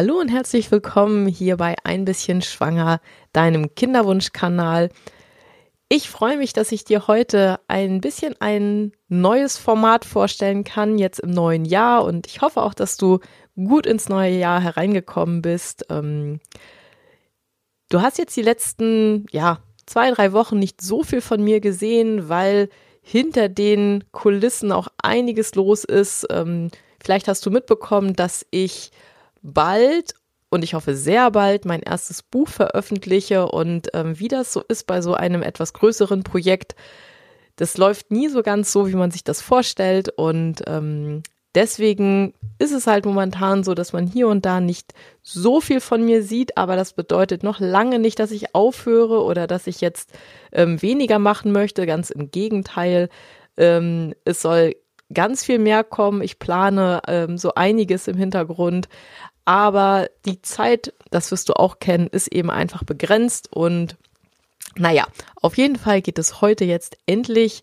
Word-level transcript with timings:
Hallo 0.00 0.20
und 0.20 0.28
herzlich 0.28 0.70
willkommen 0.70 1.26
hier 1.26 1.56
bei 1.56 1.74
Ein 1.82 2.04
bisschen 2.04 2.40
Schwanger, 2.40 3.00
deinem 3.32 3.74
Kinderwunschkanal. 3.74 4.90
Ich 5.88 6.08
freue 6.08 6.36
mich, 6.36 6.52
dass 6.52 6.70
ich 6.70 6.84
dir 6.84 7.08
heute 7.08 7.58
ein 7.66 8.00
bisschen 8.00 8.36
ein 8.38 8.92
neues 9.08 9.58
Format 9.58 10.04
vorstellen 10.04 10.62
kann, 10.62 10.98
jetzt 10.98 11.18
im 11.18 11.30
neuen 11.30 11.64
Jahr. 11.64 12.04
Und 12.04 12.28
ich 12.28 12.42
hoffe 12.42 12.62
auch, 12.62 12.74
dass 12.74 12.96
du 12.96 13.18
gut 13.56 13.86
ins 13.86 14.08
neue 14.08 14.38
Jahr 14.38 14.60
hereingekommen 14.60 15.42
bist. 15.42 15.84
Ähm, 15.90 16.38
du 17.88 18.00
hast 18.00 18.18
jetzt 18.18 18.36
die 18.36 18.42
letzten, 18.42 19.26
ja, 19.32 19.58
zwei, 19.84 20.12
drei 20.12 20.32
Wochen 20.32 20.60
nicht 20.60 20.80
so 20.80 21.02
viel 21.02 21.20
von 21.20 21.42
mir 21.42 21.58
gesehen, 21.58 22.28
weil 22.28 22.68
hinter 23.02 23.48
den 23.48 24.04
Kulissen 24.12 24.70
auch 24.70 24.86
einiges 25.02 25.56
los 25.56 25.82
ist. 25.82 26.24
Ähm, 26.30 26.70
vielleicht 27.02 27.26
hast 27.26 27.44
du 27.44 27.50
mitbekommen, 27.50 28.14
dass 28.14 28.46
ich 28.52 28.92
bald 29.52 30.14
und 30.50 30.64
ich 30.64 30.74
hoffe 30.74 30.96
sehr 30.96 31.30
bald 31.30 31.64
mein 31.64 31.82
erstes 31.82 32.22
Buch 32.22 32.48
veröffentliche 32.48 33.48
und 33.48 33.88
ähm, 33.94 34.18
wie 34.18 34.28
das 34.28 34.52
so 34.52 34.62
ist 34.68 34.86
bei 34.86 35.02
so 35.02 35.14
einem 35.14 35.42
etwas 35.42 35.72
größeren 35.72 36.22
Projekt, 36.22 36.74
das 37.56 37.76
läuft 37.76 38.10
nie 38.10 38.28
so 38.28 38.42
ganz 38.42 38.72
so, 38.72 38.88
wie 38.88 38.94
man 38.94 39.10
sich 39.10 39.24
das 39.24 39.42
vorstellt 39.42 40.08
und 40.16 40.62
ähm, 40.66 41.22
deswegen 41.54 42.34
ist 42.58 42.72
es 42.72 42.86
halt 42.86 43.04
momentan 43.04 43.64
so, 43.64 43.74
dass 43.74 43.92
man 43.92 44.06
hier 44.06 44.28
und 44.28 44.46
da 44.46 44.60
nicht 44.60 44.94
so 45.22 45.60
viel 45.60 45.80
von 45.80 46.04
mir 46.04 46.22
sieht, 46.22 46.56
aber 46.56 46.76
das 46.76 46.92
bedeutet 46.92 47.42
noch 47.42 47.60
lange 47.60 47.98
nicht, 47.98 48.18
dass 48.18 48.30
ich 48.30 48.54
aufhöre 48.54 49.22
oder 49.22 49.46
dass 49.46 49.66
ich 49.66 49.80
jetzt 49.80 50.12
ähm, 50.52 50.80
weniger 50.80 51.18
machen 51.18 51.52
möchte, 51.52 51.84
ganz 51.86 52.10
im 52.10 52.30
Gegenteil. 52.30 53.08
Ähm, 53.56 54.14
es 54.24 54.40
soll 54.40 54.74
ganz 55.12 55.44
viel 55.44 55.58
mehr 55.58 55.84
kommen. 55.84 56.22
Ich 56.22 56.38
plane 56.38 57.00
ähm, 57.06 57.38
so 57.38 57.54
einiges 57.54 58.08
im 58.08 58.16
Hintergrund. 58.16 58.88
Aber 59.48 60.10
die 60.26 60.42
Zeit, 60.42 60.92
das 61.10 61.30
wirst 61.30 61.48
du 61.48 61.54
auch 61.54 61.78
kennen, 61.78 62.08
ist 62.08 62.30
eben 62.30 62.50
einfach 62.50 62.84
begrenzt. 62.84 63.48
Und 63.50 63.96
naja, 64.76 65.06
auf 65.40 65.56
jeden 65.56 65.76
Fall 65.76 66.02
geht 66.02 66.18
es 66.18 66.42
heute 66.42 66.66
jetzt 66.66 66.98
endlich 67.06 67.62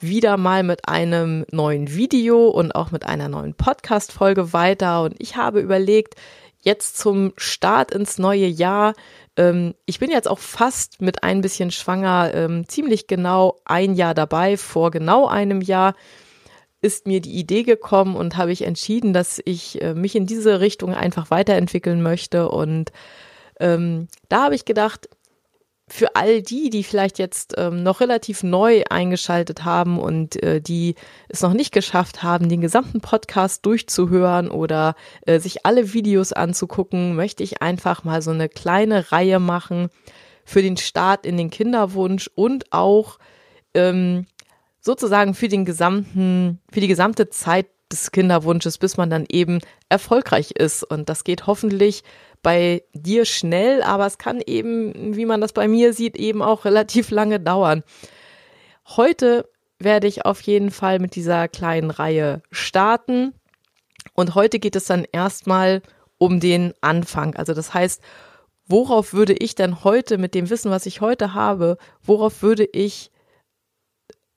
wieder 0.00 0.38
mal 0.38 0.62
mit 0.62 0.88
einem 0.88 1.44
neuen 1.50 1.92
Video 1.92 2.48
und 2.48 2.74
auch 2.74 2.92
mit 2.92 3.04
einer 3.04 3.28
neuen 3.28 3.52
Podcast-Folge 3.52 4.54
weiter. 4.54 5.02
Und 5.02 5.14
ich 5.18 5.36
habe 5.36 5.60
überlegt, 5.60 6.14
jetzt 6.62 6.96
zum 6.96 7.34
Start 7.36 7.90
ins 7.90 8.16
neue 8.16 8.46
Jahr, 8.46 8.94
ähm, 9.36 9.74
ich 9.84 9.98
bin 9.98 10.10
jetzt 10.10 10.28
auch 10.28 10.38
fast 10.38 11.02
mit 11.02 11.22
ein 11.22 11.42
bisschen 11.42 11.70
schwanger, 11.72 12.32
ähm, 12.32 12.66
ziemlich 12.68 13.06
genau 13.06 13.58
ein 13.66 13.96
Jahr 13.96 14.14
dabei, 14.14 14.56
vor 14.56 14.90
genau 14.90 15.26
einem 15.26 15.60
Jahr 15.60 15.94
ist 16.82 17.06
mir 17.06 17.20
die 17.20 17.38
Idee 17.38 17.62
gekommen 17.62 18.16
und 18.16 18.36
habe 18.36 18.52
ich 18.52 18.62
entschieden, 18.62 19.12
dass 19.12 19.40
ich 19.44 19.80
äh, 19.80 19.94
mich 19.94 20.14
in 20.16 20.26
diese 20.26 20.60
Richtung 20.60 20.94
einfach 20.94 21.30
weiterentwickeln 21.30 22.02
möchte. 22.02 22.48
Und 22.48 22.92
ähm, 23.60 24.08
da 24.28 24.44
habe 24.44 24.56
ich 24.56 24.64
gedacht, 24.64 25.08
für 25.88 26.16
all 26.16 26.42
die, 26.42 26.70
die 26.70 26.84
vielleicht 26.84 27.18
jetzt 27.18 27.54
ähm, 27.58 27.82
noch 27.82 28.00
relativ 28.00 28.42
neu 28.42 28.82
eingeschaltet 28.88 29.64
haben 29.64 29.98
und 29.98 30.42
äh, 30.42 30.60
die 30.60 30.94
es 31.28 31.42
noch 31.42 31.52
nicht 31.52 31.72
geschafft 31.72 32.22
haben, 32.22 32.48
den 32.48 32.60
gesamten 32.60 33.00
Podcast 33.00 33.66
durchzuhören 33.66 34.50
oder 34.50 34.94
äh, 35.26 35.38
sich 35.38 35.66
alle 35.66 35.92
Videos 35.92 36.32
anzugucken, 36.32 37.14
möchte 37.14 37.42
ich 37.42 37.62
einfach 37.62 38.04
mal 38.04 38.22
so 38.22 38.30
eine 38.30 38.48
kleine 38.48 39.12
Reihe 39.12 39.38
machen 39.38 39.90
für 40.44 40.62
den 40.62 40.76
Start 40.76 41.26
in 41.26 41.36
den 41.36 41.50
Kinderwunsch 41.50 42.30
und 42.34 42.72
auch 42.72 43.18
ähm, 43.74 44.26
sozusagen 44.82 45.34
für 45.34 45.48
den 45.48 45.64
gesamten, 45.64 46.60
für 46.70 46.80
die 46.80 46.88
gesamte 46.88 47.30
Zeit 47.30 47.68
des 47.90 48.10
Kinderwunsches, 48.10 48.78
bis 48.78 48.96
man 48.96 49.10
dann 49.10 49.24
eben 49.30 49.60
erfolgreich 49.88 50.50
ist. 50.50 50.82
Und 50.82 51.08
das 51.08 51.24
geht 51.24 51.46
hoffentlich 51.46 52.02
bei 52.42 52.82
dir 52.92 53.24
schnell, 53.24 53.82
aber 53.82 54.06
es 54.06 54.18
kann 54.18 54.42
eben, 54.44 55.16
wie 55.16 55.26
man 55.26 55.40
das 55.40 55.52
bei 55.52 55.68
mir 55.68 55.92
sieht, 55.92 56.16
eben 56.16 56.42
auch 56.42 56.64
relativ 56.64 57.10
lange 57.10 57.38
dauern. 57.38 57.84
Heute 58.96 59.48
werde 59.78 60.08
ich 60.08 60.24
auf 60.26 60.40
jeden 60.42 60.70
Fall 60.70 60.98
mit 60.98 61.14
dieser 61.14 61.48
kleinen 61.48 61.90
Reihe 61.90 62.42
starten. 62.50 63.34
Und 64.14 64.34
heute 64.34 64.58
geht 64.58 64.76
es 64.76 64.86
dann 64.86 65.06
erstmal 65.10 65.82
um 66.18 66.40
den 66.40 66.72
Anfang. 66.80 67.36
Also 67.36 67.54
das 67.54 67.72
heißt, 67.72 68.02
worauf 68.66 69.12
würde 69.12 69.32
ich 69.34 69.54
denn 69.54 69.84
heute 69.84 70.18
mit 70.18 70.34
dem 70.34 70.50
Wissen, 70.50 70.70
was 70.70 70.86
ich 70.86 71.00
heute 71.00 71.34
habe, 71.34 71.78
worauf 72.02 72.42
würde 72.42 72.64
ich 72.64 73.12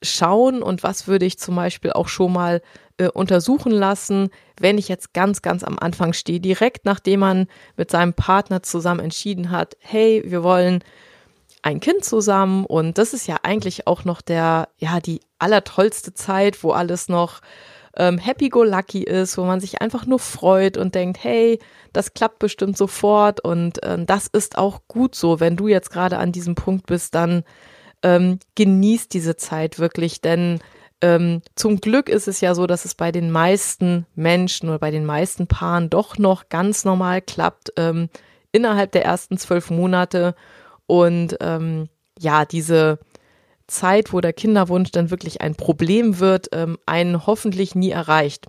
schauen 0.02 0.62
und 0.62 0.84
was 0.84 1.08
würde 1.08 1.26
ich 1.26 1.40
zum 1.40 1.56
Beispiel 1.56 1.92
auch 1.92 2.08
schon 2.08 2.34
mal 2.34 2.62
äh, 2.98 3.10
untersuchen 3.10 3.72
lassen, 3.72 4.30
wenn 4.60 4.78
ich 4.78 4.88
jetzt 4.88 5.14
ganz, 5.14 5.42
ganz 5.42 5.64
am 5.64 5.78
Anfang 5.80 6.14
stehe, 6.14 6.40
direkt 6.40 6.86
nachdem 6.86 7.22
man 7.22 7.48
mit 7.78 7.92
seinem 7.92 8.14
Partner 8.14 8.64
zusammen 8.64 9.00
entschieden 9.00 9.52
hat, 9.52 9.78
hey, 9.80 10.24
wir 10.26 10.44
wollen 10.44 10.84
ein 11.62 11.80
Kind 11.80 12.06
zusammen 12.06 12.66
und 12.66 12.98
das 12.98 13.14
ist 13.14 13.28
ja 13.28 13.38
eigentlich 13.44 13.88
auch 13.88 14.06
noch 14.06 14.22
der, 14.22 14.70
ja, 14.78 15.00
die 15.00 15.20
allertollste 15.40 16.14
Zeit, 16.14 16.64
wo 16.64 16.72
alles 16.72 17.10
noch 17.10 17.42
ähm, 17.98 18.18
happy-go-lucky 18.18 19.04
ist, 19.04 19.38
wo 19.38 19.44
man 19.46 19.60
sich 19.60 19.82
einfach 19.82 20.06
nur 20.06 20.20
freut 20.20 20.78
und 20.78 20.96
denkt, 20.96 21.24
hey, 21.24 21.60
das 21.94 22.14
klappt 22.14 22.40
bestimmt 22.40 22.78
sofort 22.78 23.40
und 23.40 23.80
ähm, 23.84 24.06
das 24.06 24.28
ist 24.28 24.58
auch 24.58 24.82
gut 24.88 25.16
so. 25.16 25.40
Wenn 25.40 25.56
du 25.56 25.68
jetzt 25.68 25.92
gerade 25.92 26.18
an 26.18 26.32
diesem 26.32 26.56
Punkt 26.56 26.86
bist, 26.86 27.16
dann 27.16 27.44
ähm, 28.06 28.38
genießt 28.54 29.12
diese 29.14 29.36
Zeit 29.36 29.80
wirklich, 29.80 30.22
denn 30.22 30.60
ähm, 31.02 31.42
zum 31.56 31.82
Glück 31.82 32.08
ist 32.08 32.28
es 32.28 32.40
ja 32.40 32.54
so, 32.54 32.68
dass 32.68 32.86
es 32.86 32.94
bei 32.94 33.12
den 33.12 33.32
meisten 33.32 34.06
Menschen 34.14 34.70
oder 34.70 34.78
bei 34.78 34.92
den 34.92 35.06
meisten 35.06 35.48
Paaren 35.48 35.90
doch 35.90 36.20
noch 36.20 36.48
ganz 36.50 36.86
normal 36.86 37.22
klappt 37.22 37.74
ähm, 37.78 38.10
innerhalb 38.52 38.92
der 38.92 39.04
ersten 39.04 39.40
zwölf 39.40 39.72
Monate 39.72 40.36
und 40.86 41.36
ähm, 41.42 41.90
ja, 42.20 42.46
diese 42.46 43.00
Zeit, 43.68 44.14
wo 44.14 44.22
der 44.22 44.34
Kinderwunsch 44.34 44.92
dann 44.92 45.10
wirklich 45.10 45.42
ein 45.42 45.56
Problem 45.56 46.20
wird, 46.20 46.50
ähm, 46.54 46.78
einen 46.86 47.26
hoffentlich 47.26 47.74
nie 47.74 47.90
erreicht. 47.90 48.46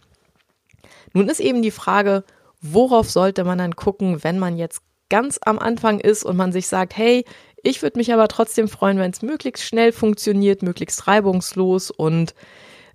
Nun 1.14 1.30
ist 1.30 1.40
eben 1.40 1.62
die 1.62 1.70
Frage, 1.70 2.24
worauf 2.60 3.10
sollte 3.10 3.42
man 3.44 3.56
dann 3.56 3.74
gucken, 3.74 4.22
wenn 4.22 4.38
man 4.38 4.58
jetzt 4.58 4.82
ganz 5.08 5.38
am 5.42 5.58
Anfang 5.58 5.98
ist 5.98 6.24
und 6.24 6.36
man 6.36 6.52
sich 6.52 6.68
sagt, 6.68 6.96
hey, 6.96 7.24
ich 7.66 7.82
würde 7.82 7.98
mich 7.98 8.12
aber 8.12 8.28
trotzdem 8.28 8.68
freuen, 8.68 8.98
wenn 8.98 9.10
es 9.10 9.22
möglichst 9.22 9.64
schnell 9.64 9.92
funktioniert, 9.92 10.62
möglichst 10.62 11.06
reibungslos 11.08 11.90
und 11.90 12.34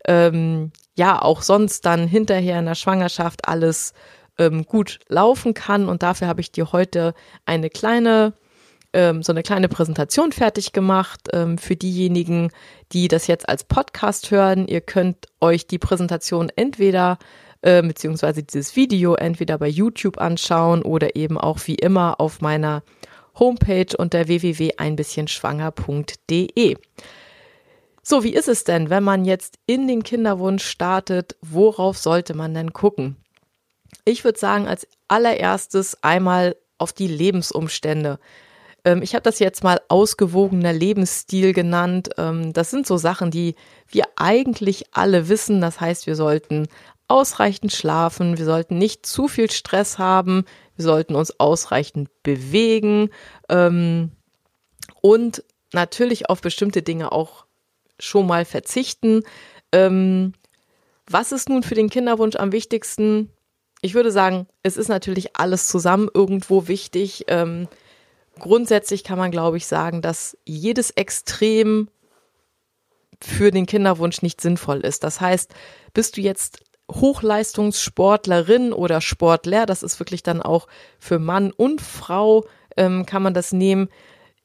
ähm, 0.07 0.71
ja, 0.95 1.21
auch 1.21 1.41
sonst 1.41 1.85
dann 1.85 2.07
hinterher 2.07 2.59
in 2.59 2.65
der 2.65 2.75
Schwangerschaft 2.75 3.47
alles 3.47 3.93
ähm, 4.37 4.65
gut 4.65 4.99
laufen 5.09 5.53
kann. 5.53 5.89
Und 5.89 6.03
dafür 6.03 6.27
habe 6.27 6.41
ich 6.41 6.51
dir 6.51 6.71
heute 6.71 7.13
eine 7.45 7.69
kleine, 7.69 8.33
ähm, 8.93 9.23
so 9.23 9.33
eine 9.33 9.43
kleine 9.43 9.67
Präsentation 9.67 10.31
fertig 10.31 10.71
gemacht 10.71 11.21
ähm, 11.33 11.57
für 11.57 11.75
diejenigen, 11.75 12.51
die 12.93 13.09
das 13.09 13.27
jetzt 13.27 13.49
als 13.49 13.65
Podcast 13.65 14.31
hören. 14.31 14.67
Ihr 14.67 14.81
könnt 14.81 15.27
euch 15.41 15.67
die 15.67 15.79
Präsentation 15.79 16.49
entweder 16.55 17.19
äh, 17.61 17.81
beziehungsweise 17.81 18.41
dieses 18.41 18.75
Video 18.75 19.15
entweder 19.15 19.57
bei 19.57 19.67
YouTube 19.67 20.17
anschauen 20.17 20.81
oder 20.81 21.15
eben 21.15 21.37
auch 21.37 21.59
wie 21.65 21.75
immer 21.75 22.19
auf 22.19 22.41
meiner 22.41 22.83
Homepage 23.37 23.97
unter 23.97 24.27
www.einbisschenschwanger.de. 24.27 26.77
So, 28.03 28.23
wie 28.23 28.33
ist 28.33 28.47
es 28.47 28.63
denn, 28.63 28.89
wenn 28.89 29.03
man 29.03 29.25
jetzt 29.25 29.59
in 29.67 29.87
den 29.87 30.03
Kinderwunsch 30.03 30.65
startet? 30.65 31.35
Worauf 31.41 31.97
sollte 31.97 32.33
man 32.33 32.53
denn 32.53 32.73
gucken? 32.73 33.17
Ich 34.05 34.23
würde 34.23 34.39
sagen, 34.39 34.67
als 34.67 34.87
allererstes 35.07 36.03
einmal 36.03 36.55
auf 36.77 36.93
die 36.93 37.07
Lebensumstände. 37.07 38.19
Ähm, 38.83 39.03
ich 39.03 39.13
habe 39.13 39.23
das 39.23 39.39
jetzt 39.39 39.63
mal 39.63 39.79
ausgewogener 39.87 40.73
Lebensstil 40.73 41.53
genannt. 41.53 42.09
Ähm, 42.17 42.53
das 42.53 42.71
sind 42.71 42.87
so 42.87 42.97
Sachen, 42.97 43.29
die 43.29 43.55
wir 43.87 44.05
eigentlich 44.15 44.85
alle 44.91 45.29
wissen. 45.29 45.61
Das 45.61 45.79
heißt, 45.79 46.07
wir 46.07 46.15
sollten 46.15 46.67
ausreichend 47.07 47.73
schlafen, 47.73 48.37
wir 48.37 48.45
sollten 48.45 48.77
nicht 48.77 49.05
zu 49.05 49.27
viel 49.27 49.51
Stress 49.51 49.99
haben, 49.99 50.45
wir 50.81 50.91
sollten 50.91 51.13
uns 51.13 51.39
ausreichend 51.39 52.09
bewegen 52.23 53.11
ähm, 53.49 54.11
und 55.01 55.43
natürlich 55.73 56.27
auf 56.29 56.41
bestimmte 56.41 56.81
Dinge 56.81 57.11
auch 57.11 57.45
schon 57.99 58.25
mal 58.25 58.45
verzichten. 58.45 59.21
Ähm, 59.71 60.33
was 61.07 61.31
ist 61.31 61.49
nun 61.49 61.61
für 61.61 61.75
den 61.75 61.91
Kinderwunsch 61.91 62.35
am 62.35 62.51
wichtigsten? 62.51 63.29
Ich 63.81 63.93
würde 63.93 64.11
sagen, 64.11 64.47
es 64.63 64.75
ist 64.75 64.87
natürlich 64.87 65.35
alles 65.35 65.67
zusammen 65.67 66.09
irgendwo 66.11 66.67
wichtig. 66.67 67.25
Ähm, 67.27 67.67
grundsätzlich 68.39 69.03
kann 69.03 69.19
man, 69.19 69.29
glaube 69.29 69.57
ich, 69.57 69.67
sagen, 69.67 70.01
dass 70.01 70.35
jedes 70.45 70.89
Extrem 70.89 71.89
für 73.21 73.51
den 73.51 73.67
Kinderwunsch 73.67 74.23
nicht 74.23 74.41
sinnvoll 74.41 74.79
ist. 74.79 75.03
Das 75.03 75.21
heißt, 75.21 75.53
bist 75.93 76.17
du 76.17 76.21
jetzt 76.21 76.63
Hochleistungssportlerin 76.91 78.73
oder 78.73 79.01
Sportler, 79.01 79.65
das 79.65 79.83
ist 79.83 79.99
wirklich 79.99 80.23
dann 80.23 80.41
auch 80.41 80.67
für 80.99 81.19
Mann 81.19 81.51
und 81.51 81.81
Frau, 81.81 82.45
ähm, 82.77 83.05
kann 83.05 83.23
man 83.23 83.33
das 83.33 83.51
nehmen, 83.51 83.89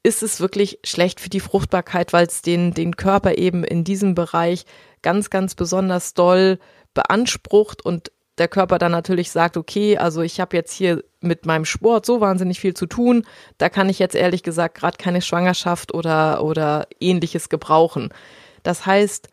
ist 0.03 0.23
es 0.23 0.41
wirklich 0.41 0.79
schlecht 0.85 1.21
für 1.21 1.31
die 1.31 1.41
Fruchtbarkeit, 1.41 2.13
weil 2.13 2.27
es 2.27 2.43
den, 2.43 2.73
den 2.73 2.97
Körper 2.97 3.39
eben 3.39 3.65
in 3.65 3.83
diesem 3.83 4.15
Bereich 4.15 4.65
ganz, 5.03 5.31
ganz 5.31 5.55
besonders 5.55 6.15
doll 6.15 6.59
beansprucht 6.95 7.85
und 7.85 8.13
der 8.39 8.49
Körper 8.49 8.79
dann 8.79 8.93
natürlich 8.93 9.31
sagt, 9.31 9.57
okay, 9.57 9.97
also 9.97 10.21
ich 10.23 10.41
habe 10.41 10.57
jetzt 10.57 10.73
hier 10.73 11.03
mit 11.21 11.47
meinem 11.47 11.65
Sport 11.65 12.07
so 12.07 12.21
wahnsinnig 12.21 12.61
viel 12.61 12.75
zu 12.75 12.87
tun. 12.87 13.25
Da 13.59 13.69
kann 13.69 13.89
ich 13.89 13.99
jetzt 13.99 14.15
ehrlich 14.15 14.43
gesagt 14.43 14.77
gerade 14.77 14.99
keine 14.99 15.23
Schwangerschaft 15.23 15.95
oder, 15.95 16.45
oder 16.45 16.87
ähnliches 17.01 17.49
gebrauchen. 17.49 18.11
Das 18.63 18.85
heißt, 18.85 19.29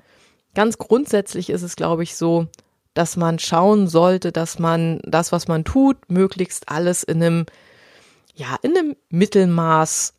ganz 0.56 0.78
grundsätzlich 0.78 1.50
ist 1.50 1.64
es, 1.64 1.76
glaube 1.76 2.04
ich, 2.04 2.16
so, 2.16 2.48
dass 2.94 3.18
man 3.18 3.40
schauen 3.40 3.88
sollte, 3.88 4.32
dass 4.32 4.60
man 4.60 5.00
das, 5.04 5.32
was 5.32 5.48
man 5.48 5.64
tut, 5.64 6.10
möglichst 6.10 6.70
alles 6.70 7.04
in 7.04 7.24
einem, 7.24 7.46
ja, 8.36 8.56
in 8.62 8.78
einem 8.78 8.96
Mittelmaß 9.10 10.14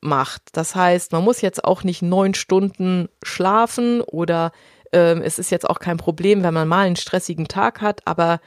macht. 0.00 0.42
Das 0.52 0.74
heißt, 0.74 1.12
man 1.12 1.24
muss 1.24 1.40
jetzt 1.40 1.64
auch 1.64 1.84
nicht 1.84 2.02
neun 2.02 2.34
Stunden 2.34 3.08
schlafen 3.22 4.00
oder 4.00 4.52
ähm, 4.92 5.22
es 5.22 5.38
ist 5.38 5.50
jetzt 5.50 5.68
auch 5.68 5.78
kein 5.78 5.96
Problem, 5.96 6.42
wenn 6.42 6.54
man 6.54 6.68
mal 6.68 6.86
einen 6.86 6.96
stressigen 6.96 7.48
Tag 7.48 7.80
hat, 7.80 8.06
aber 8.06 8.40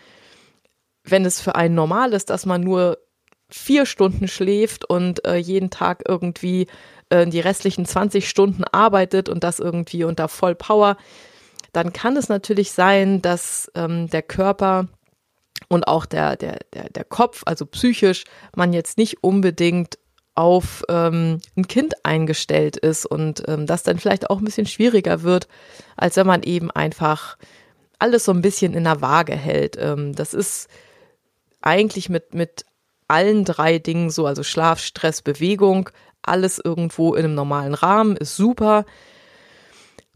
wenn 1.03 1.25
es 1.25 1.39
für 1.39 1.55
einen 1.55 1.75
normal 1.75 2.13
ist, 2.13 2.29
dass 2.29 2.45
man 2.45 2.61
nur 2.61 2.97
vier 3.49 3.85
Stunden 3.85 4.27
schläft 4.27 4.85
und 4.85 5.25
äh, 5.25 5.35
jeden 5.35 5.69
Tag 5.69 6.03
irgendwie 6.07 6.67
äh, 7.09 7.27
die 7.27 7.39
restlichen 7.39 7.85
20 7.85 8.27
Stunden 8.27 8.63
arbeitet 8.63 9.29
und 9.29 9.43
das 9.43 9.59
irgendwie 9.59 10.03
unter 10.03 10.27
Vollpower, 10.27 10.97
dann 11.75 11.91
kann 11.93 12.15
es 12.15 12.29
natürlich 12.29 12.71
sein, 12.71 13.21
dass 13.21 13.71
ähm, 13.75 14.07
der 14.09 14.21
Körper 14.21 14.87
und 15.67 15.87
auch 15.87 16.05
der, 16.05 16.35
der, 16.37 16.59
der, 16.73 16.89
der 16.89 17.03
Kopf, 17.03 17.43
also 17.45 17.65
psychisch, 17.65 18.23
man 18.55 18.71
jetzt 18.71 18.97
nicht 18.97 19.23
unbedingt 19.23 19.97
auf 20.35 20.83
ähm, 20.89 21.39
ein 21.55 21.67
Kind 21.67 22.05
eingestellt 22.05 22.77
ist 22.77 23.05
und 23.05 23.43
ähm, 23.47 23.65
das 23.65 23.83
dann 23.83 23.99
vielleicht 23.99 24.29
auch 24.29 24.39
ein 24.39 24.45
bisschen 24.45 24.67
schwieriger 24.67 25.23
wird, 25.23 25.47
als 25.95 26.17
wenn 26.17 26.27
man 26.27 26.43
eben 26.43 26.71
einfach 26.71 27.37
alles 27.99 28.25
so 28.25 28.31
ein 28.31 28.41
bisschen 28.41 28.73
in 28.73 28.83
der 28.83 29.01
Waage 29.01 29.35
hält. 29.35 29.77
Ähm, 29.79 30.13
das 30.13 30.33
ist 30.33 30.69
eigentlich 31.61 32.09
mit, 32.09 32.33
mit 32.33 32.65
allen 33.07 33.45
drei 33.45 33.79
Dingen 33.79 34.09
so, 34.09 34.25
also 34.25 34.43
Schlaf, 34.43 34.79
Stress, 34.79 35.21
Bewegung, 35.21 35.89
alles 36.21 36.59
irgendwo 36.63 37.15
in 37.15 37.25
einem 37.25 37.35
normalen 37.35 37.73
Rahmen, 37.73 38.17
ist 38.17 38.35
super. 38.35 38.85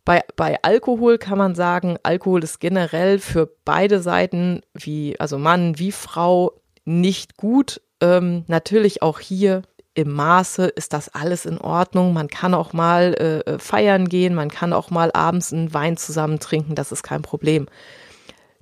Bei, 0.10 0.24
bei 0.36 0.58
Alkohol 0.64 1.20
kann 1.20 1.38
man 1.38 1.54
sagen, 1.54 2.00
Alkohol 2.02 2.44
ist 2.44 2.60
generell 2.60 3.20
für 3.20 3.46
beide 3.64 4.02
Seiten, 4.02 4.62
wie, 4.74 5.16
also 5.20 5.38
Mann 5.38 5.78
wie 5.78 5.92
Frau, 5.92 6.54
nicht 6.84 7.38
gut. 7.38 7.80
Ähm, 8.02 8.44
natürlich 8.48 9.04
auch 9.04 9.20
hier 9.20 9.62
im 9.94 10.12
Maße 10.12 10.66
ist 10.66 10.94
das 10.94 11.10
alles 11.10 11.46
in 11.46 11.60
Ordnung. 11.60 12.12
Man 12.14 12.28
kann 12.28 12.56
auch 12.56 12.74
mal 12.74 13.14
äh, 13.20 13.52
äh, 13.52 13.60
feiern 13.60 14.10
gehen, 14.10 14.34
man 14.34 14.50
kann 14.50 14.74
auch 14.74 14.90
mal 14.90 15.12
abends 15.14 15.54
einen 15.54 15.76
Wein 15.76 15.96
zusammen 15.96 16.40
trinken, 16.40 16.74
das 16.74 16.92
ist 16.92 17.04
kein 17.04 17.22
Problem. 17.22 17.68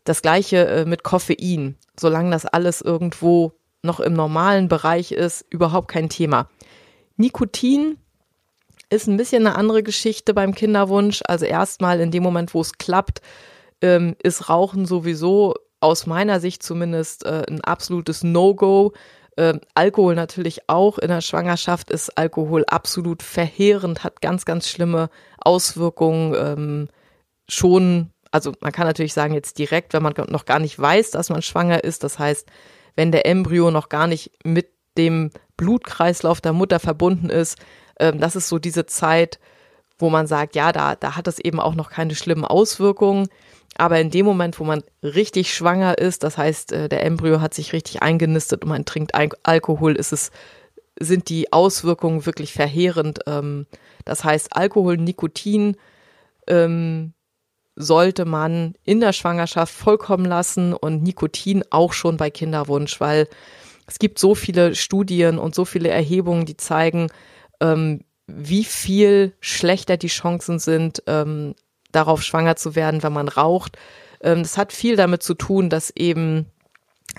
Das 0.04 0.22
gleiche 0.22 0.68
äh, 0.68 0.84
mit 0.84 1.04
Koffein, 1.04 1.78
solange 1.98 2.32
das 2.32 2.46
alles 2.46 2.82
irgendwo 2.82 3.54
noch 3.84 4.02
im 4.02 4.12
normalen 4.12 4.68
Bereich 4.68 5.14
ist, 5.14 5.46
überhaupt 5.50 5.88
kein 5.88 6.10
Thema. 6.10 6.50
Nikotin 7.16 8.00
ist 8.89 9.07
ein 9.07 9.18
bisschen 9.18 9.45
eine 9.45 9.56
andere 9.56 9.84
Geschichte 9.84 10.34
beim 10.34 10.56
Kinderwunsch. 10.56 11.22
Also 11.28 11.45
erstmal 11.45 12.00
in 12.00 12.12
dem 12.12 12.24
Moment, 12.24 12.54
wo 12.54 12.62
es 12.62 12.74
klappt, 12.74 13.22
ähm, 13.81 14.16
ist 14.22 14.50
Rauchen 14.50 14.86
sowieso 14.86 15.56
aus 15.80 16.06
meiner 16.06 16.39
Sicht 16.39 16.63
zumindest 16.63 17.25
äh, 17.25 17.44
ein 17.48 17.62
absolutes 17.62 18.24
No-Go. 18.24 18.94
Ähm, 19.38 19.62
Alkohol 19.75 20.16
natürlich 20.16 20.68
auch. 20.68 20.98
In 20.98 21.10
der 21.10 21.22
Schwangerschaft 21.22 21.92
ist 21.92 22.18
Alkohol 22.18 22.66
absolut 22.66 23.22
verheerend, 23.22 24.04
hat 24.04 24.22
ganz, 24.22 24.45
ganz 24.45 24.68
schlimme 24.68 25.10
Auswirkungen. 25.38 26.33
Ähm, 26.36 26.88
schon, 27.48 28.10
also 28.31 28.54
man 28.62 28.72
kann 28.72 28.88
natürlich 28.88 29.13
sagen, 29.13 29.33
jetzt 29.33 29.60
direkt, 29.60 29.94
wenn 29.94 30.04
man 30.04 30.13
noch 30.30 30.45
gar 30.45 30.60
nicht 30.60 30.80
weiß, 30.80 31.12
dass 31.12 31.30
man 31.30 31.42
schwanger 31.42 31.83
ist. 31.83 32.04
Das 32.04 32.18
heißt, 32.18 32.48
wenn 32.95 33.12
der 33.12 33.28
Embryo 33.28 33.69
noch 33.69 33.90
gar 33.90 34.07
nicht 34.07 34.31
mit 34.44 34.69
dem 34.98 35.30
Blutkreislauf 35.56 36.42
der 36.42 36.54
Mutter 36.54 36.80
verbunden 36.80 37.30
ist. 37.30 37.57
Ähm, 38.00 38.20
das 38.20 38.36
ist 38.36 38.48
so 38.50 38.60
diese 38.60 38.86
Zeit, 38.86 39.40
wo 39.98 40.10
man 40.10 40.28
sagt, 40.28 40.56
ja, 40.56 40.72
da, 40.72 40.96
da 40.96 41.16
hat 41.16 41.28
es 41.28 41.40
eben 41.40 41.60
auch 41.60 41.76
noch 41.76 41.90
keine 41.90 42.16
schlimmen 42.16 42.46
Auswirkungen. 42.46 43.28
Aber 43.78 44.00
in 44.00 44.10
dem 44.10 44.26
Moment, 44.26 44.60
wo 44.60 44.64
man 44.64 44.84
richtig 45.04 45.54
schwanger 45.54 45.98
ist, 45.98 46.24
das 46.24 46.38
heißt, 46.38 46.72
äh, 46.72 46.90
der 46.90 47.06
Embryo 47.06 47.42
hat 47.42 47.54
sich 47.54 47.74
richtig 47.74 48.02
eingenistet 48.02 48.64
und 48.64 48.70
man 48.70 48.86
trinkt 48.86 49.14
Alkohol, 49.16 49.96
ist 49.96 50.14
es, 50.14 50.32
sind 51.00 51.30
die 51.30 51.54
Auswirkungen 51.54 52.26
wirklich 52.26 52.54
verheerend. 52.54 53.20
Ähm, 53.28 53.68
das 54.06 54.24
heißt, 54.24 54.56
Alkohol, 54.56 54.98
Nikotin 54.98 55.78
ähm, 56.48 57.14
sollte 57.76 58.26
man 58.26 58.74
in 58.84 59.00
der 59.00 59.14
Schwangerschaft 59.14 59.74
vollkommen 59.74 60.26
lassen 60.26 60.74
und 60.74 61.04
Nikotin 61.04 61.64
auch 61.70 61.94
schon 61.94 62.18
bei 62.18 62.32
Kinderwunsch, 62.32 63.00
weil 63.00 63.28
es 63.86 64.00
gibt 64.00 64.18
so 64.18 64.34
viele 64.34 64.74
Studien 64.74 65.38
und 65.38 65.54
so 65.54 65.64
viele 65.64 65.90
Erhebungen, 65.90 66.46
die 66.46 66.58
zeigen, 66.58 67.10
ähm, 67.62 68.01
wie 68.27 68.63
viel 68.63 69.33
schlechter 69.39 69.98
die 69.98 70.07
Chancen 70.07 70.59
sind, 70.59 71.04
ähm, 71.07 71.56
darauf 71.92 72.24
schwanger 72.24 72.56
zu 72.56 72.75
werden, 72.75 73.04
wenn 73.04 73.13
man 73.13 73.27
raucht. 73.27 73.77
Ähm, 74.21 74.44
das 74.44 74.57
hat 74.57 74.74
viel 74.74 74.95
damit 74.95 75.24
zu 75.24 75.33
tun, 75.33 75.69
dass 75.69 75.92
eben 75.95 76.48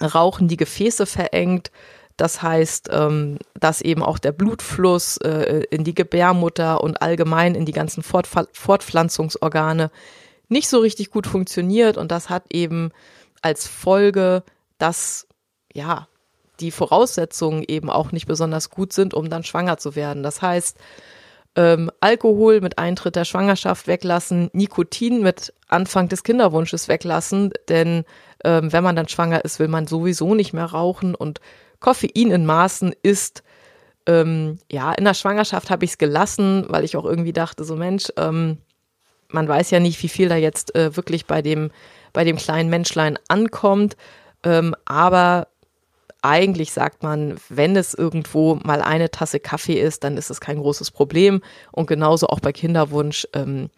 Rauchen 0.01 0.49
die 0.49 0.57
Gefäße 0.57 1.07
verengt. 1.07 1.71
Das 2.17 2.43
heißt, 2.43 2.91
ähm, 2.93 3.39
dass 3.59 3.81
eben 3.81 4.03
auch 4.03 4.19
der 4.19 4.33
Blutfluss 4.33 5.19
äh, 5.19 5.65
in 5.71 5.85
die 5.85 5.95
Gebärmutter 5.95 6.83
und 6.83 7.01
allgemein 7.01 7.55
in 7.55 7.65
die 7.65 7.73
ganzen 7.73 8.03
Fortpflanzungsorgane 8.03 9.91
nicht 10.49 10.69
so 10.69 10.81
richtig 10.81 11.11
gut 11.11 11.27
funktioniert. 11.27 11.97
Und 11.97 12.11
das 12.11 12.29
hat 12.29 12.45
eben 12.53 12.91
als 13.41 13.67
Folge, 13.67 14.43
dass 14.79 15.27
ja 15.73 16.09
die 16.61 16.71
Voraussetzungen 16.71 17.65
eben 17.67 17.91
auch 17.91 18.13
nicht 18.13 18.27
besonders 18.27 18.71
gut 18.71 18.93
sind, 18.93 19.15
um 19.15 19.31
dann 19.31 19.45
schwanger 19.45 19.79
zu 19.79 19.95
werden. 19.97 20.23
Das 20.23 20.43
heißt, 20.43 20.79
ähm, 21.57 21.91
Alkohol 22.01 22.61
mit 22.61 22.79
Eintritt 22.79 23.17
der 23.17 23.25
Schwangerschaft 23.25 23.87
weglassen, 23.87 24.51
Nikotin 24.53 25.23
mit 25.23 25.53
Anfang 25.67 26.09
des 26.09 26.23
Kinderwunsches 26.23 26.89
weglassen, 26.89 27.53
denn 27.69 28.05
ähm, 28.45 28.73
wenn 28.73 28.85
man 28.85 28.97
dann 28.97 29.09
schwanger 29.09 29.45
ist, 29.45 29.59
will 29.59 29.69
man 29.69 29.87
sowieso 29.87 30.35
nicht 30.35 30.53
mehr 30.53 30.67
rauchen 30.67 31.15
und 31.15 31.41
Koffein 31.81 32.31
in 32.31 32.47
Maßen 32.47 32.95
ist 33.03 33.43
ähm, 34.07 34.59
ja 34.71 34.93
in 34.93 35.05
der 35.05 35.15
Schwangerschaft 35.15 35.71
habe 35.71 35.85
ich 35.85 35.93
es 35.93 35.99
gelassen, 35.99 36.65
weil 36.69 36.85
ich 36.85 36.97
auch 36.97 37.05
irgendwie 37.05 37.33
dachte, 37.33 37.65
so 37.65 37.77
Mensch, 37.77 38.07
ähm, 38.17 38.59
man 39.31 39.47
weiß 39.47 39.71
ja 39.71 39.81
nicht, 39.81 40.03
wie 40.03 40.09
viel 40.09 40.29
da 40.29 40.37
jetzt 40.37 40.75
äh, 40.75 40.97
wirklich 40.97 41.27
bei 41.27 41.43
dem 41.43 41.71
bei 42.15 42.25
dem 42.25 42.37
kleinen 42.37 42.71
Menschlein 42.71 43.19
ankommt, 43.29 43.97
ähm, 44.43 44.75
aber 44.87 45.49
eigentlich 46.23 46.73
sagt 46.73 47.03
man, 47.03 47.37
wenn 47.49 47.77
es 47.77 47.95
irgendwo 47.95 48.57
mal 48.57 48.83
eine 48.83 49.11
Tasse 49.11 49.41
Kaffee 49.41 49.81
ist, 49.81 50.05
dann 50.05 50.17
ist 50.17 50.31
es 50.31 50.41
kein 50.41 50.59
großes 50.59 50.91
Problem. 50.91 51.43
Und 51.73 51.87
genauso 51.87 52.29
auch 52.29 52.41
bei 52.41 52.53
Kinderwunsch. 52.53 53.27
Ähm, 53.35 53.71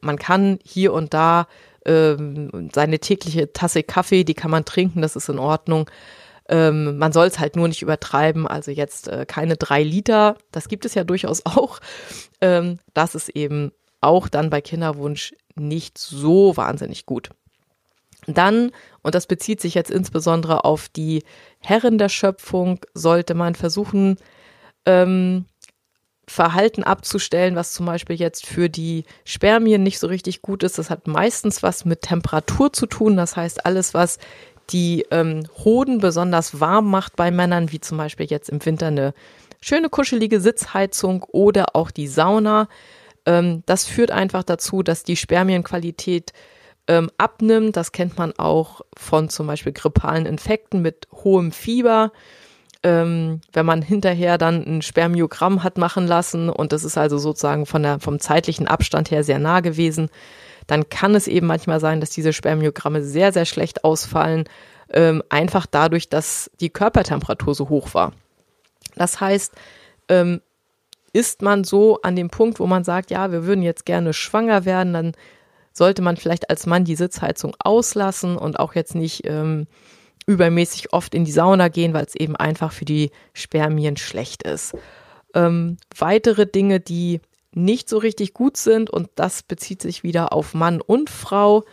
man 0.00 0.18
kann 0.18 0.58
hier 0.64 0.92
und 0.92 1.14
da 1.14 1.46
ähm, 1.84 2.70
seine 2.74 2.98
tägliche 2.98 3.52
Tasse 3.52 3.82
Kaffee, 3.82 4.24
die 4.24 4.34
kann 4.34 4.50
man 4.50 4.64
trinken, 4.64 5.02
das 5.02 5.16
ist 5.16 5.28
in 5.28 5.38
Ordnung. 5.38 5.90
Ähm, 6.48 6.98
man 6.98 7.12
soll 7.12 7.26
es 7.26 7.38
halt 7.38 7.56
nur 7.56 7.68
nicht 7.68 7.82
übertreiben, 7.82 8.46
also 8.46 8.70
jetzt 8.70 9.08
äh, 9.08 9.24
keine 9.26 9.56
drei 9.56 9.82
Liter, 9.82 10.36
das 10.50 10.68
gibt 10.68 10.84
es 10.84 10.94
ja 10.94 11.04
durchaus 11.04 11.46
auch. 11.46 11.80
Ähm, 12.40 12.78
das 12.94 13.14
ist 13.14 13.28
eben 13.30 13.72
auch 14.00 14.28
dann 14.28 14.50
bei 14.50 14.60
Kinderwunsch 14.60 15.34
nicht 15.54 15.98
so 15.98 16.56
wahnsinnig 16.56 17.06
gut. 17.06 17.30
Dann, 18.26 18.70
und 19.02 19.14
das 19.14 19.26
bezieht 19.26 19.60
sich 19.60 19.74
jetzt 19.74 19.90
insbesondere 19.90 20.64
auf 20.64 20.88
die 20.88 21.24
Herren 21.58 21.98
der 21.98 22.08
Schöpfung, 22.08 22.80
sollte 22.94 23.34
man 23.34 23.54
versuchen, 23.54 24.16
ähm, 24.86 25.46
Verhalten 26.28 26.84
abzustellen, 26.84 27.56
was 27.56 27.72
zum 27.72 27.86
Beispiel 27.86 28.16
jetzt 28.16 28.46
für 28.46 28.70
die 28.70 29.04
Spermien 29.24 29.82
nicht 29.82 29.98
so 29.98 30.06
richtig 30.06 30.40
gut 30.40 30.62
ist. 30.62 30.78
Das 30.78 30.88
hat 30.88 31.08
meistens 31.08 31.62
was 31.62 31.84
mit 31.84 32.02
Temperatur 32.02 32.72
zu 32.72 32.86
tun. 32.86 33.16
Das 33.16 33.36
heißt, 33.36 33.66
alles, 33.66 33.92
was 33.92 34.18
die 34.70 35.04
ähm, 35.10 35.42
Hoden 35.64 35.98
besonders 35.98 36.60
warm 36.60 36.88
macht 36.88 37.16
bei 37.16 37.30
Männern, 37.30 37.72
wie 37.72 37.80
zum 37.80 37.98
Beispiel 37.98 38.26
jetzt 38.26 38.48
im 38.48 38.64
Winter 38.64 38.86
eine 38.86 39.14
schöne 39.60 39.88
kuschelige 39.88 40.40
Sitzheizung 40.40 41.24
oder 41.24 41.74
auch 41.74 41.90
die 41.90 42.08
Sauna, 42.08 42.68
ähm, 43.26 43.62
das 43.66 43.84
führt 43.84 44.12
einfach 44.12 44.44
dazu, 44.44 44.82
dass 44.82 45.02
die 45.02 45.16
Spermienqualität 45.16 46.32
ähm, 46.88 47.10
abnimmt. 47.18 47.76
Das 47.76 47.92
kennt 47.92 48.18
man 48.18 48.32
auch 48.38 48.82
von 48.96 49.28
zum 49.28 49.46
Beispiel 49.46 49.72
grippalen 49.72 50.26
Infekten 50.26 50.82
mit 50.82 51.08
hohem 51.12 51.52
Fieber. 51.52 52.12
Ähm, 52.84 53.40
wenn 53.52 53.64
man 53.64 53.80
hinterher 53.80 54.38
dann 54.38 54.64
ein 54.64 54.82
Spermiogramm 54.82 55.62
hat 55.62 55.78
machen 55.78 56.08
lassen 56.08 56.48
und 56.48 56.72
das 56.72 56.82
ist 56.82 56.98
also 56.98 57.16
sozusagen 57.16 57.64
von 57.64 57.84
der, 57.84 58.00
vom 58.00 58.18
zeitlichen 58.18 58.66
Abstand 58.66 59.12
her 59.12 59.22
sehr 59.22 59.38
nah 59.38 59.60
gewesen, 59.60 60.10
dann 60.66 60.88
kann 60.88 61.14
es 61.14 61.28
eben 61.28 61.46
manchmal 61.46 61.78
sein, 61.78 62.00
dass 62.00 62.10
diese 62.10 62.32
Spermiogramme 62.32 63.02
sehr, 63.02 63.32
sehr 63.32 63.44
schlecht 63.44 63.84
ausfallen, 63.84 64.48
ähm, 64.92 65.22
einfach 65.28 65.66
dadurch, 65.66 66.08
dass 66.08 66.50
die 66.60 66.70
Körpertemperatur 66.70 67.54
so 67.54 67.68
hoch 67.68 67.94
war. 67.94 68.12
Das 68.96 69.20
heißt, 69.20 69.52
ähm, 70.08 70.40
ist 71.12 71.42
man 71.42 71.64
so 71.64 72.00
an 72.02 72.16
dem 72.16 72.30
Punkt, 72.30 72.58
wo 72.58 72.66
man 72.66 72.84
sagt, 72.84 73.10
ja, 73.10 73.32
wir 73.32 73.44
würden 73.44 73.62
jetzt 73.62 73.86
gerne 73.86 74.12
schwanger 74.12 74.64
werden, 74.64 74.92
dann 74.92 75.12
sollte 75.72 76.02
man 76.02 76.16
vielleicht 76.16 76.50
als 76.50 76.66
Mann 76.66 76.84
die 76.84 76.96
Sitzheizung 76.96 77.56
auslassen 77.58 78.36
und 78.36 78.58
auch 78.58 78.74
jetzt 78.74 78.94
nicht 78.94 79.22
ähm, 79.26 79.66
übermäßig 80.26 80.92
oft 80.92 81.14
in 81.14 81.24
die 81.24 81.32
Sauna 81.32 81.68
gehen, 81.68 81.94
weil 81.94 82.04
es 82.04 82.14
eben 82.14 82.36
einfach 82.36 82.72
für 82.72 82.84
die 82.84 83.10
Spermien 83.32 83.96
schlecht 83.96 84.42
ist. 84.42 84.74
Ähm, 85.34 85.78
weitere 85.96 86.46
Dinge, 86.46 86.80
die 86.80 87.20
nicht 87.54 87.88
so 87.88 87.98
richtig 87.98 88.34
gut 88.34 88.56
sind, 88.56 88.90
und 88.90 89.08
das 89.14 89.42
bezieht 89.42 89.82
sich 89.82 90.02
wieder 90.02 90.32
auf 90.32 90.54
Mann 90.54 90.80
und 90.80 91.10
Frau, 91.10 91.64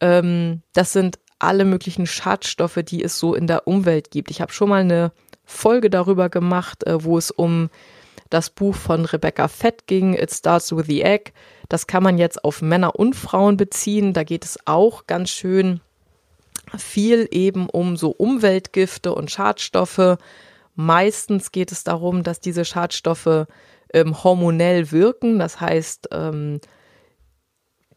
ähm, 0.00 0.62
das 0.72 0.92
sind 0.92 1.18
alle 1.38 1.64
möglichen 1.64 2.06
Schadstoffe, 2.06 2.80
die 2.84 3.02
es 3.02 3.18
so 3.18 3.34
in 3.34 3.46
der 3.46 3.66
Umwelt 3.66 4.10
gibt. 4.10 4.30
Ich 4.30 4.40
habe 4.40 4.52
schon 4.52 4.68
mal 4.68 4.82
eine 4.82 5.12
Folge 5.44 5.90
darüber 5.90 6.28
gemacht, 6.28 6.86
äh, 6.86 7.02
wo 7.02 7.18
es 7.18 7.30
um 7.30 7.70
das 8.30 8.50
Buch 8.50 8.74
von 8.74 9.04
Rebecca 9.04 9.48
Fett 9.48 9.86
ging, 9.86 10.14
It 10.14 10.32
Starts 10.32 10.74
with 10.74 10.86
the 10.86 11.02
Egg. 11.02 11.32
Das 11.68 11.86
kann 11.86 12.02
man 12.02 12.16
jetzt 12.16 12.44
auf 12.44 12.62
Männer 12.62 12.96
und 12.96 13.14
Frauen 13.14 13.56
beziehen. 13.56 14.12
Da 14.12 14.24
geht 14.24 14.44
es 14.44 14.58
auch 14.64 15.06
ganz 15.06 15.30
schön 15.30 15.80
viel 16.78 17.28
eben 17.30 17.68
um 17.68 17.96
so 17.96 18.10
Umweltgifte 18.10 19.12
und 19.12 19.30
Schadstoffe. 19.30 20.18
Meistens 20.76 21.52
geht 21.52 21.72
es 21.72 21.84
darum, 21.84 22.22
dass 22.22 22.40
diese 22.40 22.64
Schadstoffe 22.64 23.46
ähm, 23.92 24.24
hormonell 24.24 24.92
wirken. 24.92 25.38
Das 25.38 25.60
heißt, 25.60 26.08
ähm, 26.12 26.60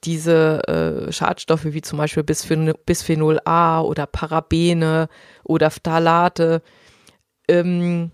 diese 0.04 0.68
äh, 0.68 1.12
Schadstoffe 1.12 1.66
wie 1.66 1.82
zum 1.82 1.98
Beispiel 1.98 2.24
Bisphenol, 2.24 3.40
A 3.46 3.82
oder 3.82 4.06
Parabene 4.06 5.08
oder 5.44 5.70
Phthalate 5.72 6.62
ähm, 7.48 8.12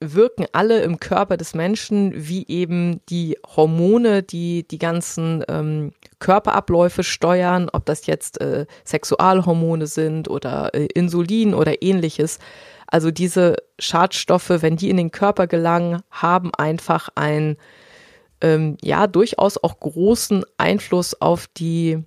wirken 0.00 0.46
alle 0.52 0.82
im 0.82 1.00
Körper 1.00 1.36
des 1.36 1.54
Menschen 1.54 2.12
wie 2.14 2.46
eben 2.48 3.00
die 3.08 3.38
Hormone, 3.56 4.22
die 4.22 4.66
die 4.68 4.78
ganzen 4.78 5.44
ähm, 5.48 5.92
Körperabläufe 6.18 7.04
steuern, 7.04 7.70
ob 7.72 7.86
das 7.86 8.06
jetzt 8.06 8.40
äh, 8.40 8.66
Sexualhormone 8.84 9.86
sind 9.86 10.28
oder 10.28 10.74
äh, 10.74 10.86
Insulin 10.94 11.54
oder 11.54 11.82
ähnliches. 11.82 12.38
Also 12.86 13.10
diese 13.10 13.56
Schadstoffe, 13.78 14.50
wenn 14.50 14.76
die 14.76 14.90
in 14.90 14.96
den 14.96 15.10
Körper 15.10 15.46
gelangen, 15.46 16.02
haben 16.10 16.52
einfach 16.54 17.08
ein 17.14 17.56
ähm, 18.40 18.76
ja 18.82 19.06
durchaus 19.06 19.62
auch 19.62 19.80
großen 19.80 20.44
Einfluss 20.58 21.20
auf 21.20 21.48
die 21.56 22.04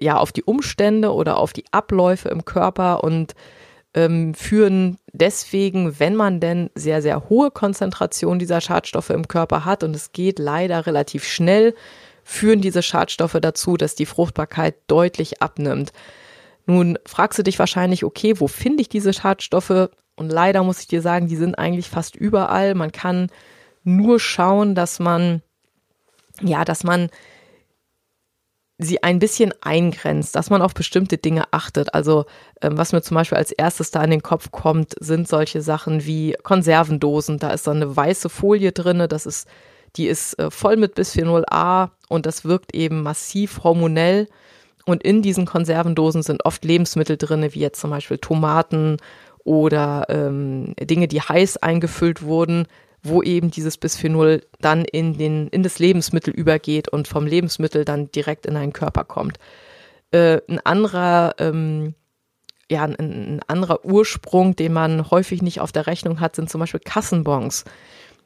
ja 0.00 0.16
auf 0.16 0.32
die 0.32 0.42
Umstände 0.42 1.12
oder 1.12 1.36
auf 1.38 1.52
die 1.52 1.64
Abläufe 1.70 2.28
im 2.28 2.44
Körper 2.44 3.04
und 3.04 3.34
ähm, 3.94 4.34
führen 4.34 4.98
deswegen, 5.12 5.98
wenn 6.00 6.16
man 6.16 6.40
denn 6.40 6.70
sehr, 6.74 7.00
sehr 7.00 7.28
hohe 7.28 7.50
Konzentration 7.50 8.38
dieser 8.38 8.60
Schadstoffe 8.60 9.10
im 9.10 9.28
Körper 9.28 9.64
hat, 9.64 9.82
und 9.84 9.94
es 9.94 10.12
geht 10.12 10.38
leider 10.38 10.86
relativ 10.86 11.24
schnell, 11.24 11.74
führen 12.24 12.60
diese 12.60 12.82
Schadstoffe 12.82 13.36
dazu, 13.40 13.76
dass 13.76 13.94
die 13.94 14.06
Fruchtbarkeit 14.06 14.74
deutlich 14.88 15.42
abnimmt. 15.42 15.92
Nun 16.66 16.98
fragst 17.04 17.38
du 17.38 17.42
dich 17.42 17.58
wahrscheinlich, 17.58 18.04
okay, 18.04 18.40
wo 18.40 18.48
finde 18.48 18.80
ich 18.80 18.88
diese 18.88 19.12
Schadstoffe? 19.12 19.90
Und 20.16 20.30
leider 20.30 20.62
muss 20.62 20.80
ich 20.80 20.86
dir 20.86 21.02
sagen, 21.02 21.28
die 21.28 21.36
sind 21.36 21.56
eigentlich 21.56 21.90
fast 21.90 22.16
überall. 22.16 22.74
Man 22.74 22.92
kann 22.92 23.28
nur 23.84 24.18
schauen, 24.18 24.74
dass 24.74 24.98
man, 24.98 25.42
ja, 26.40 26.64
dass 26.64 26.82
man 26.82 27.10
sie 28.84 29.02
ein 29.02 29.18
bisschen 29.18 29.52
eingrenzt, 29.60 30.36
dass 30.36 30.50
man 30.50 30.62
auf 30.62 30.74
bestimmte 30.74 31.18
Dinge 31.18 31.44
achtet. 31.50 31.94
Also 31.94 32.26
ähm, 32.60 32.76
was 32.78 32.92
mir 32.92 33.02
zum 33.02 33.16
Beispiel 33.16 33.38
als 33.38 33.52
erstes 33.52 33.90
da 33.90 34.02
in 34.02 34.10
den 34.10 34.22
Kopf 34.22 34.50
kommt, 34.50 34.94
sind 35.00 35.28
solche 35.28 35.62
Sachen 35.62 36.04
wie 36.04 36.36
Konservendosen. 36.42 37.38
Da 37.38 37.50
ist 37.50 37.64
so 37.64 37.70
eine 37.70 37.96
weiße 37.96 38.28
Folie 38.28 38.72
drin, 38.72 39.06
das 39.08 39.26
ist, 39.26 39.48
die 39.96 40.06
ist 40.06 40.38
äh, 40.38 40.50
voll 40.50 40.76
mit 40.76 40.94
Bisphenol 40.94 41.44
A 41.50 41.90
und 42.08 42.26
das 42.26 42.44
wirkt 42.44 42.74
eben 42.74 43.02
massiv 43.02 43.64
hormonell. 43.64 44.28
Und 44.86 45.02
in 45.02 45.22
diesen 45.22 45.46
Konservendosen 45.46 46.22
sind 46.22 46.44
oft 46.44 46.64
Lebensmittel 46.64 47.16
drin, 47.16 47.46
wie 47.50 47.60
jetzt 47.60 47.80
zum 47.80 47.90
Beispiel 47.90 48.18
Tomaten 48.18 48.98
oder 49.44 50.06
ähm, 50.08 50.74
Dinge, 50.80 51.08
die 51.08 51.20
heiß 51.20 51.58
eingefüllt 51.58 52.22
wurden, 52.22 52.66
wo 53.04 53.22
eben 53.22 53.50
dieses 53.50 53.76
Bisphenol 53.76 54.42
dann 54.60 54.84
in, 54.84 55.18
den, 55.18 55.48
in 55.48 55.62
das 55.62 55.78
Lebensmittel 55.78 56.32
übergeht 56.32 56.88
und 56.88 57.06
vom 57.06 57.26
Lebensmittel 57.26 57.84
dann 57.84 58.10
direkt 58.10 58.46
in 58.46 58.54
deinen 58.54 58.72
Körper 58.72 59.04
kommt. 59.04 59.38
Äh, 60.10 60.40
ein 60.48 60.58
anderer, 60.64 61.34
ähm, 61.38 61.94
ja, 62.70 62.82
ein, 62.82 62.96
ein, 62.98 63.40
anderer 63.46 63.84
Ursprung, 63.84 64.56
den 64.56 64.72
man 64.72 65.10
häufig 65.10 65.42
nicht 65.42 65.60
auf 65.60 65.70
der 65.70 65.86
Rechnung 65.86 66.18
hat, 66.18 66.34
sind 66.34 66.48
zum 66.48 66.60
Beispiel 66.60 66.80
Kassenbons. 66.80 67.64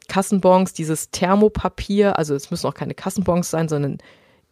Kassenbons, 0.07 0.73
dieses 0.73 1.11
Thermopapier, 1.11 2.17
also 2.17 2.33
es 2.33 2.49
müssen 2.49 2.65
auch 2.65 2.73
keine 2.73 2.95
Kassenbons 2.95 3.49
sein, 3.49 3.67
sondern 3.67 3.97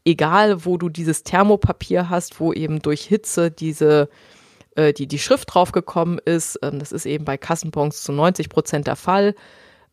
egal, 0.03 0.65
wo 0.65 0.77
du 0.77 0.89
dieses 0.89 1.23
Thermopapier 1.23 2.09
hast, 2.09 2.41
wo 2.41 2.51
eben 2.51 2.81
durch 2.81 3.03
Hitze 3.03 3.49
diese 3.49 4.09
äh, 4.75 4.91
die, 4.91 5.07
die 5.07 5.19
Schrift 5.19 5.53
draufgekommen 5.53 6.19
ist, 6.19 6.59
ähm, 6.63 6.79
das 6.79 6.91
ist 6.91 7.05
eben 7.05 7.23
bei 7.23 7.37
Kassenbons 7.37 8.03
zu 8.03 8.11
90 8.11 8.49
Prozent 8.49 8.87
der 8.87 8.97
Fall 8.97 9.33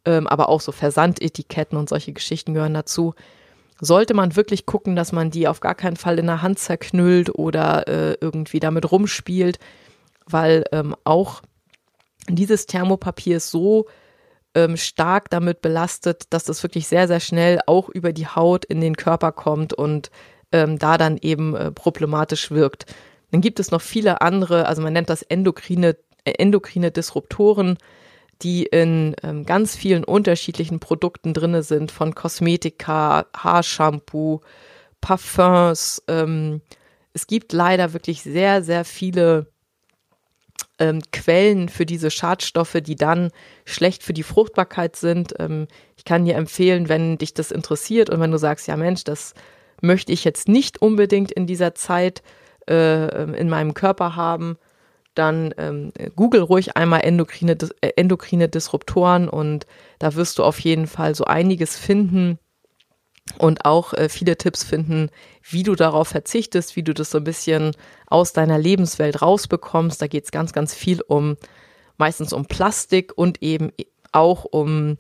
ähm, 0.05 0.27
aber 0.27 0.49
auch 0.49 0.61
so 0.61 0.73
Versandetiketten 0.73 1.79
und 1.79 1.89
solche 1.89 2.13
Geschichten 2.13 2.55
gehören 2.55 2.75
dazu. 2.75 3.15
Sollte 3.81 4.15
man 4.15 4.37
wirklich 4.37 4.67
gucken, 4.67 4.97
dass 4.97 5.13
man 5.13 5.31
die 5.31 5.49
auf 5.49 5.61
gar 5.61 5.75
keinen 5.75 5.97
Fall 5.97 6.19
in 6.19 6.27
der 6.27 6.43
Hand 6.43 6.59
zerknüllt 6.59 7.35
oder 7.35 7.89
äh, 7.89 8.17
irgendwie 8.21 8.61
damit 8.61 8.91
rumspielt, 8.91 9.59
weil 10.27 10.65
ähm, 10.73 10.95
auch 11.05 11.43
dieses 12.29 12.67
Thermopapier 12.67 13.39
ist 13.39 13.51
so 13.51 13.87
ähm, 14.55 14.77
stark 14.77 15.31
damit 15.31 15.61
belastet, 15.61 16.25
dass 16.31 16.45
das 16.45 16.63
wirklich 16.63 16.87
sehr, 16.87 17.09
sehr 17.09 17.21
schnell 17.21 17.61
auch 17.67 17.89
über 17.89 18.13
die 18.13 18.27
Haut 18.27 18.65
in 18.65 18.81
den 18.81 18.97
Körper 18.97 19.33
kommt 19.33 19.73
und 19.73 20.11
ähm, 20.53 20.79
da 20.79 20.97
dann 20.97 21.19
eben 21.21 21.57
äh, 21.57 21.73
problematisch 21.73 22.51
wirkt. 22.51 22.87
Dann 23.33 23.41
gibt 23.41 23.59
es 23.59 23.73
noch 23.73 23.83
viele 23.83 24.21
andere, 24.21 24.67
also 24.67 24.81
man 24.81 24.93
nennt 24.93 25.11
das 25.11 25.23
endokrine, 25.23 25.97
äh, 26.25 26.33
endokrine 26.39 26.93
Disruptoren, 26.93 27.79
die 28.43 28.65
in 28.65 29.15
ähm, 29.23 29.47
ganz 29.47 29.77
vielen 29.77 30.05
unterschiedlichen 30.05 30.81
Produkten 30.81 31.35
drinne 31.35 31.63
sind, 31.63 31.91
von 31.91 32.15
Kosmetika, 32.15 33.27
Haarshampoo, 33.37 34.41
Parfums. 35.01 36.03
Ähm, 36.09 36.61
es 37.13 37.27
gibt 37.27 37.53
leider 37.53 37.93
wirklich 37.93 38.23
sehr, 38.23 38.63
sehr 38.63 38.85
viele 38.85 39.47
ähm, 40.79 41.01
Quellen 41.13 41.69
für 41.69 41.87
diese 41.87 42.11
Schadstoffe, 42.11 42.79
die 42.83 42.97
dann 42.97 43.31
schlecht 43.65 44.03
für 44.03 44.13
die 44.13 44.23
Fruchtbarkeit 44.23 44.97
sind. 44.97 45.35
Ähm, 45.39 45.69
ich 45.97 46.05
kann 46.05 46.25
dir 46.25 46.35
empfehlen, 46.35 46.89
wenn 46.89 47.19
dich 47.19 47.35
das 47.35 47.51
interessiert 47.51 48.11
und 48.11 48.21
wenn 48.21 48.33
du 48.33 48.39
sagst, 48.39 48.67
ja 48.67 48.77
Mensch, 48.77 49.05
das 49.05 49.35
möchte 49.81 50.13
ich 50.13 50.25
jetzt 50.25 50.49
nicht 50.49 50.83
unbedingt 50.83 51.31
in 51.31 51.47
dieser 51.47 51.75
Zeit 51.75 52.23
äh, 52.69 53.39
in 53.39 53.49
meinem 53.49 53.75
Körper 53.75 54.17
haben, 54.17 54.57
dann 55.15 55.55
ähm, 55.59 55.93
google 56.17 56.43
ruhig 56.43 56.77
einmal 56.77 57.03
endokrine, 57.03 57.57
äh, 57.81 57.91
endokrine 57.97 58.49
Disruptoren 58.49 59.29
und 59.29 59.67
da 59.99 60.15
wirst 60.15 60.39
du 60.39 60.45
auf 60.45 60.59
jeden 60.61 60.87
Fall 60.87 61.15
so 61.15 61.25
einiges 61.25 61.77
finden 61.77 62.39
und 63.39 63.65
auch 63.65 63.95
äh, 63.95 64.09
viele 64.09 64.37
Tipps 64.37 64.65
finden, 64.65 65.11
wie 65.43 65.63
du 65.63 65.75
darauf 65.75 66.09
verzichtest, 66.09 66.77
wie 66.77 66.83
du 66.83 66.93
das 66.93 67.11
so 67.11 67.19
ein 67.19 67.25
bisschen 67.25 67.73
aus 68.07 68.33
deiner 68.33 68.59
Lebenswelt 68.59 69.23
rausbekommst. 69.23 70.01
Da 70.01 70.07
geht 70.07 70.25
es 70.25 70.31
ganz, 70.31 70.53
ganz 70.53 70.75
viel 70.75 71.01
um, 71.01 71.37
meistens 71.97 72.33
um 72.33 72.47
Plastik 72.47 73.13
und 73.17 73.43
eben 73.43 73.71
auch 74.13 74.45
um 74.45 74.97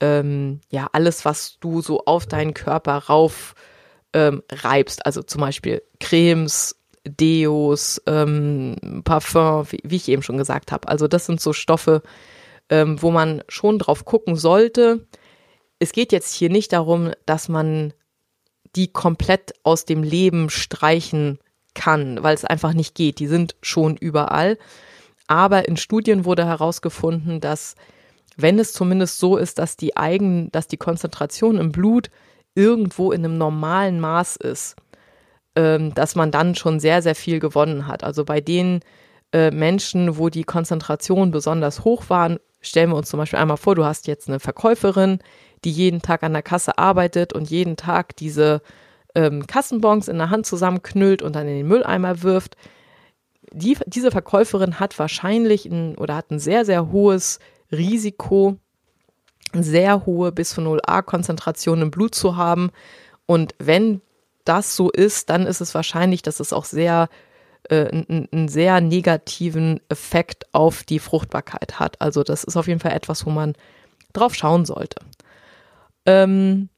ähm, 0.00 0.60
ja 0.70 0.88
alles, 0.92 1.24
was 1.24 1.58
du 1.60 1.82
so 1.82 2.04
auf 2.04 2.26
deinen 2.26 2.54
Körper 2.54 2.96
rauf 2.96 3.54
ähm, 4.12 4.42
reibst. 4.50 5.04
Also 5.04 5.22
zum 5.22 5.40
Beispiel 5.40 5.82
Cremes, 6.00 6.77
Deos, 7.08 8.02
ähm, 8.06 9.02
Parfum, 9.04 9.66
wie, 9.70 9.80
wie, 9.84 9.96
ich 9.96 10.08
eben 10.08 10.22
schon 10.22 10.38
gesagt 10.38 10.72
habe. 10.72 10.88
Also 10.88 11.08
das 11.08 11.26
sind 11.26 11.40
so 11.40 11.52
Stoffe, 11.52 12.02
ähm, 12.68 13.00
wo 13.02 13.10
man 13.10 13.42
schon 13.48 13.78
drauf 13.78 14.04
gucken 14.04 14.36
sollte. 14.36 15.06
Es 15.78 15.92
geht 15.92 16.12
jetzt 16.12 16.34
hier 16.34 16.50
nicht 16.50 16.72
darum, 16.72 17.12
dass 17.26 17.48
man 17.48 17.92
die 18.76 18.88
komplett 18.92 19.54
aus 19.62 19.84
dem 19.84 20.02
Leben 20.02 20.50
streichen 20.50 21.38
kann, 21.74 22.22
weil 22.22 22.34
es 22.34 22.44
einfach 22.44 22.72
nicht 22.72 22.94
geht. 22.94 23.18
Die 23.18 23.26
sind 23.26 23.56
schon 23.62 23.96
überall. 23.96 24.58
Aber 25.26 25.68
in 25.68 25.76
Studien 25.76 26.24
wurde 26.24 26.46
herausgefunden, 26.46 27.40
dass 27.40 27.76
wenn 28.36 28.58
es 28.58 28.72
zumindest 28.72 29.18
so 29.18 29.36
ist, 29.36 29.58
dass 29.58 29.76
die 29.76 29.96
eigen, 29.96 30.50
dass 30.52 30.68
die 30.68 30.76
Konzentration 30.76 31.58
im 31.58 31.72
Blut 31.72 32.10
irgendwo 32.54 33.12
in 33.12 33.24
einem 33.24 33.36
normalen 33.36 34.00
Maß 34.00 34.36
ist, 34.36 34.76
ähm, 35.56 35.94
dass 35.94 36.14
man 36.14 36.30
dann 36.30 36.54
schon 36.54 36.80
sehr, 36.80 37.02
sehr 37.02 37.14
viel 37.14 37.40
gewonnen 37.40 37.86
hat. 37.86 38.04
Also 38.04 38.24
bei 38.24 38.40
den 38.40 38.80
äh, 39.32 39.50
Menschen, 39.50 40.18
wo 40.18 40.28
die 40.28 40.44
Konzentration 40.44 41.30
besonders 41.30 41.84
hoch 41.84 42.04
waren, 42.08 42.38
stellen 42.60 42.90
wir 42.90 42.96
uns 42.96 43.10
zum 43.10 43.18
Beispiel 43.18 43.38
einmal 43.38 43.56
vor, 43.56 43.74
du 43.74 43.84
hast 43.84 44.06
jetzt 44.06 44.28
eine 44.28 44.40
Verkäuferin, 44.40 45.18
die 45.64 45.70
jeden 45.70 46.02
Tag 46.02 46.22
an 46.22 46.32
der 46.32 46.42
Kasse 46.42 46.78
arbeitet 46.78 47.32
und 47.32 47.50
jeden 47.50 47.76
Tag 47.76 48.16
diese 48.16 48.62
ähm, 49.14 49.46
Kassenbons 49.46 50.08
in 50.08 50.18
der 50.18 50.30
Hand 50.30 50.46
zusammenknüllt 50.46 51.22
und 51.22 51.34
dann 51.34 51.48
in 51.48 51.56
den 51.56 51.68
Mülleimer 51.68 52.22
wirft. 52.22 52.56
Die, 53.52 53.76
diese 53.86 54.10
Verkäuferin 54.10 54.78
hat 54.78 54.98
wahrscheinlich 54.98 55.66
ein, 55.66 55.96
oder 55.96 56.16
hat 56.16 56.30
ein 56.30 56.38
sehr, 56.38 56.64
sehr 56.64 56.92
hohes 56.92 57.38
Risiko, 57.72 58.56
sehr 59.52 60.04
hohe 60.06 60.32
Bisphenol 60.32 60.80
A-Konzentration 60.86 61.82
im 61.82 61.90
Blut 61.90 62.14
zu 62.14 62.36
haben. 62.36 62.70
Und 63.26 63.54
wenn 63.58 64.02
das 64.48 64.74
so 64.74 64.90
ist, 64.90 65.30
dann 65.30 65.46
ist 65.46 65.60
es 65.60 65.74
wahrscheinlich, 65.74 66.22
dass 66.22 66.40
es 66.40 66.52
auch 66.52 66.64
sehr 66.64 67.08
äh, 67.68 67.88
einen, 67.88 68.28
einen 68.32 68.48
sehr 68.48 68.80
negativen 68.80 69.80
Effekt 69.88 70.46
auf 70.54 70.84
die 70.84 70.98
Fruchtbarkeit 70.98 71.78
hat. 71.78 72.00
Also 72.00 72.22
das 72.22 72.44
ist 72.44 72.56
auf 72.56 72.66
jeden 72.66 72.80
Fall 72.80 72.92
etwas, 72.92 73.26
wo 73.26 73.30
man 73.30 73.54
drauf 74.12 74.34
schauen 74.34 74.64
sollte. 74.64 75.02
Ähm, 76.06 76.68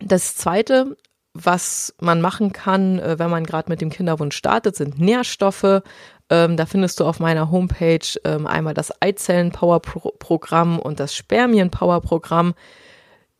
das 0.00 0.36
zweite, 0.36 0.96
was 1.34 1.94
man 2.00 2.20
machen 2.20 2.52
kann, 2.52 2.98
äh, 2.98 3.18
wenn 3.18 3.30
man 3.30 3.44
gerade 3.44 3.68
mit 3.68 3.80
dem 3.80 3.90
Kinderwunsch 3.90 4.36
startet, 4.36 4.76
sind 4.76 4.98
Nährstoffe. 4.98 5.82
Ähm, 6.30 6.56
da 6.56 6.66
findest 6.66 6.98
du 7.00 7.04
auf 7.04 7.20
meiner 7.20 7.50
Homepage 7.50 8.06
ähm, 8.24 8.46
einmal 8.46 8.74
das 8.74 8.92
Eizellen-Power-Programm 9.00 10.78
und 10.78 10.98
das 10.98 11.14
Spermien-Power-Programm. 11.14 12.54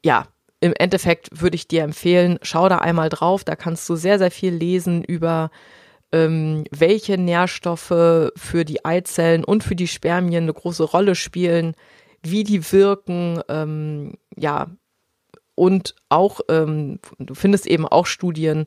Ja, 0.05 0.27
im 0.61 0.73
Endeffekt 0.79 1.41
würde 1.41 1.57
ich 1.57 1.69
dir 1.69 1.83
empfehlen, 1.83 2.39
schau 2.43 2.69
da 2.69 2.79
einmal 2.79 3.09
drauf. 3.09 3.45
Da 3.45 3.57
kannst 3.57 3.89
du 3.89 3.97
sehr, 3.97 4.19
sehr 4.19 4.31
viel 4.31 4.55
lesen 4.55 5.05
über 5.05 5.51
ähm, 6.13 6.65
welche 6.71 7.19
Nährstoffe 7.19 8.33
für 8.37 8.65
die 8.65 8.85
Eizellen 8.85 9.45
und 9.45 9.65
für 9.65 9.77
die 9.77 9.89
Spermien 9.89 10.45
eine 10.45 10.55
große 10.55 10.85
Rolle 10.85 11.15
spielen, 11.15 11.75
wie 12.23 12.45
die 12.45 12.73
wirken, 12.73 13.41
ähm, 13.49 14.15
ja, 14.37 14.69
und 15.55 15.95
auch, 16.11 16.41
ähm, 16.51 17.01
du 17.19 17.35
findest 17.35 17.67
eben 17.67 17.87
auch 17.87 18.07
Studien, 18.07 18.67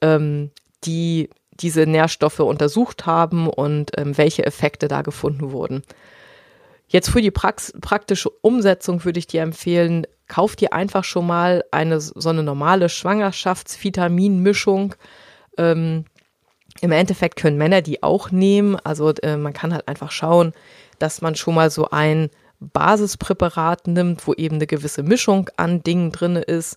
ähm, 0.00 0.50
die 0.84 1.28
diese 1.52 1.86
Nährstoffe 1.86 2.40
untersucht 2.40 3.06
haben 3.06 3.48
und 3.48 3.90
ähm, 3.98 4.16
welche 4.16 4.44
Effekte 4.44 4.88
da 4.88 5.02
gefunden 5.02 5.52
wurden. 5.52 5.82
Jetzt 6.92 7.08
für 7.08 7.22
die 7.22 7.30
Prax 7.30 7.72
praktische 7.80 8.28
Umsetzung 8.28 9.06
würde 9.06 9.18
ich 9.18 9.26
dir 9.26 9.40
empfehlen, 9.40 10.06
kauf 10.28 10.56
dir 10.56 10.74
einfach 10.74 11.04
schon 11.04 11.26
mal 11.26 11.64
eine 11.70 12.02
so 12.02 12.28
eine 12.28 12.42
normale 12.42 12.90
Schwangerschaftsvitaminmischung. 12.90 14.94
Ähm, 15.56 16.04
Im 16.82 16.92
Endeffekt 16.92 17.36
können 17.36 17.56
Männer 17.56 17.80
die 17.80 18.02
auch 18.02 18.30
nehmen. 18.30 18.76
Also 18.84 19.08
äh, 19.22 19.38
man 19.38 19.54
kann 19.54 19.72
halt 19.72 19.88
einfach 19.88 20.10
schauen, 20.10 20.52
dass 20.98 21.22
man 21.22 21.34
schon 21.34 21.54
mal 21.54 21.70
so 21.70 21.88
ein 21.88 22.28
Basispräparat 22.60 23.86
nimmt, 23.86 24.26
wo 24.26 24.34
eben 24.34 24.56
eine 24.56 24.66
gewisse 24.66 25.02
Mischung 25.02 25.48
an 25.56 25.82
Dingen 25.82 26.12
drin 26.12 26.36
ist 26.36 26.76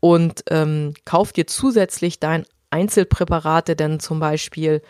und 0.00 0.44
ähm, 0.50 0.92
kauf 1.06 1.32
dir 1.32 1.46
zusätzlich 1.46 2.20
dein 2.20 2.44
Einzelpräparate, 2.68 3.74
denn 3.74 4.00
zum 4.00 4.20
Beispiel 4.20 4.82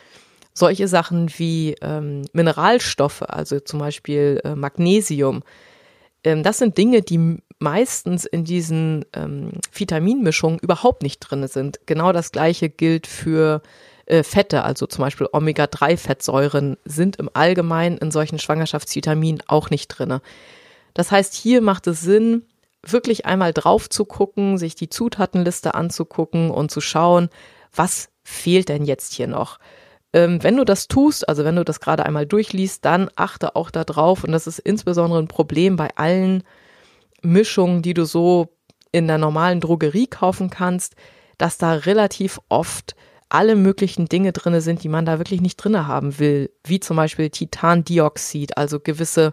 solche 0.56 0.88
Sachen 0.88 1.30
wie 1.36 1.76
ähm, 1.82 2.22
Mineralstoffe, 2.32 3.22
also 3.22 3.60
zum 3.60 3.78
Beispiel 3.78 4.40
äh, 4.42 4.54
Magnesium, 4.54 5.42
ähm, 6.25 6.42
das 6.42 6.58
sind 6.58 6.78
Dinge, 6.78 7.02
die 7.02 7.38
meistens 7.58 8.25
in 8.25 8.44
diesen 8.44 9.04
ähm, 9.12 9.52
Vitaminmischungen 9.72 10.58
überhaupt 10.58 11.02
nicht 11.02 11.20
drin 11.20 11.46
sind. 11.46 11.80
Genau 11.86 12.12
das 12.12 12.32
gleiche 12.32 12.68
gilt 12.68 13.06
für 13.06 13.62
äh, 14.06 14.22
Fette, 14.22 14.64
also 14.64 14.86
zum 14.86 15.02
Beispiel 15.02 15.28
Omega-3-Fettsäuren, 15.30 16.76
sind 16.84 17.16
im 17.16 17.30
Allgemeinen 17.32 17.98
in 17.98 18.10
solchen 18.10 18.38
Schwangerschaftsvitaminen 18.38 19.42
auch 19.46 19.70
nicht 19.70 19.88
drin. 19.88 20.20
Das 20.94 21.10
heißt, 21.10 21.34
hier 21.34 21.60
macht 21.60 21.86
es 21.86 22.00
Sinn, 22.00 22.42
wirklich 22.82 23.26
einmal 23.26 23.52
drauf 23.52 23.90
zu 23.90 24.04
gucken, 24.04 24.58
sich 24.58 24.75
die 24.75 24.88
Zutatenliste 24.88 25.75
anzugucken 25.75 26.50
und 26.50 26.70
zu 26.70 26.80
schauen, 26.80 27.28
was 27.75 28.08
fehlt 28.22 28.68
denn 28.70 28.84
jetzt 28.84 29.12
hier 29.12 29.26
noch? 29.26 29.58
Ähm, 30.12 30.42
wenn 30.42 30.56
du 30.56 30.64
das 30.64 30.88
tust, 30.88 31.28
also 31.28 31.44
wenn 31.44 31.56
du 31.56 31.64
das 31.64 31.80
gerade 31.80 32.06
einmal 32.06 32.26
durchliest, 32.26 32.84
dann 32.84 33.10
achte 33.16 33.56
auch 33.56 33.70
darauf, 33.70 34.25
und 34.25 34.32
das 34.32 34.46
ist 34.46 34.58
insbesondere 34.58 35.20
ein 35.20 35.28
Problem 35.28 35.76
bei 35.76 35.90
allen 35.96 36.42
Mischungen, 37.22 37.82
die 37.82 37.94
du 37.94 38.04
so 38.04 38.56
in 38.92 39.08
der 39.08 39.18
normalen 39.18 39.60
Drogerie 39.60 40.06
kaufen 40.06 40.48
kannst, 40.50 40.94
dass 41.38 41.58
da 41.58 41.72
relativ 41.72 42.40
oft 42.48 42.94
alle 43.28 43.56
möglichen 43.56 44.06
Dinge 44.06 44.32
drinne 44.32 44.60
sind, 44.60 44.84
die 44.84 44.88
man 44.88 45.04
da 45.04 45.18
wirklich 45.18 45.40
nicht 45.40 45.56
drinne 45.56 45.86
haben 45.86 46.18
will, 46.18 46.50
wie 46.64 46.80
zum 46.80 46.96
Beispiel 46.96 47.30
Titandioxid, 47.30 48.56
also 48.56 48.78
gewisse 48.80 49.32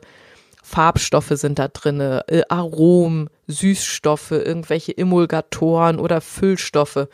Farbstoffe 0.63 1.33
sind 1.33 1.59
da 1.59 1.67
drinne, 1.67 2.23
äh, 2.27 2.41
Aromen, 2.49 3.29
Süßstoffe, 3.47 4.31
irgendwelche 4.31 4.97
Emulgatoren 4.97 5.99
oder 5.99 6.21
Füllstoffe. 6.21 7.07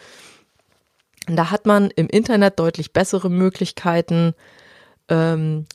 Da 1.36 1.52
hat 1.52 1.66
man 1.66 1.92
im 1.92 2.08
Internet 2.08 2.60
deutlich 2.60 2.94
bessere 2.94 3.30
Möglichkeiten, 3.30 4.34
ähm, 5.10 5.66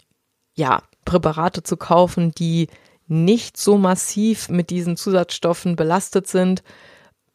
ja, 0.55 0.83
Präparate 1.05 1.63
zu 1.63 1.77
kaufen, 1.77 2.33
die 2.33 2.69
nicht 3.07 3.57
so 3.57 3.77
massiv 3.77 4.49
mit 4.49 4.71
diesen 4.71 4.97
Zusatzstoffen 4.97 5.77
belastet 5.77 6.27
sind 6.27 6.63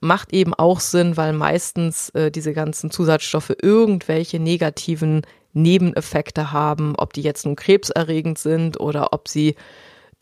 macht 0.01 0.33
eben 0.33 0.53
auch 0.53 0.79
Sinn, 0.79 1.17
weil 1.17 1.33
meistens 1.33 2.09
äh, 2.09 2.31
diese 2.31 2.53
ganzen 2.53 2.91
Zusatzstoffe 2.91 3.53
irgendwelche 3.61 4.39
negativen 4.39 5.23
Nebeneffekte 5.53 6.51
haben, 6.51 6.95
ob 6.95 7.13
die 7.13 7.21
jetzt 7.21 7.45
nun 7.45 7.55
krebserregend 7.55 8.37
sind 8.37 8.79
oder 8.79 9.13
ob 9.13 9.27
sie 9.27 9.55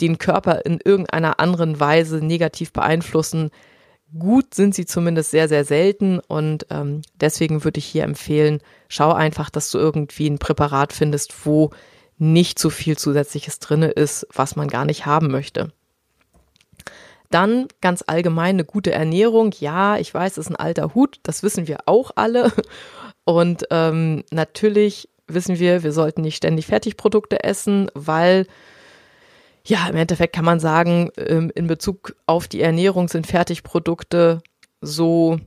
den 0.01 0.17
Körper 0.17 0.65
in 0.65 0.79
irgendeiner 0.83 1.39
anderen 1.39 1.79
Weise 1.79 2.17
negativ 2.17 2.71
beeinflussen. 2.71 3.51
Gut 4.17 4.53
sind 4.53 4.73
sie 4.73 4.85
zumindest 4.85 5.31
sehr, 5.31 5.49
sehr 5.49 5.65
selten 5.65 6.19
und 6.19 6.65
ähm, 6.69 7.01
deswegen 7.19 7.63
würde 7.63 7.79
ich 7.79 7.85
hier 7.85 8.03
empfehlen, 8.03 8.61
schau 8.87 9.11
einfach, 9.11 9.49
dass 9.49 9.69
du 9.69 9.77
irgendwie 9.77 10.29
ein 10.29 10.39
Präparat 10.39 10.93
findest, 10.93 11.45
wo 11.45 11.71
nicht 12.17 12.57
so 12.57 12.69
viel 12.69 12.97
Zusätzliches 12.97 13.59
drinne 13.59 13.89
ist, 13.89 14.25
was 14.33 14.55
man 14.55 14.69
gar 14.69 14.85
nicht 14.85 15.05
haben 15.05 15.29
möchte. 15.29 15.71
Dann 17.29 17.67
ganz 17.81 18.03
allgemein 18.07 18.55
eine 18.55 18.65
gute 18.65 18.91
Ernährung. 18.91 19.53
Ja, 19.59 19.97
ich 19.97 20.13
weiß, 20.13 20.37
ist 20.37 20.49
ein 20.49 20.55
alter 20.55 20.95
Hut, 20.95 21.19
das 21.23 21.43
wissen 21.43 21.67
wir 21.67 21.79
auch 21.85 22.11
alle. 22.15 22.51
Und 23.25 23.65
ähm, 23.71 24.23
natürlich 24.31 25.09
wissen 25.27 25.59
wir, 25.59 25.83
wir 25.83 25.91
sollten 25.91 26.21
nicht 26.21 26.37
ständig 26.37 26.67
Fertigprodukte 26.67 27.43
essen, 27.43 27.91
weil 27.93 28.47
ja, 29.67 29.87
im 29.89 29.97
Endeffekt 29.97 30.33
kann 30.33 30.45
man 30.45 30.61
sagen, 30.61 31.11
ähm, 31.17 31.51
in 31.53 31.67
Bezug 31.67 32.15
auf 32.25 32.47
die 32.47 32.61
Ernährung 32.61 33.09
sind 33.09 33.27
Fertigprodukte 33.27 34.41
so, 34.79 35.39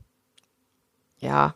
ja, 1.18 1.54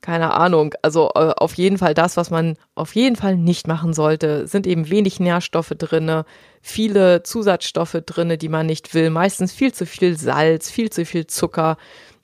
keine 0.00 0.32
Ahnung. 0.32 0.74
Also 0.82 1.10
äh, 1.16 1.32
auf 1.36 1.54
jeden 1.54 1.76
Fall 1.76 1.92
das, 1.92 2.16
was 2.16 2.30
man 2.30 2.56
auf 2.76 2.94
jeden 2.94 3.16
Fall 3.16 3.36
nicht 3.36 3.66
machen 3.66 3.92
sollte, 3.92 4.46
sind 4.46 4.66
eben 4.66 4.90
wenig 4.90 5.18
Nährstoffe 5.18 5.74
drinne, 5.76 6.24
viele 6.62 7.24
Zusatzstoffe 7.24 7.98
drinne, 8.06 8.38
die 8.38 8.48
man 8.48 8.66
nicht 8.66 8.94
will, 8.94 9.10
meistens 9.10 9.52
viel 9.52 9.74
zu 9.74 9.86
viel 9.86 10.16
Salz, 10.16 10.70
viel 10.70 10.90
zu 10.90 11.04
viel 11.04 11.26
Zucker 11.26 11.76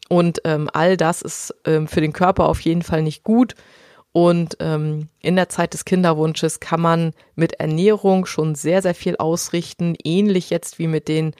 und 0.09 0.41
ähm, 0.45 0.71
all 0.73 0.97
das 0.97 1.21
ist 1.21 1.53
ähm, 1.65 1.89
für 1.89 2.01
den 2.01 2.13
Körper 2.13 2.49
auf 2.49 2.61
jeden 2.61 2.83
Fall 2.83 3.03
nicht 3.03 3.25
gut. 3.25 3.57
Und 4.17 4.57
ähm, 4.61 5.11
in 5.21 5.37
der 5.37 5.51
Zeit 5.51 5.75
des 5.75 5.85
Kinderwunsches 5.85 6.59
kann 6.59 6.81
man 6.81 7.13
mit 7.35 7.61
Ernährung 7.61 8.25
schon 8.25 8.55
sehr, 8.55 8.81
sehr 8.81 8.95
viel 8.95 9.19
ausrichten, 9.19 9.95
ähnlich 10.05 10.49
jetzt 10.49 10.79
wie 10.79 10.87
mit 10.87 11.07
den 11.07 11.35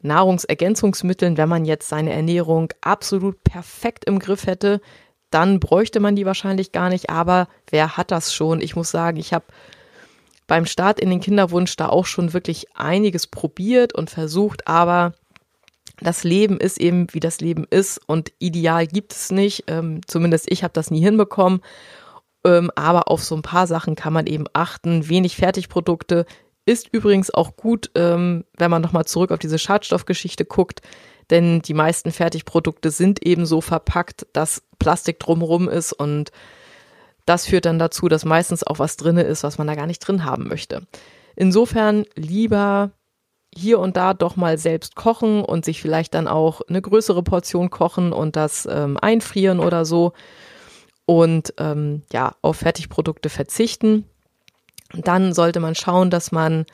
Nahrungsergänzungsmitteln. 0.00 1.36
Wenn 1.36 1.50
man 1.50 1.66
jetzt 1.66 1.86
seine 1.86 2.14
Ernährung 2.14 2.72
absolut 2.80 3.44
perfekt 3.44 4.06
im 4.06 4.20
Griff 4.20 4.46
hätte, 4.46 4.80
dann 5.28 5.60
bräuchte 5.60 6.00
man 6.00 6.16
die 6.16 6.24
wahrscheinlich 6.24 6.72
gar 6.72 6.88
nicht. 6.88 7.10
Aber 7.10 7.46
wer 7.68 7.98
hat 7.98 8.10
das 8.10 8.32
schon? 8.32 8.62
Ich 8.62 8.74
muss 8.74 8.90
sagen, 8.90 9.18
ich 9.18 9.34
habe 9.34 9.44
beim 10.46 10.64
Start 10.64 11.00
in 11.00 11.10
den 11.10 11.20
Kinderwunsch 11.20 11.76
da 11.76 11.90
auch 11.90 12.06
schon 12.06 12.32
wirklich 12.32 12.74
einiges 12.74 13.26
probiert 13.26 13.94
und 13.94 14.08
versucht, 14.08 14.66
aber 14.66 15.12
das 16.00 16.24
Leben 16.24 16.58
ist 16.58 16.80
eben, 16.80 17.06
wie 17.12 17.20
das 17.20 17.42
Leben 17.42 17.66
ist 17.68 18.00
und 18.06 18.32
ideal 18.38 18.86
gibt 18.86 19.12
es 19.12 19.30
nicht. 19.30 19.64
Ähm, 19.66 20.00
zumindest 20.06 20.50
ich 20.50 20.64
habe 20.64 20.72
das 20.72 20.90
nie 20.90 21.02
hinbekommen. 21.02 21.60
Ähm, 22.46 22.70
aber 22.74 23.08
auf 23.08 23.22
so 23.22 23.34
ein 23.34 23.42
paar 23.42 23.66
Sachen 23.66 23.96
kann 23.96 24.12
man 24.12 24.26
eben 24.26 24.46
achten. 24.52 25.08
Wenig 25.08 25.36
Fertigprodukte 25.36 26.26
ist 26.66 26.88
übrigens 26.92 27.32
auch 27.32 27.56
gut, 27.56 27.90
ähm, 27.94 28.44
wenn 28.56 28.70
man 28.70 28.82
nochmal 28.82 29.04
zurück 29.04 29.32
auf 29.32 29.38
diese 29.38 29.58
Schadstoffgeschichte 29.58 30.44
guckt 30.44 30.80
denn 31.30 31.62
die 31.62 31.74
meisten 31.74 32.12
Fertigprodukte 32.12 32.90
sind 32.90 33.24
eben 33.24 33.46
so 33.46 33.60
verpackt, 33.60 34.26
dass 34.32 34.62
Plastik 34.78 35.18
drumherum 35.18 35.68
ist 35.68 35.92
und 35.92 36.30
das 37.26 37.46
führt 37.46 37.64
dann 37.64 37.78
dazu, 37.78 38.08
dass 38.08 38.24
meistens 38.24 38.64
auch 38.64 38.78
was 38.78 38.96
drinne 38.96 39.22
ist, 39.22 39.44
was 39.44 39.56
man 39.56 39.66
da 39.66 39.74
gar 39.74 39.86
nicht 39.86 40.00
drin 40.00 40.24
haben 40.24 40.46
möchte. 40.48 40.82
Insofern 41.36 42.04
lieber 42.14 42.90
hier 43.56 43.78
und 43.78 43.96
da 43.96 44.14
doch 44.14 44.36
mal 44.36 44.58
selbst 44.58 44.94
kochen 44.94 45.42
und 45.42 45.64
sich 45.64 45.80
vielleicht 45.80 46.12
dann 46.12 46.28
auch 46.28 46.60
eine 46.68 46.82
größere 46.82 47.22
Portion 47.22 47.70
kochen 47.70 48.12
und 48.12 48.36
das 48.36 48.68
ähm, 48.70 48.98
einfrieren 49.00 49.60
oder 49.60 49.84
so 49.84 50.12
und 51.06 51.54
ähm, 51.58 52.02
ja 52.12 52.34
auf 52.42 52.58
Fertigprodukte 52.58 53.28
verzichten. 53.28 54.04
Dann 54.92 55.32
sollte 55.32 55.60
man 55.60 55.74
schauen, 55.74 56.10
dass 56.10 56.32
man 56.32 56.66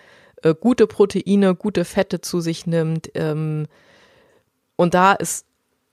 äh, 0.42 0.54
gute 0.54 0.86
Proteine, 0.86 1.54
gute 1.54 1.84
Fette 1.84 2.20
zu 2.20 2.40
sich 2.40 2.66
nimmt. 2.66 3.10
Ähm, 3.14 3.66
und 4.76 4.94
da 4.94 5.12
ist 5.12 5.46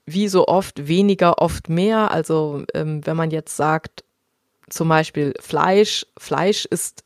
wie 0.05 0.27
so 0.27 0.47
oft 0.47 0.87
weniger, 0.87 1.41
oft 1.41 1.69
mehr. 1.69 2.11
Also 2.11 2.63
ähm, 2.73 3.05
wenn 3.05 3.17
man 3.17 3.31
jetzt 3.31 3.55
sagt, 3.55 4.03
zum 4.69 4.89
Beispiel 4.89 5.33
Fleisch, 5.39 6.05
Fleisch 6.17 6.65
ist 6.65 7.03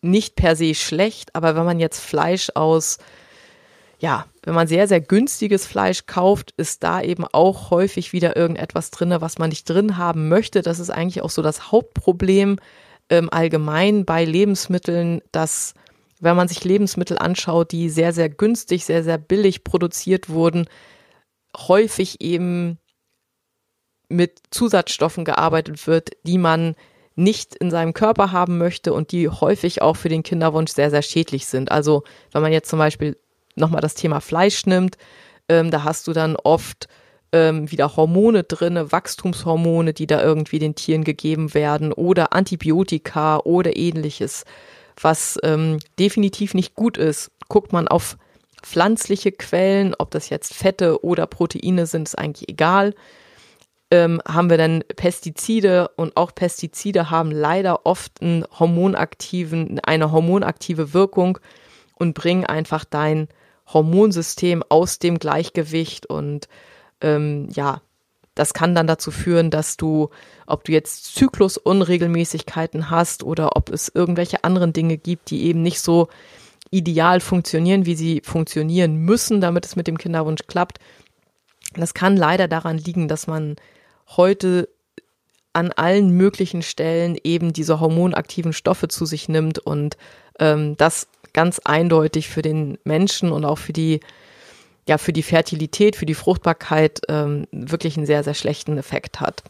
nicht 0.00 0.36
per 0.36 0.56
se 0.56 0.74
schlecht, 0.74 1.34
aber 1.34 1.56
wenn 1.56 1.64
man 1.64 1.80
jetzt 1.80 2.00
Fleisch 2.00 2.50
aus 2.54 2.98
ja, 4.00 4.26
wenn 4.44 4.54
man 4.54 4.68
sehr, 4.68 4.86
sehr 4.86 5.00
günstiges 5.00 5.66
Fleisch 5.66 6.06
kauft, 6.06 6.52
ist 6.56 6.84
da 6.84 7.02
eben 7.02 7.24
auch 7.24 7.70
häufig 7.70 8.12
wieder 8.12 8.36
irgendetwas 8.36 8.90
drin, 8.90 9.14
was 9.18 9.38
man 9.38 9.50
nicht 9.50 9.68
drin 9.68 9.96
haben 9.96 10.28
möchte. 10.28 10.62
Das 10.62 10.78
ist 10.78 10.90
eigentlich 10.90 11.22
auch 11.22 11.30
so 11.30 11.42
das 11.42 11.72
Hauptproblem 11.72 12.58
ähm, 13.10 13.28
allgemein 13.30 14.04
bei 14.04 14.24
Lebensmitteln, 14.24 15.20
dass 15.32 15.74
wenn 16.20 16.36
man 16.36 16.48
sich 16.48 16.64
Lebensmittel 16.64 17.18
anschaut, 17.18 17.72
die 17.72 17.90
sehr, 17.90 18.12
sehr 18.12 18.28
günstig, 18.28 18.84
sehr, 18.84 19.02
sehr 19.02 19.18
billig 19.18 19.64
produziert 19.64 20.28
wurden, 20.28 20.66
häufig 21.56 22.20
eben 22.20 22.78
mit 24.08 24.40
Zusatzstoffen 24.50 25.24
gearbeitet 25.24 25.86
wird, 25.86 26.10
die 26.22 26.38
man 26.38 26.74
nicht 27.14 27.56
in 27.56 27.70
seinem 27.70 27.94
Körper 27.94 28.30
haben 28.30 28.58
möchte 28.58 28.92
und 28.92 29.10
die 29.10 29.28
häufig 29.28 29.82
auch 29.82 29.96
für 29.96 30.08
den 30.08 30.22
Kinderwunsch 30.22 30.72
sehr, 30.72 30.90
sehr 30.90 31.02
schädlich 31.02 31.46
sind. 31.46 31.72
Also 31.72 32.04
wenn 32.32 32.42
man 32.42 32.52
jetzt 32.52 32.70
zum 32.70 32.78
Beispiel 32.78 33.16
nochmal 33.58 33.80
das 33.80 33.94
Thema 33.94 34.20
Fleisch 34.20 34.66
nimmt, 34.66 34.96
ähm, 35.48 35.70
da 35.70 35.84
hast 35.84 36.06
du 36.06 36.12
dann 36.12 36.36
oft 36.36 36.88
ähm, 37.32 37.70
wieder 37.70 37.96
Hormone 37.96 38.44
drinne, 38.44 38.90
Wachstumshormone, 38.92 39.92
die 39.92 40.06
da 40.06 40.22
irgendwie 40.22 40.58
den 40.58 40.74
Tieren 40.74 41.04
gegeben 41.04 41.54
werden 41.54 41.92
oder 41.92 42.32
Antibiotika 42.32 43.38
oder 43.38 43.76
ähnliches, 43.76 44.44
was 45.00 45.38
ähm, 45.42 45.78
definitiv 45.98 46.54
nicht 46.54 46.74
gut 46.74 46.96
ist. 46.96 47.30
Guckt 47.48 47.72
man 47.72 47.88
auf 47.88 48.16
pflanzliche 48.62 49.32
Quellen, 49.32 49.94
ob 49.98 50.10
das 50.10 50.30
jetzt 50.30 50.54
Fette 50.54 51.04
oder 51.04 51.26
Proteine 51.26 51.86
sind, 51.86 52.08
ist 52.08 52.18
eigentlich 52.18 52.48
egal. 52.48 52.94
Ähm, 53.90 54.20
haben 54.28 54.50
wir 54.50 54.58
dann 54.58 54.84
Pestizide 54.96 55.88
und 55.96 56.16
auch 56.16 56.34
Pestizide 56.34 57.10
haben 57.10 57.30
leider 57.30 57.86
oft 57.86 58.20
einen 58.20 58.44
hormonaktiven, 58.58 59.80
eine 59.80 60.12
hormonaktive 60.12 60.92
Wirkung 60.92 61.38
und 61.94 62.12
bringen 62.12 62.44
einfach 62.44 62.84
dein 62.84 63.28
Hormonsystem 63.72 64.64
aus 64.68 64.98
dem 64.98 65.18
Gleichgewicht 65.18 66.06
und 66.06 66.48
ähm, 67.00 67.48
ja, 67.52 67.80
das 68.34 68.54
kann 68.54 68.74
dann 68.74 68.86
dazu 68.86 69.10
führen, 69.10 69.50
dass 69.50 69.76
du, 69.76 70.10
ob 70.46 70.64
du 70.64 70.72
jetzt 70.72 71.16
Zyklusunregelmäßigkeiten 71.16 72.88
hast 72.88 73.24
oder 73.24 73.56
ob 73.56 73.70
es 73.70 73.90
irgendwelche 73.92 74.44
anderen 74.44 74.72
Dinge 74.72 74.96
gibt, 74.96 75.30
die 75.30 75.44
eben 75.44 75.62
nicht 75.62 75.80
so 75.80 76.08
ideal 76.70 77.20
funktionieren, 77.20 77.84
wie 77.84 77.96
sie 77.96 78.22
funktionieren 78.24 78.96
müssen, 78.96 79.40
damit 79.40 79.66
es 79.66 79.74
mit 79.74 79.88
dem 79.88 79.98
Kinderwunsch 79.98 80.42
klappt. 80.46 80.78
Das 81.74 81.94
kann 81.94 82.16
leider 82.16 82.46
daran 82.46 82.78
liegen, 82.78 83.08
dass 83.08 83.26
man 83.26 83.56
heute 84.16 84.68
an 85.52 85.72
allen 85.72 86.10
möglichen 86.10 86.62
Stellen 86.62 87.18
eben 87.24 87.52
diese 87.52 87.80
hormonaktiven 87.80 88.52
Stoffe 88.52 88.86
zu 88.88 89.06
sich 89.06 89.28
nimmt 89.28 89.58
und 89.58 89.96
ähm, 90.38 90.76
das 90.76 91.08
ganz 91.38 91.60
eindeutig 91.60 92.28
für 92.28 92.42
den 92.42 92.78
Menschen 92.82 93.30
und 93.30 93.44
auch 93.44 93.58
für 93.58 93.72
die 93.72 94.00
ja 94.88 94.98
für 94.98 95.12
die 95.12 95.22
Fertilität, 95.22 95.94
für 95.94 96.04
die 96.04 96.14
Fruchtbarkeit 96.14 97.00
ähm, 97.08 97.46
wirklich 97.52 97.96
einen 97.96 98.06
sehr, 98.06 98.24
sehr 98.24 98.34
schlechten 98.34 98.76
Effekt 98.76 99.20
hat. 99.20 99.44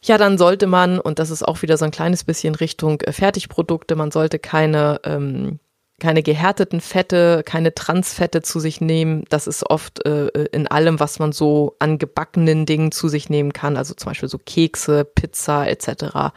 Ja, 0.00 0.16
dann 0.16 0.38
sollte 0.38 0.68
man, 0.68 1.00
und 1.00 1.18
das 1.18 1.30
ist 1.30 1.42
auch 1.42 1.62
wieder 1.62 1.76
so 1.76 1.84
ein 1.84 1.90
kleines 1.90 2.22
bisschen 2.22 2.54
Richtung 2.54 3.00
äh, 3.00 3.12
Fertigprodukte, 3.12 3.96
man 3.96 4.12
sollte 4.12 4.38
keine, 4.38 5.00
ähm, 5.02 5.58
keine 5.98 6.22
gehärteten 6.22 6.80
Fette, 6.80 7.42
keine 7.44 7.74
Transfette 7.74 8.40
zu 8.40 8.60
sich 8.60 8.80
nehmen. 8.80 9.24
Das 9.28 9.48
ist 9.48 9.68
oft 9.68 10.06
äh, 10.06 10.28
in 10.52 10.68
allem, 10.68 11.00
was 11.00 11.18
man 11.18 11.32
so 11.32 11.74
an 11.80 11.98
gebackenen 11.98 12.64
Dingen 12.64 12.92
zu 12.92 13.08
sich 13.08 13.28
nehmen 13.28 13.52
kann, 13.52 13.76
also 13.76 13.94
zum 13.94 14.10
Beispiel 14.10 14.28
so 14.28 14.38
Kekse, 14.38 15.04
Pizza 15.04 15.66
etc. 15.68 16.32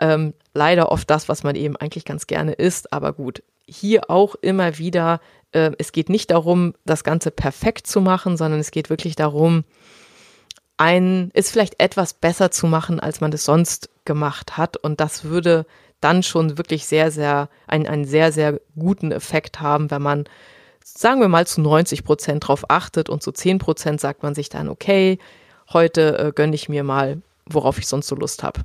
Ähm, 0.00 0.34
leider 0.54 0.90
oft 0.90 1.08
das, 1.08 1.28
was 1.28 1.44
man 1.44 1.54
eben 1.54 1.76
eigentlich 1.76 2.04
ganz 2.04 2.26
gerne 2.26 2.54
isst, 2.54 2.92
aber 2.92 3.12
gut. 3.12 3.42
Hier 3.66 4.10
auch 4.10 4.34
immer 4.34 4.78
wieder 4.78 5.20
äh, 5.52 5.72
es 5.78 5.92
geht 5.92 6.08
nicht 6.08 6.30
darum, 6.30 6.74
das 6.84 7.04
Ganze 7.04 7.30
perfekt 7.30 7.86
zu 7.86 8.00
machen, 8.00 8.36
sondern 8.36 8.60
es 8.60 8.70
geht 8.70 8.90
wirklich 8.90 9.16
darum, 9.16 9.64
ein, 10.76 11.30
ist 11.34 11.50
vielleicht 11.50 11.80
etwas 11.80 12.14
besser 12.14 12.50
zu 12.50 12.66
machen, 12.66 13.00
als 13.00 13.20
man 13.20 13.32
es 13.32 13.44
sonst 13.44 13.90
gemacht 14.04 14.56
hat. 14.56 14.76
Und 14.76 15.00
das 15.00 15.24
würde 15.24 15.66
dann 16.00 16.22
schon 16.22 16.56
wirklich 16.56 16.86
sehr, 16.86 17.10
sehr, 17.10 17.50
einen, 17.66 17.86
einen 17.86 18.06
sehr, 18.06 18.32
sehr 18.32 18.60
guten 18.78 19.12
Effekt 19.12 19.60
haben, 19.60 19.90
wenn 19.90 20.00
man, 20.00 20.24
sagen 20.82 21.20
wir 21.20 21.28
mal, 21.28 21.46
zu 21.46 21.60
90 21.60 22.04
Prozent 22.04 22.48
drauf 22.48 22.64
achtet 22.68 23.10
und 23.10 23.22
zu 23.22 23.32
10 23.32 23.58
Prozent 23.58 24.00
sagt 24.00 24.22
man 24.22 24.34
sich 24.34 24.48
dann, 24.48 24.68
okay, 24.68 25.18
heute 25.70 26.18
äh, 26.18 26.32
gönne 26.34 26.54
ich 26.54 26.70
mir 26.70 26.84
mal, 26.84 27.20
worauf 27.44 27.78
ich 27.78 27.86
sonst 27.86 28.06
so 28.06 28.16
Lust 28.16 28.42
habe. 28.42 28.60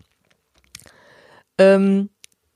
Ähm, 1.57 2.09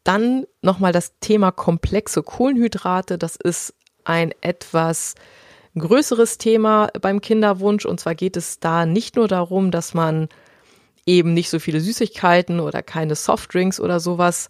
dann 0.03 0.45
nochmal 0.61 0.91
das 0.91 1.19
Thema 1.19 1.51
komplexe 1.51 2.23
Kohlenhydrate. 2.23 3.17
Das 3.17 3.35
ist 3.35 3.73
ein 4.03 4.33
etwas 4.41 5.15
größeres 5.77 6.37
Thema 6.37 6.89
beim 7.01 7.21
Kinderwunsch. 7.21 7.85
Und 7.85 7.99
zwar 7.99 8.15
geht 8.15 8.37
es 8.37 8.59
da 8.59 8.85
nicht 8.85 9.15
nur 9.15 9.27
darum, 9.27 9.71
dass 9.71 9.93
man 9.93 10.29
eben 11.05 11.33
nicht 11.33 11.49
so 11.49 11.59
viele 11.59 11.79
Süßigkeiten 11.79 12.59
oder 12.59 12.81
keine 12.81 13.15
Softdrinks 13.15 13.79
oder 13.79 13.99
sowas 13.99 14.49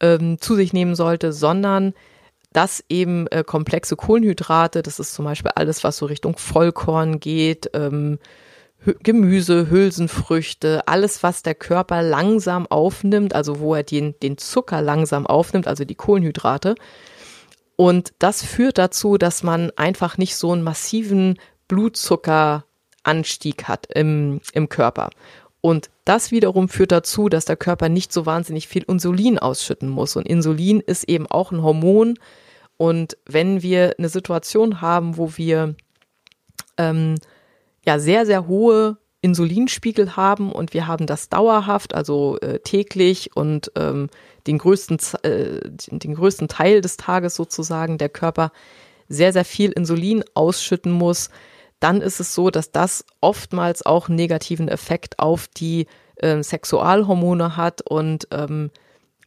ähm, 0.00 0.40
zu 0.40 0.54
sich 0.54 0.72
nehmen 0.72 0.94
sollte, 0.94 1.32
sondern 1.32 1.94
dass 2.52 2.84
eben 2.88 3.26
äh, 3.28 3.44
komplexe 3.44 3.96
Kohlenhydrate, 3.96 4.82
das 4.82 4.98
ist 4.98 5.14
zum 5.14 5.24
Beispiel 5.24 5.52
alles, 5.54 5.84
was 5.84 5.98
so 5.98 6.06
Richtung 6.06 6.36
Vollkorn 6.36 7.20
geht, 7.20 7.70
ähm, 7.74 8.18
Gemüse, 9.02 9.70
Hülsenfrüchte, 9.70 10.86
alles, 10.86 11.22
was 11.22 11.42
der 11.42 11.54
Körper 11.54 12.02
langsam 12.02 12.66
aufnimmt, 12.66 13.34
also 13.34 13.60
wo 13.60 13.74
er 13.74 13.82
den, 13.82 14.14
den 14.22 14.38
Zucker 14.38 14.80
langsam 14.80 15.26
aufnimmt, 15.26 15.66
also 15.66 15.84
die 15.84 15.94
Kohlenhydrate, 15.94 16.74
und 17.80 18.12
das 18.18 18.44
führt 18.44 18.76
dazu, 18.76 19.16
dass 19.16 19.42
man 19.42 19.70
einfach 19.76 20.18
nicht 20.18 20.36
so 20.36 20.52
einen 20.52 20.62
massiven 20.62 21.38
Blutzuckeranstieg 21.66 23.64
hat 23.68 23.86
im, 23.94 24.42
im 24.52 24.68
Körper. 24.68 25.08
Und 25.62 25.88
das 26.04 26.30
wiederum 26.30 26.68
führt 26.68 26.92
dazu, 26.92 27.30
dass 27.30 27.46
der 27.46 27.56
Körper 27.56 27.88
nicht 27.88 28.12
so 28.12 28.26
wahnsinnig 28.26 28.68
viel 28.68 28.82
Insulin 28.82 29.38
ausschütten 29.38 29.88
muss. 29.88 30.14
Und 30.14 30.28
Insulin 30.28 30.80
ist 30.80 31.08
eben 31.08 31.26
auch 31.26 31.52
ein 31.52 31.62
Hormon. 31.62 32.18
Und 32.76 33.16
wenn 33.24 33.62
wir 33.62 33.94
eine 33.96 34.10
Situation 34.10 34.82
haben, 34.82 35.16
wo 35.16 35.38
wir 35.38 35.74
ähm, 36.76 37.14
ja 37.90 37.98
sehr, 37.98 38.24
sehr 38.24 38.46
hohe 38.46 38.98
Insulinspiegel 39.20 40.16
haben 40.16 40.52
und 40.52 40.72
wir 40.72 40.86
haben 40.86 41.06
das 41.06 41.28
dauerhaft, 41.28 41.94
also 41.94 42.38
äh, 42.38 42.60
täglich 42.60 43.36
und 43.36 43.70
ähm, 43.76 44.08
den 44.46 44.58
größten, 44.58 44.98
äh, 45.22 45.60
den 45.90 46.14
größten 46.14 46.48
Teil 46.48 46.80
des 46.80 46.96
Tages 46.96 47.34
sozusagen 47.34 47.98
der 47.98 48.08
Körper 48.08 48.52
sehr, 49.08 49.32
sehr 49.32 49.44
viel 49.44 49.72
Insulin 49.72 50.24
ausschütten 50.34 50.92
muss, 50.92 51.30
dann 51.80 52.00
ist 52.00 52.20
es 52.20 52.34
so, 52.34 52.50
dass 52.50 52.70
das 52.70 53.04
oftmals 53.20 53.84
auch 53.84 54.08
einen 54.08 54.16
negativen 54.16 54.68
Effekt 54.68 55.18
auf 55.18 55.48
die 55.48 55.86
äh, 56.16 56.42
Sexualhormone 56.42 57.56
hat 57.56 57.82
und 57.82 58.28
ähm, 58.30 58.70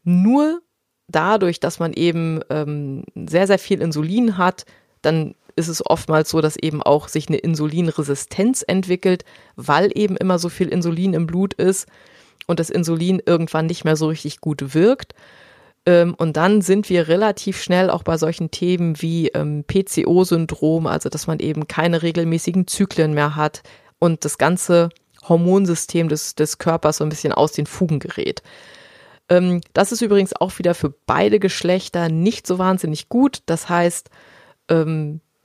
nur 0.03 0.61
dadurch, 1.07 1.59
dass 1.59 1.79
man 1.79 1.93
eben 1.93 2.39
ähm, 2.49 3.03
sehr, 3.27 3.45
sehr 3.45 3.59
viel 3.59 3.81
Insulin 3.81 4.37
hat, 4.37 4.65
dann 5.01 5.35
ist 5.55 5.67
es 5.67 5.85
oftmals 5.85 6.29
so, 6.29 6.41
dass 6.41 6.55
eben 6.55 6.81
auch 6.81 7.07
sich 7.07 7.27
eine 7.27 7.37
Insulinresistenz 7.37 8.63
entwickelt, 8.67 9.25
weil 9.55 9.91
eben 9.93 10.17
immer 10.17 10.39
so 10.39 10.49
viel 10.49 10.67
Insulin 10.67 11.13
im 11.13 11.27
Blut 11.27 11.53
ist 11.53 11.87
und 12.47 12.59
das 12.59 12.69
Insulin 12.69 13.21
irgendwann 13.25 13.67
nicht 13.67 13.85
mehr 13.85 13.95
so 13.95 14.07
richtig 14.07 14.41
gut 14.41 14.73
wirkt. 14.73 15.13
Ähm, 15.85 16.13
und 16.17 16.37
dann 16.37 16.61
sind 16.61 16.89
wir 16.89 17.07
relativ 17.07 17.61
schnell 17.61 17.89
auch 17.89 18.03
bei 18.03 18.17
solchen 18.17 18.51
Themen 18.51 19.01
wie 19.01 19.29
ähm, 19.29 19.65
PCO-Syndrom, 19.65 20.87
also 20.87 21.09
dass 21.09 21.27
man 21.27 21.39
eben 21.39 21.67
keine 21.67 22.01
regelmäßigen 22.01 22.67
Zyklen 22.67 23.13
mehr 23.13 23.35
hat 23.35 23.63
und 23.99 24.25
das 24.25 24.37
ganze 24.37 24.89
Hormonsystem 25.27 26.09
des, 26.09 26.35
des 26.35 26.57
Körpers 26.57 26.97
so 26.97 27.03
ein 27.03 27.09
bisschen 27.09 27.33
aus 27.33 27.51
den 27.51 27.65
Fugen 27.65 27.99
gerät. 27.99 28.43
Ähm, 29.29 29.61
das 29.73 29.91
ist 29.91 30.01
übrigens 30.01 30.33
auch 30.35 30.57
wieder 30.57 30.73
für 30.73 30.93
beide 31.05 31.39
Geschlechter 31.39 32.09
nicht 32.09 32.47
so 32.47 32.59
wahnsinnig 32.59 33.09
gut. 33.09 33.41
Das 33.45 33.69
heißt, 33.69 34.09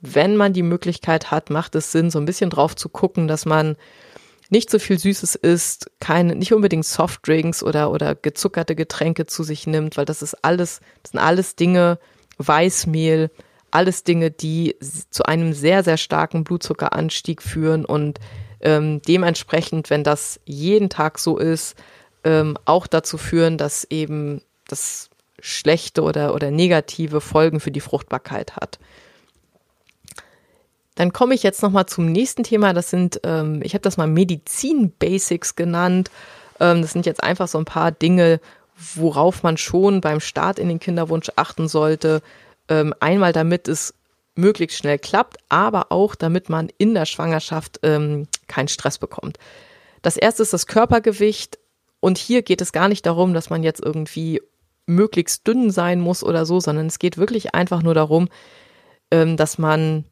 wenn 0.01 0.37
man 0.37 0.53
die 0.53 0.63
Möglichkeit 0.63 1.31
hat, 1.31 1.49
macht 1.49 1.75
es 1.75 1.91
Sinn, 1.91 2.09
so 2.09 2.19
ein 2.19 2.25
bisschen 2.25 2.49
drauf 2.49 2.75
zu 2.75 2.89
gucken, 2.89 3.27
dass 3.27 3.45
man 3.45 3.75
nicht 4.49 4.69
so 4.69 4.79
viel 4.79 4.97
Süßes 4.97 5.35
isst, 5.35 5.91
keine, 5.99 6.35
nicht 6.35 6.53
unbedingt 6.53 6.85
Softdrinks 6.85 7.61
oder, 7.61 7.91
oder 7.91 8.15
gezuckerte 8.15 8.75
Getränke 8.75 9.27
zu 9.27 9.43
sich 9.43 9.67
nimmt, 9.67 9.97
weil 9.97 10.05
das 10.05 10.21
ist 10.21 10.43
alles, 10.43 10.79
das 11.03 11.11
sind 11.11 11.19
alles 11.19 11.55
Dinge, 11.55 11.99
Weißmehl, 12.37 13.29
alles 13.71 14.03
Dinge, 14.03 14.31
die 14.31 14.75
zu 15.11 15.23
einem 15.25 15.53
sehr, 15.53 15.83
sehr 15.83 15.97
starken 15.97 16.43
Blutzuckeranstieg 16.43 17.43
führen 17.43 17.85
und 17.85 18.19
ähm, 18.61 19.01
dementsprechend, 19.03 19.89
wenn 19.89 20.03
das 20.03 20.39
jeden 20.45 20.89
Tag 20.89 21.19
so 21.19 21.37
ist, 21.37 21.75
ähm, 22.23 22.57
auch 22.65 22.87
dazu 22.87 23.17
führen, 23.17 23.57
dass 23.57 23.85
eben 23.85 24.41
das 24.67 25.09
schlechte 25.39 26.01
oder, 26.01 26.33
oder 26.33 26.51
negative 26.51 27.21
Folgen 27.21 27.59
für 27.59 27.71
die 27.71 27.79
Fruchtbarkeit 27.79 28.55
hat. 28.55 28.79
Dann 30.99 31.13
komme 31.13 31.33
ich 31.33 31.43
jetzt 31.43 31.63
nochmal 31.63 31.85
zum 31.85 32.11
nächsten 32.11 32.43
Thema. 32.43 32.73
Das 32.73 32.89
sind, 32.89 33.21
ähm, 33.23 33.61
ich 33.63 33.73
habe 33.73 33.83
das 33.83 33.95
mal 33.95 34.05
Medizin-Basics 34.05 35.55
genannt. 35.55 36.11
Ähm, 36.59 36.81
das 36.81 36.91
sind 36.91 37.05
jetzt 37.05 37.23
einfach 37.23 37.47
so 37.47 37.57
ein 37.57 37.63
paar 37.63 37.93
Dinge, 37.93 38.41
worauf 38.95 39.41
man 39.41 39.55
schon 39.55 40.01
beim 40.01 40.19
Start 40.19 40.59
in 40.59 40.67
den 40.67 40.81
Kinderwunsch 40.81 41.31
achten 41.37 41.69
sollte. 41.69 42.21
Ähm, 42.67 42.93
einmal, 42.99 43.31
damit 43.31 43.69
es 43.69 43.93
möglichst 44.35 44.77
schnell 44.77 44.99
klappt, 44.99 45.37
aber 45.47 45.93
auch 45.93 46.15
damit 46.15 46.49
man 46.49 46.67
in 46.77 46.93
der 46.95 47.05
Schwangerschaft 47.05 47.79
ähm, 47.83 48.27
keinen 48.47 48.67
Stress 48.67 48.97
bekommt. 48.97 49.37
Das 50.01 50.17
erste 50.17 50.43
ist 50.43 50.51
das 50.51 50.67
Körpergewicht 50.67 51.59
und 52.01 52.17
hier 52.17 52.41
geht 52.41 52.59
es 52.59 52.73
gar 52.73 52.89
nicht 52.89 53.05
darum, 53.05 53.33
dass 53.33 53.49
man 53.49 53.63
jetzt 53.63 53.81
irgendwie 53.81 54.41
möglichst 54.85 55.47
dünn 55.47 55.71
sein 55.71 56.01
muss 56.01 56.25
oder 56.25 56.45
so, 56.45 56.59
sondern 56.59 56.87
es 56.87 56.99
geht 56.99 57.17
wirklich 57.17 57.55
einfach 57.55 57.83
nur 57.83 57.93
darum, 57.93 58.27
ähm, 59.11 59.37
dass 59.37 59.57
man 59.57 60.03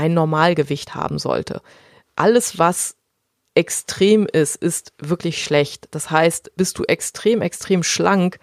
ein 0.00 0.14
Normalgewicht 0.14 0.94
haben 0.94 1.18
sollte. 1.18 1.60
Alles, 2.16 2.58
was 2.58 2.96
extrem 3.54 4.26
ist, 4.26 4.56
ist 4.56 4.94
wirklich 4.98 5.44
schlecht. 5.44 5.88
Das 5.90 6.10
heißt, 6.10 6.52
bist 6.56 6.78
du 6.78 6.84
extrem, 6.84 7.42
extrem 7.42 7.82
schlank, 7.82 8.38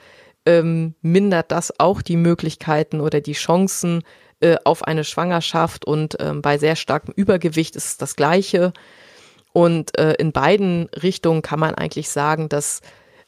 ähm, 0.46 0.94
mindert 1.02 1.52
das 1.52 1.80
auch 1.80 2.02
die 2.04 2.18
Möglichkeiten 2.18 3.02
oder 3.02 3.20
die 3.20 3.34
Chancen 3.34 4.04
äh, 4.40 4.58
auf 4.64 4.84
eine 4.84 5.04
Schwangerschaft 5.04 5.86
und 5.86 6.18
ähm, 6.20 6.42
bei 6.44 6.60
sehr 6.60 6.76
starkem 6.76 7.14
Übergewicht 7.16 7.76
ist 7.76 7.86
es 7.86 7.98
das 7.98 8.16
Gleiche. 8.16 8.74
Und 9.52 9.98
äh, 9.98 10.14
in 10.20 10.32
beiden 10.32 10.90
Richtungen 11.02 11.42
kann 11.42 11.60
man 11.60 11.74
eigentlich 11.74 12.10
sagen, 12.10 12.48
dass 12.48 12.82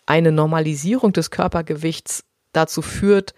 eine 0.05 0.31
Normalisierung 0.31 1.11
des 1.11 1.31
Körpergewichts 1.31 2.23
dazu 2.53 2.83
führt, 2.83 3.33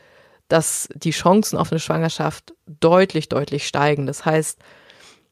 dass 0.49 0.89
die 0.93 1.11
Chancen 1.11 1.57
auf 1.57 1.71
eine 1.71 1.79
Schwangerschaft 1.79 2.53
deutlich, 2.67 3.29
deutlich 3.29 3.65
steigen. 3.65 4.05
Das 4.05 4.25
heißt, 4.25 4.59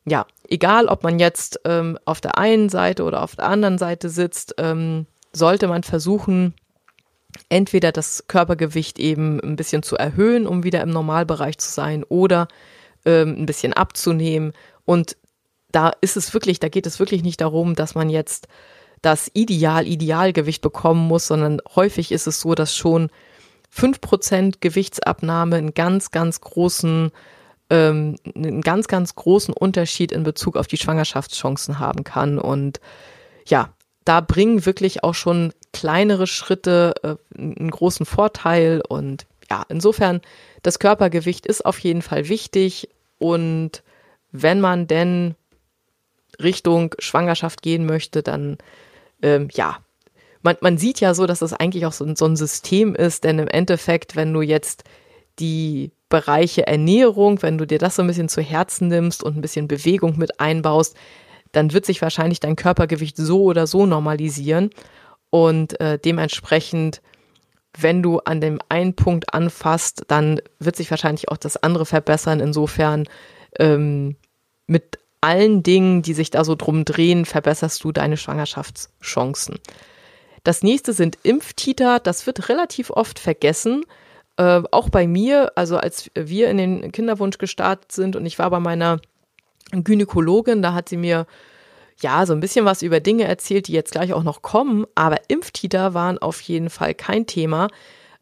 ja, 0.09 0.25
egal 0.47 0.87
ob 0.87 1.03
man 1.03 1.19
jetzt 1.19 1.61
ähm, 1.65 1.97
auf 2.05 2.21
der 2.21 2.37
einen 2.37 2.69
Seite 2.69 3.03
oder 3.03 3.23
auf 3.23 3.35
der 3.35 3.45
anderen 3.45 3.77
Seite 3.77 4.09
sitzt, 4.09 4.55
ähm, 4.57 5.05
sollte 5.33 5.67
man 5.67 5.83
versuchen, 5.83 6.53
entweder 7.49 7.91
das 7.91 8.25
Körpergewicht 8.27 8.99
eben 8.99 9.39
ein 9.39 9.55
bisschen 9.55 9.83
zu 9.83 9.95
erhöhen, 9.95 10.47
um 10.47 10.63
wieder 10.63 10.81
im 10.81 10.89
Normalbereich 10.89 11.57
zu 11.57 11.69
sein, 11.69 12.03
oder 12.03 12.47
ähm, 13.05 13.35
ein 13.37 13.45
bisschen 13.45 13.73
abzunehmen. 13.73 14.53
Und 14.85 15.15
da 15.71 15.91
ist 16.01 16.17
es 16.17 16.33
wirklich, 16.33 16.59
da 16.59 16.69
geht 16.69 16.87
es 16.87 16.99
wirklich 16.99 17.23
nicht 17.23 17.41
darum, 17.41 17.75
dass 17.75 17.95
man 17.95 18.09
jetzt 18.09 18.47
das 19.01 19.29
Ideal, 19.33 19.87
Idealgewicht 19.87 20.61
bekommen 20.61 21.07
muss, 21.07 21.27
sondern 21.27 21.61
häufig 21.75 22.11
ist 22.11 22.27
es 22.27 22.41
so, 22.41 22.55
dass 22.55 22.75
schon 22.75 23.09
fünf 23.69 24.01
Prozent 24.01 24.61
Gewichtsabnahme 24.61 25.55
einen 25.55 25.73
ganz, 25.73 26.11
ganz 26.11 26.41
großen, 26.41 27.11
ähm, 27.69 28.15
einen 28.35 28.61
ganz, 28.61 28.87
ganz 28.87 29.15
großen 29.15 29.53
Unterschied 29.53 30.11
in 30.11 30.23
Bezug 30.23 30.57
auf 30.57 30.67
die 30.67 30.77
Schwangerschaftschancen 30.77 31.79
haben 31.79 32.03
kann. 32.03 32.39
Und 32.39 32.79
ja, 33.45 33.73
da 34.05 34.21
bringen 34.21 34.65
wirklich 34.65 35.03
auch 35.03 35.15
schon 35.15 35.53
kleinere 35.73 36.27
Schritte 36.27 36.93
äh, 37.03 37.15
einen 37.37 37.71
großen 37.71 38.05
Vorteil. 38.05 38.81
Und 38.87 39.25
ja, 39.49 39.63
insofern, 39.69 40.21
das 40.63 40.79
Körpergewicht 40.79 41.45
ist 41.45 41.65
auf 41.65 41.79
jeden 41.79 42.01
Fall 42.01 42.29
wichtig. 42.29 42.89
Und 43.17 43.83
wenn 44.31 44.61
man 44.61 44.87
denn 44.87 45.35
Richtung 46.41 46.95
Schwangerschaft 46.99 47.61
gehen 47.61 47.85
möchte, 47.85 48.23
dann 48.23 48.57
ähm, 49.21 49.49
ja, 49.51 49.77
man, 50.41 50.57
man 50.61 50.77
sieht 50.77 50.99
ja 50.99 51.13
so, 51.13 51.25
dass 51.25 51.39
das 51.39 51.53
eigentlich 51.53 51.85
auch 51.85 51.93
so, 51.93 52.15
so 52.15 52.25
ein 52.25 52.35
System 52.35 52.95
ist, 52.95 53.23
denn 53.23 53.39
im 53.39 53.47
Endeffekt, 53.47 54.15
wenn 54.15 54.33
du 54.33 54.41
jetzt 54.41 54.83
die 55.39 55.91
Bereiche 56.09 56.65
Ernährung, 56.67 57.41
wenn 57.41 57.57
du 57.57 57.65
dir 57.65 57.77
das 57.77 57.95
so 57.95 58.01
ein 58.01 58.07
bisschen 58.07 58.29
zu 58.29 58.41
Herzen 58.41 58.87
nimmst 58.87 59.23
und 59.23 59.37
ein 59.37 59.41
bisschen 59.41 59.67
Bewegung 59.67 60.17
mit 60.17 60.39
einbaust, 60.39 60.95
dann 61.51 61.73
wird 61.73 61.85
sich 61.85 62.01
wahrscheinlich 62.01 62.39
dein 62.39 62.55
Körpergewicht 62.55 63.17
so 63.17 63.43
oder 63.43 63.67
so 63.67 63.85
normalisieren. 63.85 64.71
Und 65.29 65.79
äh, 65.79 65.99
dementsprechend, 65.99 67.01
wenn 67.77 68.01
du 68.01 68.19
an 68.19 68.41
dem 68.41 68.59
einen 68.69 68.95
Punkt 68.95 69.33
anfasst, 69.33 70.03
dann 70.07 70.41
wird 70.59 70.75
sich 70.75 70.89
wahrscheinlich 70.89 71.29
auch 71.29 71.37
das 71.37 71.57
andere 71.57 71.85
verbessern. 71.85 72.39
Insofern 72.39 73.05
ähm, 73.59 74.15
mit 74.67 74.99
allen 75.21 75.63
Dingen, 75.63 76.01
die 76.01 76.13
sich 76.13 76.31
da 76.31 76.43
so 76.43 76.55
drum 76.55 76.85
drehen, 76.85 77.25
verbesserst 77.25 77.83
du 77.83 77.91
deine 77.91 78.17
Schwangerschaftschancen. 78.17 79.59
Das 80.43 80.63
nächste 80.63 80.93
sind 80.93 81.17
Impftiter. 81.23 81.99
Das 81.99 82.25
wird 82.25 82.49
relativ 82.49 82.89
oft 82.89 83.19
vergessen. 83.19 83.83
Äh, 84.39 84.63
auch 84.71 84.87
bei 84.87 85.05
mir, 85.05 85.51
also 85.55 85.75
als 85.75 86.09
wir 86.15 86.49
in 86.49 86.55
den 86.55 86.93
Kinderwunsch 86.93 87.39
gestartet 87.39 87.91
sind 87.91 88.15
und 88.15 88.25
ich 88.25 88.39
war 88.39 88.49
bei 88.49 88.61
meiner 88.61 89.01
Gynäkologin, 89.71 90.61
da 90.61 90.73
hat 90.73 90.87
sie 90.87 90.95
mir 90.95 91.27
ja 92.01 92.25
so 92.25 92.31
ein 92.31 92.39
bisschen 92.39 92.63
was 92.63 92.81
über 92.81 93.01
Dinge 93.01 93.25
erzählt, 93.25 93.67
die 93.67 93.73
jetzt 93.73 93.91
gleich 93.91 94.13
auch 94.13 94.23
noch 94.23 94.41
kommen, 94.41 94.85
aber 94.95 95.17
Impftiter 95.27 95.93
waren 95.93 96.19
auf 96.19 96.39
jeden 96.39 96.69
Fall 96.69 96.93
kein 96.93 97.27
Thema. 97.27 97.67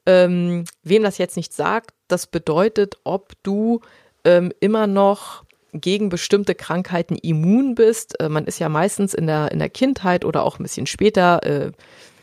Ähm, 0.08 0.66
wem 0.82 1.04
das 1.04 1.20
jetzt 1.20 1.38
nicht 1.38 1.54
sagt, 1.54 1.92
das 2.08 2.26
bedeutet, 2.26 2.96
ob 3.04 3.34
du 3.44 3.82
ähm, 4.24 4.52
immer 4.60 4.88
noch 4.88 5.44
gegen 5.72 6.10
bestimmte 6.10 6.56
Krankheiten 6.56 7.16
immun 7.16 7.76
bist. 7.76 8.20
Äh, 8.20 8.30
man 8.30 8.46
ist 8.46 8.58
ja 8.58 8.70
meistens 8.70 9.14
in 9.14 9.28
der, 9.28 9.52
in 9.52 9.60
der 9.60 9.70
Kindheit 9.70 10.26
oder 10.26 10.42
auch 10.42 10.58
ein 10.58 10.64
bisschen 10.64 10.88
später, 10.88 11.44
äh, 11.44 11.72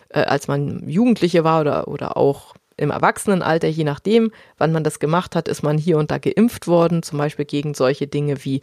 äh, 0.09 0.23
als 0.23 0.49
man 0.49 0.89
Jugendliche 0.89 1.45
war 1.45 1.61
oder, 1.61 1.87
oder 1.87 2.17
auch 2.17 2.55
im 2.77 2.91
Erwachsenenalter, 2.91 3.69
je 3.69 3.85
nachdem, 3.85 4.33
wann 4.59 4.73
man 4.73 4.85
das 4.85 4.99
gemacht 4.99 5.37
hat, 5.37 5.49
ist 5.49 5.63
man 5.63 5.79
hier 5.79 5.99
und 5.99 6.11
da 6.11 6.19
geimpft 6.19 6.67
worden, 6.67 7.03
zum 7.03 7.19
Beispiel 7.19 7.45
gegen 7.45 7.75
solche 7.75 8.07
Dinge 8.07 8.45
wie 8.45 8.63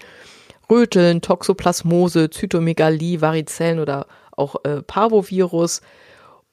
Röteln, 0.70 1.22
Toxoplasmose, 1.22 2.30
Zytomegalie, 2.30 3.22
Varizellen 3.22 3.80
oder 3.80 4.08
auch 4.32 4.56
äh, 4.64 4.82
Parvovirus. 4.82 5.82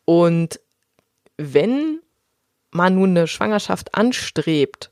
Und 0.04 0.60
wenn 1.36 2.00
man 2.70 2.94
nun 2.96 3.10
eine 3.10 3.26
Schwangerschaft 3.26 3.94
anstrebt 3.94 4.90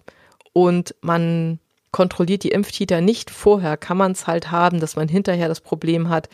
und 0.52 0.94
man 1.00 1.58
kontrolliert 1.90 2.44
die 2.44 2.50
Impftiter 2.50 3.00
nicht 3.00 3.30
vorher, 3.30 3.76
kann 3.76 3.96
man 3.96 4.12
es 4.12 4.26
halt 4.26 4.50
haben, 4.50 4.80
dass 4.80 4.96
man 4.96 5.08
hinterher 5.08 5.48
das 5.48 5.60
Problem 5.60 6.08
hat, 6.08 6.28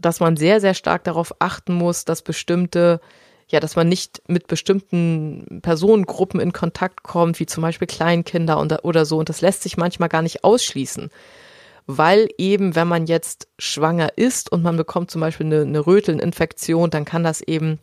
dass 0.00 0.20
man 0.20 0.36
sehr, 0.36 0.60
sehr 0.60 0.74
stark 0.74 1.04
darauf 1.04 1.34
achten 1.38 1.74
muss, 1.74 2.04
dass 2.04 2.22
bestimmte, 2.22 3.00
ja, 3.48 3.60
dass 3.60 3.76
man 3.76 3.88
nicht 3.88 4.22
mit 4.28 4.46
bestimmten 4.46 5.60
Personengruppen 5.62 6.40
in 6.40 6.52
Kontakt 6.52 7.02
kommt, 7.02 7.38
wie 7.40 7.46
zum 7.46 7.62
Beispiel 7.62 7.86
Kleinkinder 7.86 8.58
und, 8.58 8.72
oder 8.84 9.04
so. 9.04 9.18
Und 9.18 9.28
das 9.28 9.40
lässt 9.40 9.62
sich 9.62 9.76
manchmal 9.76 10.08
gar 10.08 10.22
nicht 10.22 10.44
ausschließen. 10.44 11.10
Weil 11.86 12.28
eben, 12.38 12.74
wenn 12.76 12.88
man 12.88 13.06
jetzt 13.06 13.48
schwanger 13.58 14.16
ist 14.16 14.50
und 14.50 14.62
man 14.62 14.76
bekommt 14.76 15.10
zum 15.10 15.20
Beispiel 15.20 15.46
eine, 15.46 15.62
eine 15.62 15.86
Rötelninfektion, 15.86 16.90
dann 16.90 17.04
kann 17.04 17.24
das 17.24 17.40
eben 17.40 17.78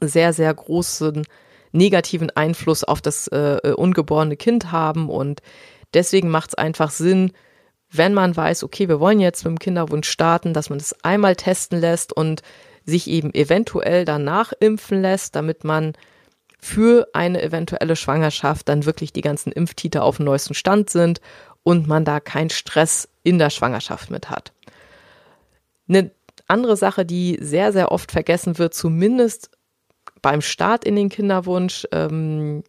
sehr, 0.00 0.32
sehr 0.32 0.52
großen 0.52 1.26
negativen 1.72 2.30
Einfluss 2.30 2.84
auf 2.84 3.00
das 3.00 3.28
äh, 3.28 3.72
ungeborene 3.76 4.36
Kind 4.36 4.70
haben 4.72 5.08
und 5.08 5.42
Deswegen 5.96 6.28
macht 6.28 6.50
es 6.50 6.54
einfach 6.54 6.90
Sinn, 6.90 7.32
wenn 7.90 8.12
man 8.12 8.36
weiß, 8.36 8.64
okay, 8.64 8.86
wir 8.88 9.00
wollen 9.00 9.18
jetzt 9.18 9.44
mit 9.44 9.52
dem 9.52 9.58
Kinderwunsch 9.58 10.08
starten, 10.08 10.52
dass 10.52 10.68
man 10.68 10.78
das 10.78 11.04
einmal 11.04 11.36
testen 11.36 11.80
lässt 11.80 12.12
und 12.12 12.42
sich 12.86 13.08
eben 13.08 13.34
eventuell 13.34 14.04
danach 14.04 14.52
impfen 14.58 15.02
lässt, 15.02 15.36
damit 15.36 15.64
man 15.64 15.92
für 16.58 17.08
eine 17.12 17.42
eventuelle 17.42 17.96
Schwangerschaft 17.96 18.68
dann 18.68 18.86
wirklich 18.86 19.12
die 19.12 19.20
ganzen 19.20 19.52
Impftiter 19.52 20.02
auf 20.04 20.16
dem 20.16 20.24
neuesten 20.24 20.54
Stand 20.54 20.88
sind 20.88 21.20
und 21.62 21.86
man 21.86 22.04
da 22.04 22.20
keinen 22.20 22.50
Stress 22.50 23.08
in 23.22 23.38
der 23.38 23.50
Schwangerschaft 23.50 24.10
mit 24.10 24.30
hat. 24.30 24.52
Eine 25.88 26.12
andere 26.48 26.76
Sache, 26.76 27.04
die 27.04 27.38
sehr, 27.40 27.72
sehr 27.72 27.92
oft 27.92 28.12
vergessen 28.12 28.58
wird, 28.58 28.72
zumindest 28.72 29.50
beim 30.22 30.40
Start 30.40 30.84
in 30.84 30.96
den 30.96 31.08
Kinderwunsch, 31.08 31.86
ähm, 31.92 32.62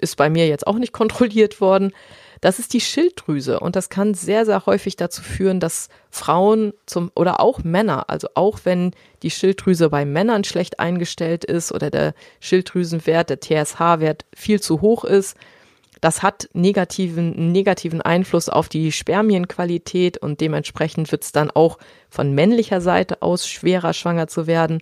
ist 0.00 0.16
bei 0.16 0.30
mir 0.30 0.46
jetzt 0.48 0.66
auch 0.66 0.78
nicht 0.78 0.92
kontrolliert 1.00 1.60
worden, 1.60 1.92
das 2.40 2.58
ist 2.58 2.72
die 2.72 2.80
Schilddrüse 2.80 3.60
und 3.60 3.76
das 3.76 3.90
kann 3.90 4.14
sehr, 4.14 4.46
sehr 4.46 4.64
häufig 4.64 4.96
dazu 4.96 5.22
führen, 5.22 5.60
dass 5.60 5.88
Frauen 6.10 6.72
zum 6.86 7.10
oder 7.14 7.40
auch 7.40 7.62
Männer, 7.64 8.08
also 8.08 8.28
auch 8.34 8.60
wenn 8.64 8.92
die 9.22 9.30
Schilddrüse 9.30 9.90
bei 9.90 10.04
Männern 10.04 10.44
schlecht 10.44 10.80
eingestellt 10.80 11.44
ist 11.44 11.70
oder 11.70 11.90
der 11.90 12.14
Schilddrüsenwert, 12.40 13.28
der 13.28 13.40
TSH-Wert 13.40 14.24
viel 14.34 14.60
zu 14.60 14.80
hoch 14.80 15.04
ist, 15.04 15.36
das 16.00 16.22
hat 16.22 16.48
negativen, 16.54 17.52
negativen 17.52 18.00
Einfluss 18.00 18.48
auf 18.48 18.70
die 18.70 18.90
Spermienqualität 18.90 20.16
und 20.16 20.40
dementsprechend 20.40 21.12
wird 21.12 21.24
es 21.24 21.32
dann 21.32 21.50
auch 21.50 21.78
von 22.08 22.34
männlicher 22.34 22.80
Seite 22.80 23.20
aus 23.20 23.46
schwerer, 23.46 23.92
schwanger 23.92 24.26
zu 24.26 24.46
werden. 24.46 24.80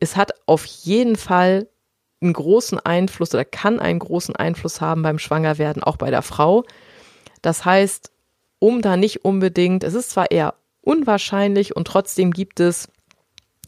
Es 0.00 0.16
hat 0.16 0.32
auf 0.46 0.64
jeden 0.64 1.16
Fall 1.16 1.68
einen 2.22 2.32
großen 2.32 2.78
Einfluss 2.78 3.34
oder 3.34 3.44
kann 3.44 3.80
einen 3.80 3.98
großen 3.98 4.36
Einfluss 4.36 4.80
haben 4.80 5.02
beim 5.02 5.18
Schwangerwerden, 5.18 5.82
auch 5.82 5.96
bei 5.96 6.10
der 6.10 6.22
Frau. 6.22 6.64
Das 7.42 7.64
heißt, 7.64 8.10
um 8.58 8.82
da 8.82 8.96
nicht 8.96 9.24
unbedingt, 9.24 9.84
es 9.84 9.94
ist 9.94 10.10
zwar 10.10 10.30
eher 10.30 10.54
unwahrscheinlich 10.82 11.74
und 11.76 11.86
trotzdem 11.86 12.30
gibt 12.32 12.60
es, 12.60 12.88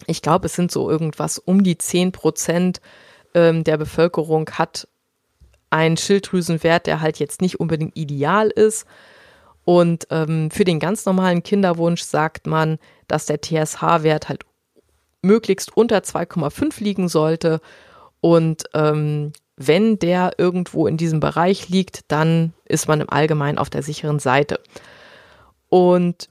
ich 0.07 0.23
glaube, 0.23 0.47
es 0.47 0.55
sind 0.55 0.71
so 0.71 0.91
irgendwas 0.91 1.39
um 1.39 1.65
die 1.65 1.79
10 1.79 2.13
Prozent 2.13 2.81
ähm, 3.35 3.65
der 3.65 3.77
Bevölkerung 3.77 4.49
hat 4.53 4.89
einen 5.71 5.97
Schilddrüsenwert, 5.97 6.87
der 6.87 7.01
halt 7.01 7.19
jetzt 7.19 7.43
nicht 7.43 7.59
unbedingt 7.59 7.97
ideal 7.97 8.49
ist. 8.49 8.87
Und 9.65 10.07
ähm, 10.11 10.51
für 10.51 10.65
den 10.65 10.79
ganz 10.79 11.05
normalen 11.05 11.43
Kinderwunsch 11.43 12.03
sagt 12.03 12.47
man, 12.47 12.79
dass 13.09 13.27
der 13.27 13.41
TSH-Wert 13.41 14.29
halt 14.29 14.45
möglichst 15.23 15.77
unter 15.77 15.99
2,5 15.99 16.83
liegen 16.83 17.09
sollte 17.09 17.61
Und 18.25 18.65
ähm, 18.73 19.35
wenn 19.55 19.99
der 19.99 20.33
irgendwo 20.39 20.87
in 20.87 20.97
diesem 20.97 21.21
Bereich 21.21 21.69
liegt, 21.69 22.11
dann 22.11 22.55
ist 22.65 22.89
man 22.89 23.03
im 23.03 23.11
Allgemeinen 23.11 23.59
auf 23.59 23.69
der 23.69 23.83
sicheren 23.83 24.19
Seite. 24.19 24.61
Und 25.69 26.31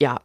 ja, 0.00 0.22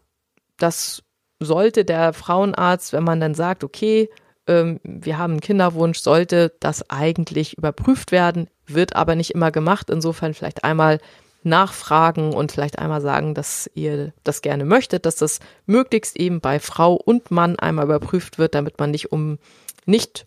das 0.58 1.04
sollte 1.42 1.84
der 1.84 2.14
Frauenarzt, 2.14 2.94
wenn 2.94 3.04
man 3.04 3.20
dann 3.20 3.36
sagt, 3.36 3.66
okay, 3.66 4.10
ähm, 4.48 4.80
wir 4.86 5.18
haben 5.18 5.32
einen 5.32 5.42
Kinderwunsch, 5.42 6.00
sollte 6.00 6.54
das 6.62 6.90
eigentlich 6.90 7.58
überprüft 7.58 8.14
werden, 8.14 8.48
wird 8.66 8.96
aber 8.96 9.16
nicht 9.16 9.32
immer 9.32 9.52
gemacht. 9.52 9.90
Insofern 9.90 10.34
vielleicht 10.34 10.64
einmal 10.64 11.00
nachfragen 11.44 12.34
und 12.34 12.54
vielleicht 12.54 12.80
einmal 12.80 13.02
sagen, 13.02 13.34
dass 13.34 13.70
ihr 13.74 14.14
das 14.24 14.42
gerne 14.42 14.64
möchtet, 14.64 15.06
dass 15.06 15.18
das 15.18 15.42
möglichst 15.66 16.16
eben 16.16 16.40
bei 16.40 16.62
Frau 16.62 16.94
und 16.94 17.32
Mann 17.32 17.60
einmal 17.60 17.84
überprüft 17.84 18.38
wird, 18.38 18.56
damit 18.56 18.80
man 18.80 18.92
nicht 18.92 19.12
um 19.12 19.40
nicht 19.86 20.26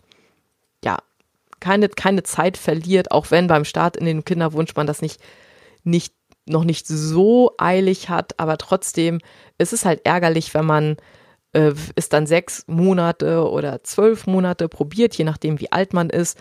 ja 0.85 0.99
keine 1.59 1.89
keine 1.89 2.23
Zeit 2.23 2.57
verliert, 2.57 3.11
auch 3.11 3.31
wenn 3.31 3.47
beim 3.47 3.65
Start 3.65 3.97
in 3.97 4.05
den 4.05 4.23
Kinderwunsch 4.23 4.75
man 4.75 4.87
das 4.87 5.01
nicht 5.01 5.21
nicht 5.83 6.13
noch 6.45 6.63
nicht 6.63 6.87
so 6.87 7.53
eilig 7.57 8.09
hat, 8.09 8.39
aber 8.39 8.57
trotzdem 8.57 9.19
es 9.57 9.73
ist 9.73 9.85
halt 9.85 10.05
ärgerlich, 10.05 10.53
wenn 10.53 10.65
man 10.65 10.97
äh, 11.53 11.73
es 11.95 12.09
dann 12.09 12.27
sechs 12.27 12.63
Monate 12.67 13.49
oder 13.49 13.83
zwölf 13.83 14.27
Monate 14.27 14.69
probiert, 14.69 15.15
je 15.15 15.25
nachdem 15.25 15.59
wie 15.59 15.71
alt 15.71 15.93
man 15.93 16.09
ist 16.09 16.37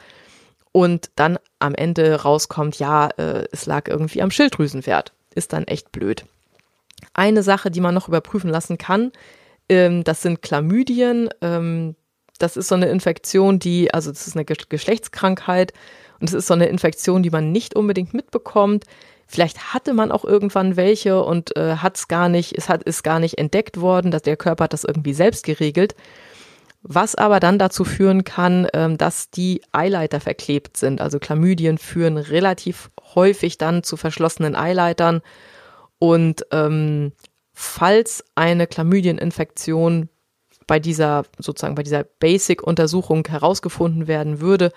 und 0.72 1.10
dann 1.14 1.38
am 1.60 1.74
Ende 1.74 2.22
rauskommt, 2.22 2.80
ja, 2.80 3.06
äh, 3.16 3.46
es 3.52 3.64
lag 3.64 3.88
irgendwie 3.88 4.22
am 4.22 4.32
Schilddrüsenwert. 4.32 5.12
Ist 5.32 5.52
dann 5.52 5.68
echt 5.68 5.92
blöd. 5.92 6.24
Eine 7.12 7.44
Sache, 7.44 7.70
die 7.70 7.80
man 7.80 7.94
noch 7.94 8.08
überprüfen 8.08 8.50
lassen 8.50 8.76
kann, 8.76 9.12
ähm, 9.68 10.02
das 10.02 10.22
sind 10.22 10.42
Chlamydien. 10.42 11.30
Ähm, 11.40 11.94
das 12.44 12.56
ist 12.56 12.68
so 12.68 12.74
eine 12.74 12.86
Infektion, 12.86 13.58
die, 13.58 13.92
also 13.92 14.10
das 14.10 14.26
ist 14.26 14.36
eine 14.36 14.44
Geschlechtskrankheit 14.44 15.72
und 16.20 16.28
es 16.28 16.34
ist 16.34 16.46
so 16.46 16.54
eine 16.54 16.66
Infektion, 16.66 17.22
die 17.22 17.30
man 17.30 17.52
nicht 17.52 17.74
unbedingt 17.74 18.14
mitbekommt. 18.14 18.84
Vielleicht 19.26 19.74
hatte 19.74 19.94
man 19.94 20.12
auch 20.12 20.24
irgendwann 20.24 20.76
welche 20.76 21.22
und 21.22 21.56
äh, 21.56 21.76
hat 21.76 21.96
es 21.96 22.08
gar 22.08 22.28
nicht, 22.28 22.56
es 22.56 22.68
hat, 22.68 22.82
ist 22.82 23.02
gar 23.02 23.18
nicht 23.18 23.38
entdeckt 23.38 23.80
worden, 23.80 24.10
dass 24.10 24.22
der 24.22 24.36
Körper 24.36 24.64
hat 24.64 24.72
das 24.72 24.84
irgendwie 24.84 25.14
selbst 25.14 25.44
geregelt 25.44 25.94
was 26.86 27.14
aber 27.14 27.40
dann 27.40 27.58
dazu 27.58 27.82
führen 27.84 28.24
kann, 28.24 28.68
ähm, 28.74 28.98
dass 28.98 29.30
die 29.30 29.62
Eileiter 29.72 30.20
verklebt 30.20 30.76
sind. 30.76 31.00
Also 31.00 31.18
Chlamydien 31.18 31.78
führen 31.78 32.18
relativ 32.18 32.90
häufig 33.14 33.56
dann 33.56 33.82
zu 33.82 33.96
verschlossenen 33.96 34.54
Eileitern 34.54 35.22
und 35.98 36.46
ähm, 36.50 37.12
falls 37.54 38.22
eine 38.34 38.66
Chlamydieninfektion 38.66 40.10
bei 40.66 40.78
dieser 40.78 41.24
sozusagen 41.38 41.74
bei 41.74 41.82
dieser 41.82 42.04
Basic-Untersuchung 42.04 43.26
herausgefunden 43.26 44.06
werden 44.06 44.40
würde, 44.40 44.72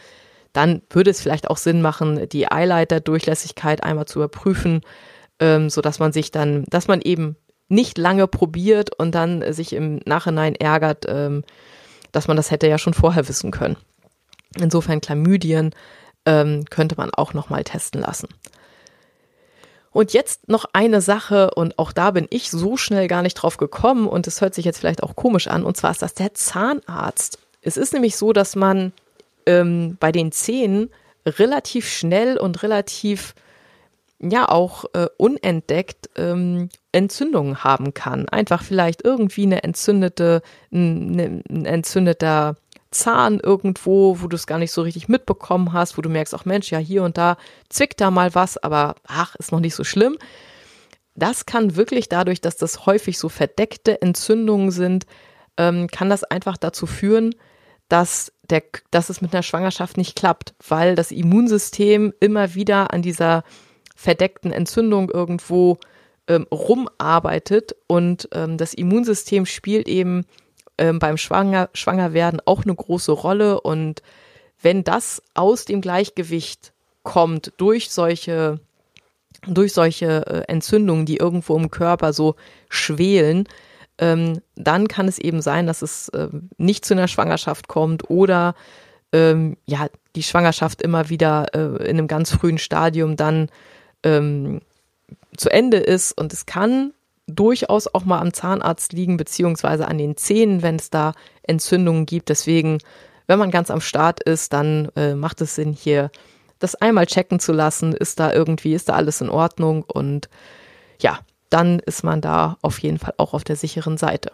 dann 0.53 0.81
würde 0.89 1.11
es 1.11 1.21
vielleicht 1.21 1.49
auch 1.49 1.57
Sinn 1.57 1.81
machen, 1.81 2.27
die 2.29 2.51
Eileiterdurchlässigkeit 2.51 3.83
einmal 3.83 4.05
zu 4.05 4.19
überprüfen, 4.19 4.81
ähm, 5.39 5.69
so 5.69 5.81
dass 5.81 5.99
man 5.99 6.11
sich 6.13 6.31
dann, 6.31 6.63
dass 6.69 6.87
man 6.87 7.01
eben 7.01 7.35
nicht 7.69 7.97
lange 7.97 8.27
probiert 8.27 8.97
und 8.97 9.13
dann 9.13 9.53
sich 9.53 9.73
im 9.73 9.99
Nachhinein 10.05 10.55
ärgert, 10.55 11.05
ähm, 11.07 11.43
dass 12.11 12.27
man 12.27 12.37
das 12.37 12.51
hätte 12.51 12.67
ja 12.67 12.77
schon 12.77 12.93
vorher 12.93 13.27
wissen 13.27 13.51
können. 13.51 13.77
Insofern 14.55 15.01
Chlamydien 15.01 15.75
ähm, 16.25 16.65
könnte 16.69 16.95
man 16.97 17.11
auch 17.11 17.33
nochmal 17.33 17.63
testen 17.63 18.01
lassen. 18.01 18.29
Und 19.97 20.13
jetzt 20.13 20.47
noch 20.47 20.65
eine 20.73 21.01
Sache, 21.01 21.49
und 21.55 21.79
auch 21.79 21.91
da 21.91 22.11
bin 22.11 22.27
ich 22.29 22.51
so 22.51 22.77
schnell 22.77 23.07
gar 23.07 23.23
nicht 23.23 23.33
drauf 23.33 23.57
gekommen, 23.57 24.07
und 24.07 24.27
es 24.27 24.41
hört 24.41 24.53
sich 24.53 24.63
jetzt 24.63 24.77
vielleicht 24.77 25.01
auch 25.01 25.15
komisch 25.15 25.47
an, 25.47 25.63
und 25.63 25.75
zwar 25.75 25.89
ist 25.89 26.03
das 26.03 26.13
der 26.13 26.35
Zahnarzt. 26.35 27.39
Es 27.63 27.77
ist 27.77 27.93
nämlich 27.93 28.15
so, 28.15 28.31
dass 28.31 28.55
man 28.55 28.93
ähm, 29.47 29.97
bei 29.99 30.11
den 30.11 30.31
Zähnen 30.31 30.91
relativ 31.25 31.89
schnell 31.89 32.37
und 32.37 32.61
relativ 32.61 33.33
ja 34.19 34.47
auch 34.47 34.85
äh, 34.93 35.07
unentdeckt 35.17 36.11
ähm, 36.15 36.69
Entzündungen 36.91 37.63
haben 37.63 37.95
kann. 37.95 38.29
Einfach 38.29 38.61
vielleicht 38.61 39.03
irgendwie 39.03 39.47
eine 39.47 39.63
entzündete, 39.63 40.43
ein, 40.71 41.43
ein 41.49 41.65
entzündeter 41.65 42.55
Zahn 42.91 43.39
irgendwo, 43.39 44.21
wo 44.21 44.27
du 44.27 44.35
es 44.35 44.47
gar 44.47 44.59
nicht 44.59 44.71
so 44.71 44.81
richtig 44.81 45.07
mitbekommen 45.07 45.73
hast, 45.73 45.97
wo 45.97 46.01
du 46.01 46.09
merkst, 46.09 46.33
ach 46.33 46.45
Mensch, 46.45 46.71
ja 46.71 46.77
hier 46.77 47.03
und 47.03 47.17
da 47.17 47.37
zwickt 47.69 47.99
da 48.01 48.11
mal 48.11 48.33
was, 48.35 48.57
aber 48.57 48.95
ach, 49.05 49.35
ist 49.35 49.51
noch 49.51 49.59
nicht 49.59 49.75
so 49.75 49.83
schlimm. 49.83 50.17
Das 51.15 51.45
kann 51.45 51.75
wirklich 51.75 52.09
dadurch, 52.09 52.41
dass 52.41 52.57
das 52.57 52.85
häufig 52.85 53.17
so 53.17 53.29
verdeckte 53.29 54.01
Entzündungen 54.01 54.71
sind, 54.71 55.05
ähm, 55.57 55.87
kann 55.87 56.09
das 56.09 56.23
einfach 56.23 56.57
dazu 56.57 56.85
führen, 56.85 57.35
dass, 57.89 58.31
der, 58.49 58.63
dass 58.91 59.09
es 59.09 59.21
mit 59.21 59.33
einer 59.33 59.43
Schwangerschaft 59.43 59.97
nicht 59.97 60.15
klappt, 60.15 60.53
weil 60.67 60.95
das 60.95 61.11
Immunsystem 61.11 62.13
immer 62.19 62.53
wieder 62.53 62.93
an 62.93 63.01
dieser 63.01 63.43
verdeckten 63.95 64.51
Entzündung 64.51 65.09
irgendwo 65.09 65.79
ähm, 66.27 66.45
rumarbeitet 66.51 67.75
und 67.87 68.29
ähm, 68.33 68.57
das 68.57 68.73
Immunsystem 68.73 69.45
spielt 69.45 69.87
eben 69.87 70.25
ähm, 70.77 70.99
beim 70.99 71.17
Schwanger, 71.17 71.69
Schwangerwerden 71.73 72.41
auch 72.45 72.63
eine 72.63 72.75
große 72.75 73.11
Rolle. 73.11 73.61
Und 73.61 74.01
wenn 74.61 74.83
das 74.83 75.21
aus 75.33 75.65
dem 75.65 75.81
Gleichgewicht 75.81 76.73
kommt 77.03 77.53
durch 77.57 77.89
solche 77.89 78.59
durch 79.45 79.71
solche 79.73 80.25
äh, 80.25 80.51
Entzündungen, 80.51 81.05
die 81.05 81.17
irgendwo 81.17 81.55
im 81.55 81.69
Körper 81.69 82.11
so 82.11 82.35
schwelen, 82.69 83.47
ähm, 83.99 84.41
dann 84.55 84.87
kann 84.87 85.07
es 85.07 85.19
eben 85.19 85.41
sein, 85.41 85.67
dass 85.67 85.81
es 85.81 86.09
äh, 86.09 86.29
nicht 86.57 86.85
zu 86.85 86.93
einer 86.93 87.07
Schwangerschaft 87.07 87.67
kommt 87.67 88.09
oder 88.09 88.55
ähm, 89.13 89.57
ja 89.65 89.87
die 90.15 90.23
Schwangerschaft 90.23 90.81
immer 90.81 91.09
wieder 91.09 91.53
äh, 91.53 91.83
in 91.83 91.97
einem 91.97 92.07
ganz 92.07 92.31
frühen 92.31 92.57
Stadium 92.57 93.15
dann 93.15 93.49
ähm, 94.03 94.61
zu 95.35 95.49
Ende 95.49 95.77
ist. 95.77 96.17
Und 96.17 96.33
es 96.33 96.45
kann 96.45 96.93
durchaus 97.27 97.93
auch 97.93 98.05
mal 98.05 98.19
am 98.19 98.33
Zahnarzt 98.33 98.93
liegen, 98.93 99.17
beziehungsweise 99.17 99.87
an 99.87 99.97
den 99.97 100.17
Zähnen, 100.17 100.61
wenn 100.61 100.77
es 100.77 100.89
da 100.89 101.13
Entzündungen 101.43 102.05
gibt. 102.05 102.29
Deswegen, 102.29 102.79
wenn 103.27 103.39
man 103.39 103.51
ganz 103.51 103.69
am 103.69 103.81
Start 103.81 104.23
ist, 104.23 104.53
dann 104.53 104.89
äh, 104.95 105.13
macht 105.13 105.41
es 105.41 105.55
Sinn, 105.55 105.73
hier 105.73 106.09
das 106.59 106.75
einmal 106.75 107.05
checken 107.05 107.39
zu 107.39 107.51
lassen. 107.51 107.93
Ist 107.93 108.19
da 108.19 108.33
irgendwie, 108.33 108.73
ist 108.73 108.89
da 108.89 108.93
alles 108.93 109.21
in 109.21 109.29
Ordnung? 109.29 109.83
Und 109.83 110.29
ja, 111.01 111.19
dann 111.49 111.79
ist 111.79 112.03
man 112.03 112.21
da 112.21 112.57
auf 112.61 112.79
jeden 112.79 112.97
Fall 112.97 113.13
auch 113.17 113.33
auf 113.33 113.43
der 113.43 113.55
sicheren 113.55 113.97
Seite. 113.97 114.31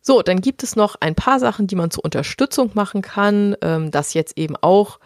So, 0.00 0.22
dann 0.22 0.40
gibt 0.40 0.62
es 0.62 0.74
noch 0.74 0.96
ein 1.00 1.14
paar 1.14 1.38
Sachen, 1.38 1.66
die 1.66 1.76
man 1.76 1.90
zur 1.90 2.04
Unterstützung 2.04 2.70
machen 2.74 3.02
kann. 3.02 3.56
Ähm, 3.62 3.90
das 3.90 4.14
jetzt 4.14 4.38
eben 4.38 4.56
auch 4.56 4.98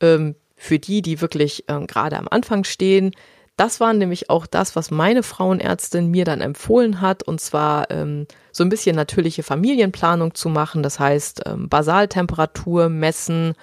ähm, 0.00 0.36
für 0.56 0.78
die, 0.78 1.02
die 1.02 1.20
wirklich 1.20 1.68
äh, 1.68 1.84
gerade 1.86 2.16
am 2.16 2.28
Anfang 2.28 2.64
stehen. 2.64 3.12
Das 3.56 3.78
war 3.78 3.92
nämlich 3.92 4.30
auch 4.30 4.46
das, 4.46 4.74
was 4.74 4.90
meine 4.90 5.22
Frauenärztin 5.22 6.10
mir 6.10 6.24
dann 6.24 6.40
empfohlen 6.40 7.00
hat, 7.00 7.22
und 7.22 7.40
zwar 7.40 7.88
ähm, 7.90 8.26
so 8.50 8.64
ein 8.64 8.68
bisschen 8.68 8.96
natürliche 8.96 9.44
Familienplanung 9.44 10.34
zu 10.34 10.48
machen. 10.48 10.82
Das 10.82 10.98
heißt, 10.98 11.42
ähm, 11.46 11.68
Basaltemperatur 11.68 12.88
messen, 12.88 13.54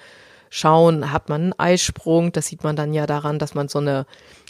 schauen, 0.48 1.12
hat 1.12 1.28
man 1.28 1.42
einen 1.42 1.58
Eisprung. 1.58 2.32
Das 2.32 2.46
sieht 2.46 2.62
man 2.62 2.76
dann 2.76 2.92
ja 2.92 3.06
daran, 3.06 3.38
dass 3.38 3.54
man 3.54 3.68
so 3.68 3.78
eine 3.78 4.06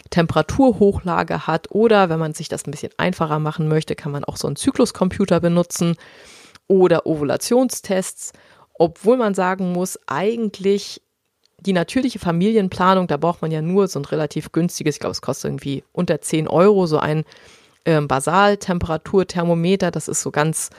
Temperaturhochlage 0.09 1.47
hat. 1.47 1.71
Oder 1.71 2.09
wenn 2.09 2.19
man 2.19 2.33
sich 2.33 2.49
das 2.49 2.67
ein 2.67 2.71
bisschen 2.71 2.91
einfacher 2.97 3.39
machen 3.39 3.67
möchte, 3.67 3.95
kann 3.95 4.11
man 4.11 4.25
auch 4.25 4.37
so 4.37 4.47
einen 4.47 4.57
Zykluscomputer 4.57 5.39
benutzen 5.39 5.95
oder 6.67 7.05
Ovulationstests. 7.05 8.33
Obwohl 8.73 9.17
man 9.17 9.33
sagen 9.33 9.71
muss, 9.71 9.97
eigentlich 10.07 11.01
die 11.65 11.73
natürliche 11.73 12.19
Familienplanung, 12.19 13.07
da 13.07 13.17
braucht 13.17 13.41
man 13.41 13.51
ja 13.51 13.61
nur 13.61 13.87
so 13.87 13.99
ein 13.99 14.05
relativ 14.05 14.51
günstiges, 14.51 14.95
ich 14.95 14.99
glaube, 14.99 15.13
es 15.13 15.21
kostet 15.21 15.49
irgendwie 15.49 15.83
unter 15.91 16.21
10 16.21 16.47
Euro, 16.47 16.87
so 16.87 16.99
ein 16.99 17.23
ähm, 17.85 18.07
Basaltemperaturthermometer. 18.07 19.91
Das 19.91 20.07
ist 20.07 20.21
so 20.21 20.31
ganz 20.31 20.69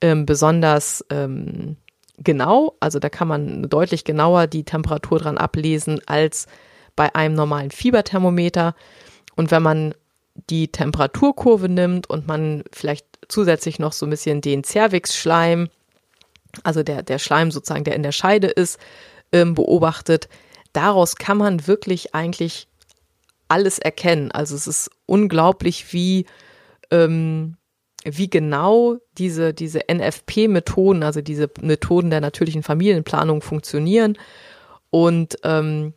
ähm, 0.00 0.26
besonders 0.26 1.04
ähm, 1.10 1.76
genau. 2.18 2.74
Also 2.80 2.98
da 2.98 3.08
kann 3.08 3.28
man 3.28 3.68
deutlich 3.68 4.04
genauer 4.04 4.46
die 4.46 4.64
Temperatur 4.64 5.18
dran 5.18 5.38
ablesen 5.38 6.00
als 6.06 6.46
bei 6.96 7.14
einem 7.14 7.34
normalen 7.34 7.70
Fieberthermometer. 7.70 8.74
Und 9.36 9.50
wenn 9.50 9.62
man 9.62 9.94
die 10.48 10.68
Temperaturkurve 10.68 11.68
nimmt 11.68 12.08
und 12.08 12.26
man 12.26 12.64
vielleicht 12.72 13.06
zusätzlich 13.28 13.78
noch 13.78 13.92
so 13.92 14.06
ein 14.06 14.10
bisschen 14.10 14.40
den 14.40 14.64
Cervix-Schleim, 14.64 15.68
also 16.62 16.82
der, 16.82 17.02
der 17.02 17.18
Schleim 17.18 17.50
sozusagen, 17.50 17.84
der 17.84 17.94
in 17.94 18.02
der 18.02 18.12
Scheide 18.12 18.48
ist, 18.48 18.78
ähm, 19.32 19.54
beobachtet, 19.54 20.28
daraus 20.72 21.16
kann 21.16 21.36
man 21.38 21.66
wirklich 21.66 22.14
eigentlich 22.14 22.68
alles 23.48 23.78
erkennen. 23.78 24.30
Also 24.30 24.54
es 24.54 24.66
ist 24.66 24.90
unglaublich, 25.06 25.92
wie, 25.92 26.26
ähm, 26.90 27.56
wie 28.04 28.30
genau 28.30 28.98
diese, 29.18 29.52
diese 29.52 29.80
NFP-Methoden, 29.92 31.02
also 31.02 31.20
diese 31.20 31.50
Methoden 31.60 32.10
der 32.10 32.20
natürlichen 32.20 32.62
Familienplanung 32.62 33.42
funktionieren. 33.42 34.16
Und 34.90 35.36
ähm, 35.42 35.94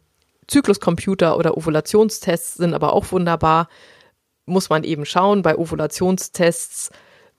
Zykluscomputer 0.47 1.37
oder 1.37 1.57
Ovulationstests 1.57 2.55
sind 2.55 2.73
aber 2.73 2.93
auch 2.93 3.11
wunderbar. 3.11 3.69
Muss 4.45 4.69
man 4.69 4.83
eben 4.83 5.05
schauen 5.05 5.41
bei 5.41 5.57
Ovulationstests, 5.57 6.89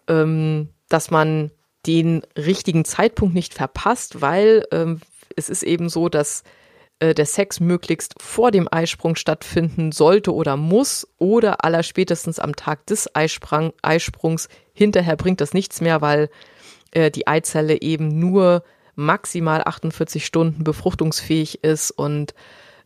ähm, 0.08 0.68
dass 0.88 1.10
man 1.10 1.50
den 1.86 2.22
richtigen 2.36 2.84
Zeitpunkt 2.84 3.34
nicht 3.34 3.52
verpasst, 3.52 4.20
weil 4.22 4.66
ähm, 4.70 5.00
es 5.36 5.48
ist 5.48 5.62
eben 5.62 5.88
so, 5.88 6.08
dass 6.08 6.42
äh, 7.00 7.14
der 7.14 7.26
Sex 7.26 7.60
möglichst 7.60 8.14
vor 8.20 8.50
dem 8.50 8.68
Eisprung 8.70 9.16
stattfinden 9.16 9.92
sollte 9.92 10.32
oder 10.32 10.56
muss 10.56 11.06
oder 11.18 11.64
allerspätestens 11.64 12.38
am 12.38 12.54
Tag 12.56 12.86
des 12.86 13.14
Eisprung, 13.14 13.72
Eisprungs. 13.82 14.48
Hinterher 14.72 15.16
bringt 15.16 15.40
das 15.40 15.54
nichts 15.54 15.80
mehr, 15.80 16.00
weil 16.00 16.30
äh, 16.92 17.10
die 17.10 17.26
Eizelle 17.26 17.80
eben 17.80 18.18
nur 18.18 18.62
maximal 18.94 19.62
48 19.64 20.24
Stunden 20.24 20.62
befruchtungsfähig 20.62 21.64
ist 21.64 21.90
und 21.90 22.34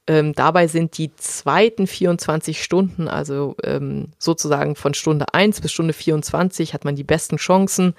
ähm, 0.07 0.33
dabei 0.33 0.69
sind 0.69 0.97
die 0.97 1.15
zweiten 1.17 1.87
24 1.87 2.65
Stunden, 2.65 3.09
also 3.09 3.57
ähm, 3.63 4.09
sozusagen 4.19 4.75
von 4.75 4.95
Stunde 4.95 5.27
1 5.35 5.61
bis 5.61 5.71
Stunde 5.71 5.93
24 5.93 6.73
hat 6.73 6.87
man 6.87 6.97
die 6.97 7.05
besten 7.05 7.37
Chancen 7.37 7.95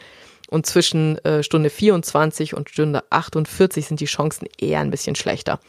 und 0.49 0.65
zwischen 0.65 1.23
äh, 1.25 1.43
Stunde 1.43 1.69
24 1.69 2.55
und 2.55 2.69
Stunde 2.69 3.03
48 3.09 3.87
sind 3.87 3.99
die 3.99 4.05
Chancen 4.05 4.47
eher 4.57 4.79
ein 4.79 4.91
bisschen 4.91 5.15
schlechter. 5.15 5.59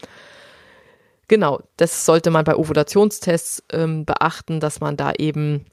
Genau, 1.28 1.60
das 1.76 2.04
sollte 2.04 2.30
man 2.30 2.44
bei 2.44 2.56
Ovulationstests 2.56 3.62
ähm, 3.72 4.04
beachten, 4.04 4.58
dass 4.58 4.80
man 4.80 4.96
da 4.96 5.12
eben 5.12 5.66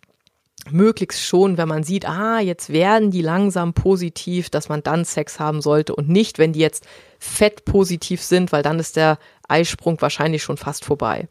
möglichst 0.70 1.24
schon, 1.24 1.58
wenn 1.58 1.68
man 1.68 1.84
sieht, 1.84 2.08
ah, 2.08 2.40
jetzt 2.40 2.72
werden 2.72 3.10
die 3.10 3.22
langsam 3.22 3.74
positiv, 3.74 4.50
dass 4.50 4.70
man 4.70 4.84
dann 4.84 5.06
Sex 5.06 5.40
haben 5.40 5.62
sollte 5.62 5.96
und 5.96 6.10
nicht, 6.10 6.38
wenn 6.38 6.54
die 6.54 6.60
jetzt 6.60 6.86
fettpositiv 7.20 8.22
sind, 8.22 8.52
weil 8.52 8.64
dann 8.64 8.80
ist 8.80 8.98
der 8.98 9.18
Eisprung 9.48 10.00
wahrscheinlich 10.02 10.44
schon 10.44 10.58
fast 10.58 10.84
vorbei. 10.86 11.28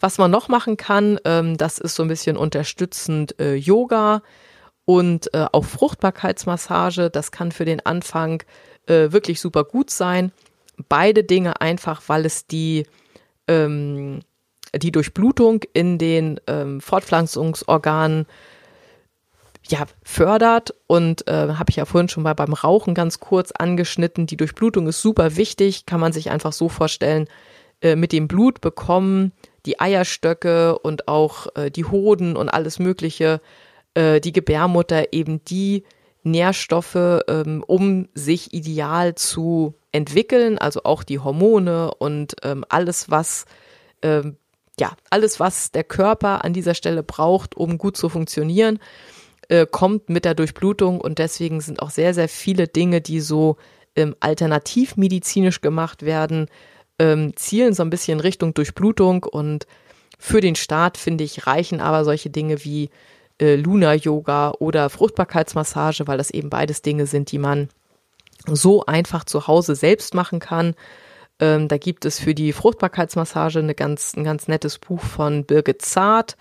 Was 0.00 0.18
man 0.18 0.30
noch 0.30 0.48
machen 0.48 0.76
kann, 0.76 1.18
ähm, 1.24 1.56
das 1.56 1.78
ist 1.78 1.96
so 1.96 2.02
ein 2.02 2.08
bisschen 2.08 2.36
unterstützend 2.36 3.38
äh, 3.40 3.54
Yoga 3.54 4.22
und 4.84 5.32
äh, 5.34 5.46
auch 5.52 5.64
Fruchtbarkeitsmassage. 5.64 7.10
Das 7.10 7.32
kann 7.32 7.52
für 7.52 7.64
den 7.64 7.84
Anfang 7.84 8.42
äh, 8.86 9.12
wirklich 9.12 9.40
super 9.40 9.64
gut 9.64 9.90
sein. 9.90 10.32
Beide 10.88 11.24
Dinge 11.24 11.60
einfach, 11.60 12.02
weil 12.06 12.26
es 12.26 12.46
die 12.46 12.86
ähm, 13.48 14.20
die 14.76 14.92
Durchblutung 14.92 15.62
in 15.72 15.98
den 15.98 16.40
ähm, 16.46 16.80
Fortpflanzungsorganen 16.80 18.26
ja, 19.68 19.86
fördert 20.02 20.74
und 20.86 21.26
äh, 21.26 21.54
habe 21.54 21.70
ich 21.70 21.76
ja 21.76 21.84
vorhin 21.86 22.08
schon 22.08 22.22
mal 22.22 22.34
beim 22.34 22.52
Rauchen 22.52 22.94
ganz 22.94 23.18
kurz 23.18 23.50
angeschnitten. 23.50 24.26
Die 24.26 24.36
Durchblutung 24.36 24.86
ist 24.88 25.00
super 25.00 25.36
wichtig, 25.36 25.86
kann 25.86 26.00
man 26.00 26.12
sich 26.12 26.30
einfach 26.30 26.52
so 26.52 26.68
vorstellen. 26.68 27.28
Äh, 27.80 27.96
mit 27.96 28.12
dem 28.12 28.28
Blut 28.28 28.60
bekommen 28.60 29.32
die 29.64 29.80
Eierstöcke 29.80 30.78
und 30.78 31.08
auch 31.08 31.46
äh, 31.54 31.70
die 31.70 31.86
Hoden 31.86 32.36
und 32.36 32.50
alles 32.50 32.78
Mögliche, 32.78 33.40
äh, 33.94 34.20
die 34.20 34.32
Gebärmutter 34.32 35.12
eben 35.12 35.44
die 35.44 35.84
Nährstoffe, 36.22 37.22
ähm, 37.28 37.62
um 37.66 38.08
sich 38.14 38.52
ideal 38.54 39.14
zu 39.14 39.74
entwickeln, 39.92 40.58
also 40.58 40.82
auch 40.84 41.02
die 41.02 41.18
Hormone 41.18 41.92
und 41.94 42.36
ähm, 42.42 42.64
alles, 42.68 43.10
was 43.10 43.44
ähm, 44.02 44.36
ja, 44.78 44.96
alles, 45.10 45.40
was 45.40 45.70
der 45.70 45.84
Körper 45.84 46.44
an 46.44 46.52
dieser 46.52 46.74
Stelle 46.74 47.02
braucht, 47.02 47.56
um 47.56 47.78
gut 47.78 47.96
zu 47.96 48.08
funktionieren, 48.08 48.80
äh, 49.48 49.66
kommt 49.66 50.08
mit 50.08 50.24
der 50.24 50.34
Durchblutung. 50.34 51.00
Und 51.00 51.18
deswegen 51.18 51.60
sind 51.60 51.80
auch 51.80 51.90
sehr, 51.90 52.14
sehr 52.14 52.28
viele 52.28 52.66
Dinge, 52.66 53.00
die 53.00 53.20
so 53.20 53.56
ähm, 53.94 54.16
alternativmedizinisch 54.20 55.60
gemacht 55.60 56.04
werden, 56.04 56.48
ähm, 56.98 57.36
zielen 57.36 57.74
so 57.74 57.82
ein 57.82 57.90
bisschen 57.90 58.20
Richtung 58.20 58.54
Durchblutung. 58.54 59.22
Und 59.22 59.66
für 60.18 60.40
den 60.40 60.56
Start, 60.56 60.96
finde 60.96 61.24
ich, 61.24 61.46
reichen 61.46 61.80
aber 61.80 62.04
solche 62.04 62.30
Dinge 62.30 62.64
wie 62.64 62.90
äh, 63.44 63.56
Luna-Yoga 63.56 64.52
oder 64.58 64.88
Fruchtbarkeitsmassage, 64.88 66.06
weil 66.06 66.18
das 66.18 66.30
eben 66.30 66.50
beides 66.50 66.82
Dinge 66.82 67.06
sind, 67.06 67.30
die 67.30 67.38
man 67.38 67.68
so 68.46 68.84
einfach 68.86 69.24
zu 69.24 69.46
Hause 69.46 69.74
selbst 69.74 70.14
machen 70.14 70.40
kann. 70.40 70.74
Ähm, 71.40 71.68
da 71.68 71.78
gibt 71.78 72.04
es 72.04 72.18
für 72.18 72.34
die 72.34 72.52
Fruchtbarkeitsmassage 72.52 73.58
eine 73.58 73.74
ganz, 73.74 74.14
ein 74.16 74.24
ganz 74.24 74.48
nettes 74.48 74.78
Buch 74.78 75.02
von 75.02 75.44
Birgit 75.44 75.82
Zart, 75.82 76.36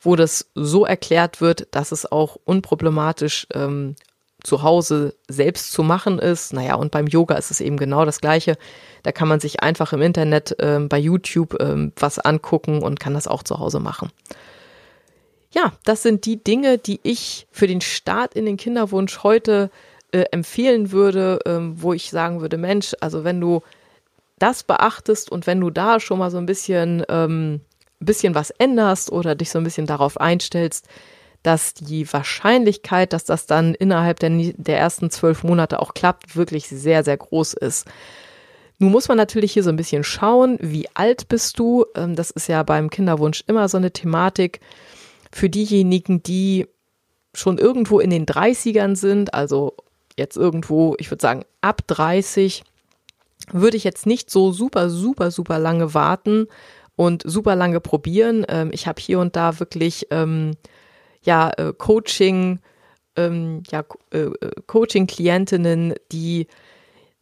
wo 0.00 0.16
das 0.16 0.50
so 0.54 0.84
erklärt 0.84 1.40
wird, 1.40 1.68
dass 1.70 1.92
es 1.92 2.10
auch 2.10 2.36
unproblematisch 2.44 3.46
ähm, 3.54 3.94
zu 4.42 4.62
Hause 4.62 5.14
selbst 5.28 5.72
zu 5.72 5.82
machen 5.82 6.18
ist. 6.18 6.52
Naja, 6.52 6.74
und 6.74 6.90
beim 6.90 7.06
Yoga 7.06 7.36
ist 7.36 7.50
es 7.50 7.60
eben 7.60 7.76
genau 7.76 8.04
das 8.04 8.20
Gleiche. 8.20 8.56
Da 9.04 9.12
kann 9.12 9.28
man 9.28 9.40
sich 9.40 9.62
einfach 9.62 9.92
im 9.92 10.02
Internet 10.02 10.56
ähm, 10.58 10.88
bei 10.88 10.98
YouTube 10.98 11.56
ähm, 11.60 11.92
was 11.96 12.18
angucken 12.18 12.82
und 12.82 12.98
kann 12.98 13.14
das 13.14 13.28
auch 13.28 13.42
zu 13.42 13.58
Hause 13.58 13.78
machen. 13.78 14.10
Ja, 15.52 15.72
das 15.84 16.02
sind 16.02 16.24
die 16.24 16.42
Dinge, 16.42 16.78
die 16.78 17.00
ich 17.02 17.46
für 17.50 17.66
den 17.66 17.80
Start 17.80 18.34
in 18.34 18.46
den 18.46 18.56
Kinderwunsch 18.56 19.22
heute 19.22 19.70
äh, 20.10 20.24
empfehlen 20.30 20.92
würde, 20.92 21.40
ähm, 21.46 21.74
wo 21.80 21.92
ich 21.92 22.10
sagen 22.10 22.40
würde, 22.40 22.56
Mensch, 22.56 22.94
also 23.00 23.24
wenn 23.24 23.40
du 23.40 23.62
das 24.38 24.62
beachtest 24.62 25.30
und 25.30 25.46
wenn 25.46 25.60
du 25.60 25.70
da 25.70 26.00
schon 26.00 26.18
mal 26.18 26.30
so 26.30 26.38
ein 26.38 26.46
bisschen, 26.46 27.04
ähm, 27.08 27.60
bisschen 28.00 28.34
was 28.34 28.50
änderst 28.50 29.12
oder 29.12 29.34
dich 29.34 29.50
so 29.50 29.58
ein 29.58 29.64
bisschen 29.64 29.86
darauf 29.86 30.20
einstellst, 30.20 30.88
dass 31.42 31.74
die 31.74 32.10
Wahrscheinlichkeit, 32.12 33.12
dass 33.12 33.24
das 33.24 33.46
dann 33.46 33.74
innerhalb 33.74 34.20
der, 34.20 34.30
der 34.30 34.78
ersten 34.78 35.10
zwölf 35.10 35.44
Monate 35.44 35.80
auch 35.80 35.94
klappt, 35.94 36.36
wirklich 36.36 36.68
sehr, 36.68 37.04
sehr 37.04 37.16
groß 37.16 37.54
ist. 37.54 37.86
Nun 38.78 38.90
muss 38.90 39.08
man 39.08 39.16
natürlich 39.16 39.52
hier 39.52 39.62
so 39.62 39.70
ein 39.70 39.76
bisschen 39.76 40.02
schauen, 40.02 40.58
wie 40.60 40.88
alt 40.94 41.28
bist 41.28 41.58
du. 41.58 41.84
Ähm, 41.94 42.16
das 42.16 42.30
ist 42.30 42.48
ja 42.48 42.62
beim 42.62 42.90
Kinderwunsch 42.90 43.44
immer 43.46 43.68
so 43.68 43.76
eine 43.76 43.92
Thematik. 43.92 44.60
Für 45.32 45.48
diejenigen, 45.50 46.22
die 46.22 46.66
schon 47.34 47.58
irgendwo 47.58 47.98
in 48.00 48.10
den 48.10 48.26
30ern 48.26 48.94
sind, 48.94 49.34
also 49.34 49.74
jetzt 50.18 50.36
irgendwo, 50.36 50.94
ich 50.98 51.10
würde 51.10 51.22
sagen, 51.22 51.44
ab 51.60 51.86
30 51.86 52.62
würde 53.50 53.76
ich 53.76 53.84
jetzt 53.84 54.06
nicht 54.06 54.30
so 54.30 54.52
super, 54.52 54.90
super, 54.90 55.30
super 55.30 55.58
lange 55.58 55.94
warten 55.94 56.46
und 56.96 57.22
super 57.24 57.56
lange 57.56 57.80
probieren. 57.80 58.44
Ähm, 58.48 58.70
ich 58.72 58.86
habe 58.86 59.00
hier 59.00 59.18
und 59.18 59.34
da 59.36 59.58
wirklich 59.58 60.06
ähm, 60.10 60.52
ja 61.22 61.50
äh, 61.56 61.72
Coaching, 61.76 62.60
ähm, 63.16 63.62
ja 63.70 63.84
äh, 64.12 64.18
äh, 64.18 64.50
Coaching-Klientinnen, 64.66 65.94
die 66.12 66.46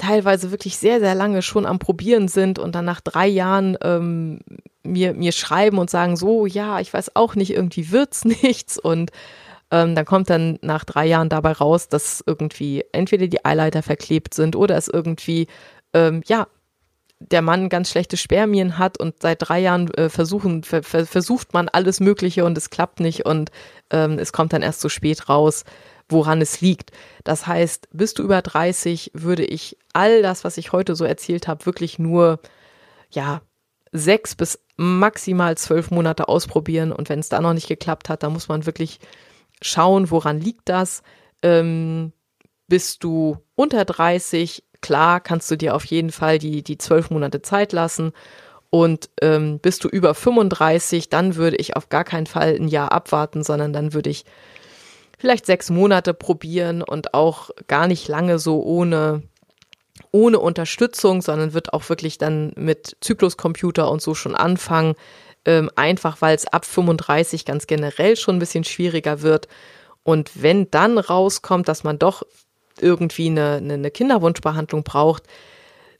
teilweise 0.00 0.50
wirklich 0.50 0.78
sehr, 0.78 0.98
sehr 0.98 1.14
lange 1.14 1.42
schon 1.42 1.66
am 1.66 1.78
Probieren 1.78 2.28
sind 2.28 2.58
und 2.58 2.74
dann 2.74 2.84
nach 2.84 3.00
drei 3.00 3.26
Jahren 3.26 3.76
ähm, 3.82 4.40
mir, 4.82 5.14
mir 5.14 5.32
schreiben 5.32 5.78
und 5.78 5.90
sagen, 5.90 6.16
so, 6.16 6.46
ja, 6.46 6.80
ich 6.80 6.92
weiß 6.92 7.16
auch 7.16 7.34
nicht, 7.34 7.52
irgendwie 7.52 7.90
wird's 7.90 8.24
nichts. 8.42 8.78
Und 8.78 9.10
ähm, 9.70 9.94
dann 9.94 10.04
kommt 10.04 10.30
dann 10.30 10.58
nach 10.62 10.84
drei 10.84 11.06
Jahren 11.06 11.28
dabei 11.28 11.52
raus, 11.52 11.88
dass 11.88 12.24
irgendwie 12.26 12.84
entweder 12.92 13.26
die 13.28 13.44
Eileiter 13.44 13.82
verklebt 13.82 14.34
sind 14.34 14.56
oder 14.56 14.76
es 14.76 14.88
irgendwie, 14.88 15.46
ähm, 15.92 16.22
ja, 16.26 16.46
der 17.20 17.42
Mann 17.42 17.68
ganz 17.68 17.90
schlechte 17.90 18.16
Spermien 18.16 18.78
hat 18.78 18.98
und 18.98 19.16
seit 19.20 19.46
drei 19.46 19.60
Jahren 19.60 19.92
äh, 19.92 20.08
versuchen, 20.08 20.62
ver 20.64 20.82
versucht 20.82 21.52
man 21.52 21.68
alles 21.68 22.00
Mögliche 22.00 22.46
und 22.46 22.56
es 22.56 22.70
klappt 22.70 22.98
nicht 22.98 23.26
und 23.26 23.50
ähm, 23.90 24.18
es 24.18 24.32
kommt 24.32 24.54
dann 24.54 24.62
erst 24.62 24.80
zu 24.80 24.88
spät 24.88 25.28
raus, 25.28 25.64
woran 26.10 26.40
es 26.40 26.60
liegt. 26.60 26.92
Das 27.24 27.46
heißt, 27.46 27.88
bist 27.92 28.18
du 28.18 28.22
über 28.22 28.42
30, 28.42 29.12
würde 29.14 29.44
ich 29.44 29.76
all 29.92 30.22
das, 30.22 30.44
was 30.44 30.58
ich 30.58 30.72
heute 30.72 30.94
so 30.94 31.04
erzählt 31.04 31.48
habe, 31.48 31.66
wirklich 31.66 31.98
nur, 31.98 32.40
ja, 33.10 33.42
sechs 33.92 34.34
bis 34.34 34.60
maximal 34.76 35.56
zwölf 35.56 35.90
Monate 35.90 36.28
ausprobieren 36.28 36.92
und 36.92 37.08
wenn 37.08 37.18
es 37.18 37.28
da 37.28 37.40
noch 37.40 37.54
nicht 37.54 37.68
geklappt 37.68 38.08
hat, 38.08 38.22
dann 38.22 38.32
muss 38.32 38.48
man 38.48 38.66
wirklich 38.66 39.00
schauen, 39.60 40.10
woran 40.10 40.40
liegt 40.40 40.68
das. 40.68 41.02
Ähm, 41.42 42.12
bist 42.68 43.04
du 43.04 43.38
unter 43.56 43.84
30, 43.84 44.62
klar, 44.80 45.20
kannst 45.20 45.50
du 45.50 45.56
dir 45.56 45.74
auf 45.74 45.84
jeden 45.84 46.12
Fall 46.12 46.38
die, 46.38 46.62
die 46.62 46.78
zwölf 46.78 47.10
Monate 47.10 47.42
Zeit 47.42 47.72
lassen. 47.72 48.12
Und 48.70 49.10
ähm, 49.20 49.58
bist 49.58 49.82
du 49.82 49.88
über 49.88 50.14
35, 50.14 51.08
dann 51.08 51.34
würde 51.34 51.56
ich 51.56 51.76
auf 51.76 51.88
gar 51.88 52.04
keinen 52.04 52.26
Fall 52.26 52.54
ein 52.54 52.68
Jahr 52.68 52.92
abwarten, 52.92 53.42
sondern 53.42 53.72
dann 53.72 53.92
würde 53.92 54.10
ich 54.10 54.24
vielleicht 55.20 55.44
sechs 55.44 55.68
Monate 55.68 56.14
probieren 56.14 56.82
und 56.82 57.12
auch 57.12 57.50
gar 57.66 57.86
nicht 57.86 58.08
lange 58.08 58.38
so 58.38 58.62
ohne, 58.62 59.22
ohne 60.12 60.38
Unterstützung, 60.38 61.20
sondern 61.20 61.52
wird 61.52 61.74
auch 61.74 61.90
wirklich 61.90 62.16
dann 62.16 62.52
mit 62.56 62.96
Zykluscomputer 63.02 63.90
und 63.90 64.00
so 64.00 64.14
schon 64.14 64.34
anfangen, 64.34 64.94
ähm, 65.44 65.70
einfach 65.76 66.22
weil 66.22 66.34
es 66.34 66.46
ab 66.46 66.64
35 66.64 67.44
ganz 67.44 67.66
generell 67.66 68.16
schon 68.16 68.36
ein 68.36 68.38
bisschen 68.40 68.64
schwieriger 68.64 69.20
wird. 69.20 69.46
Und 70.04 70.42
wenn 70.42 70.70
dann 70.70 70.96
rauskommt, 70.96 71.68
dass 71.68 71.84
man 71.84 71.98
doch 71.98 72.22
irgendwie 72.80 73.26
eine, 73.26 73.56
eine 73.56 73.90
Kinderwunschbehandlung 73.90 74.84
braucht, 74.84 75.24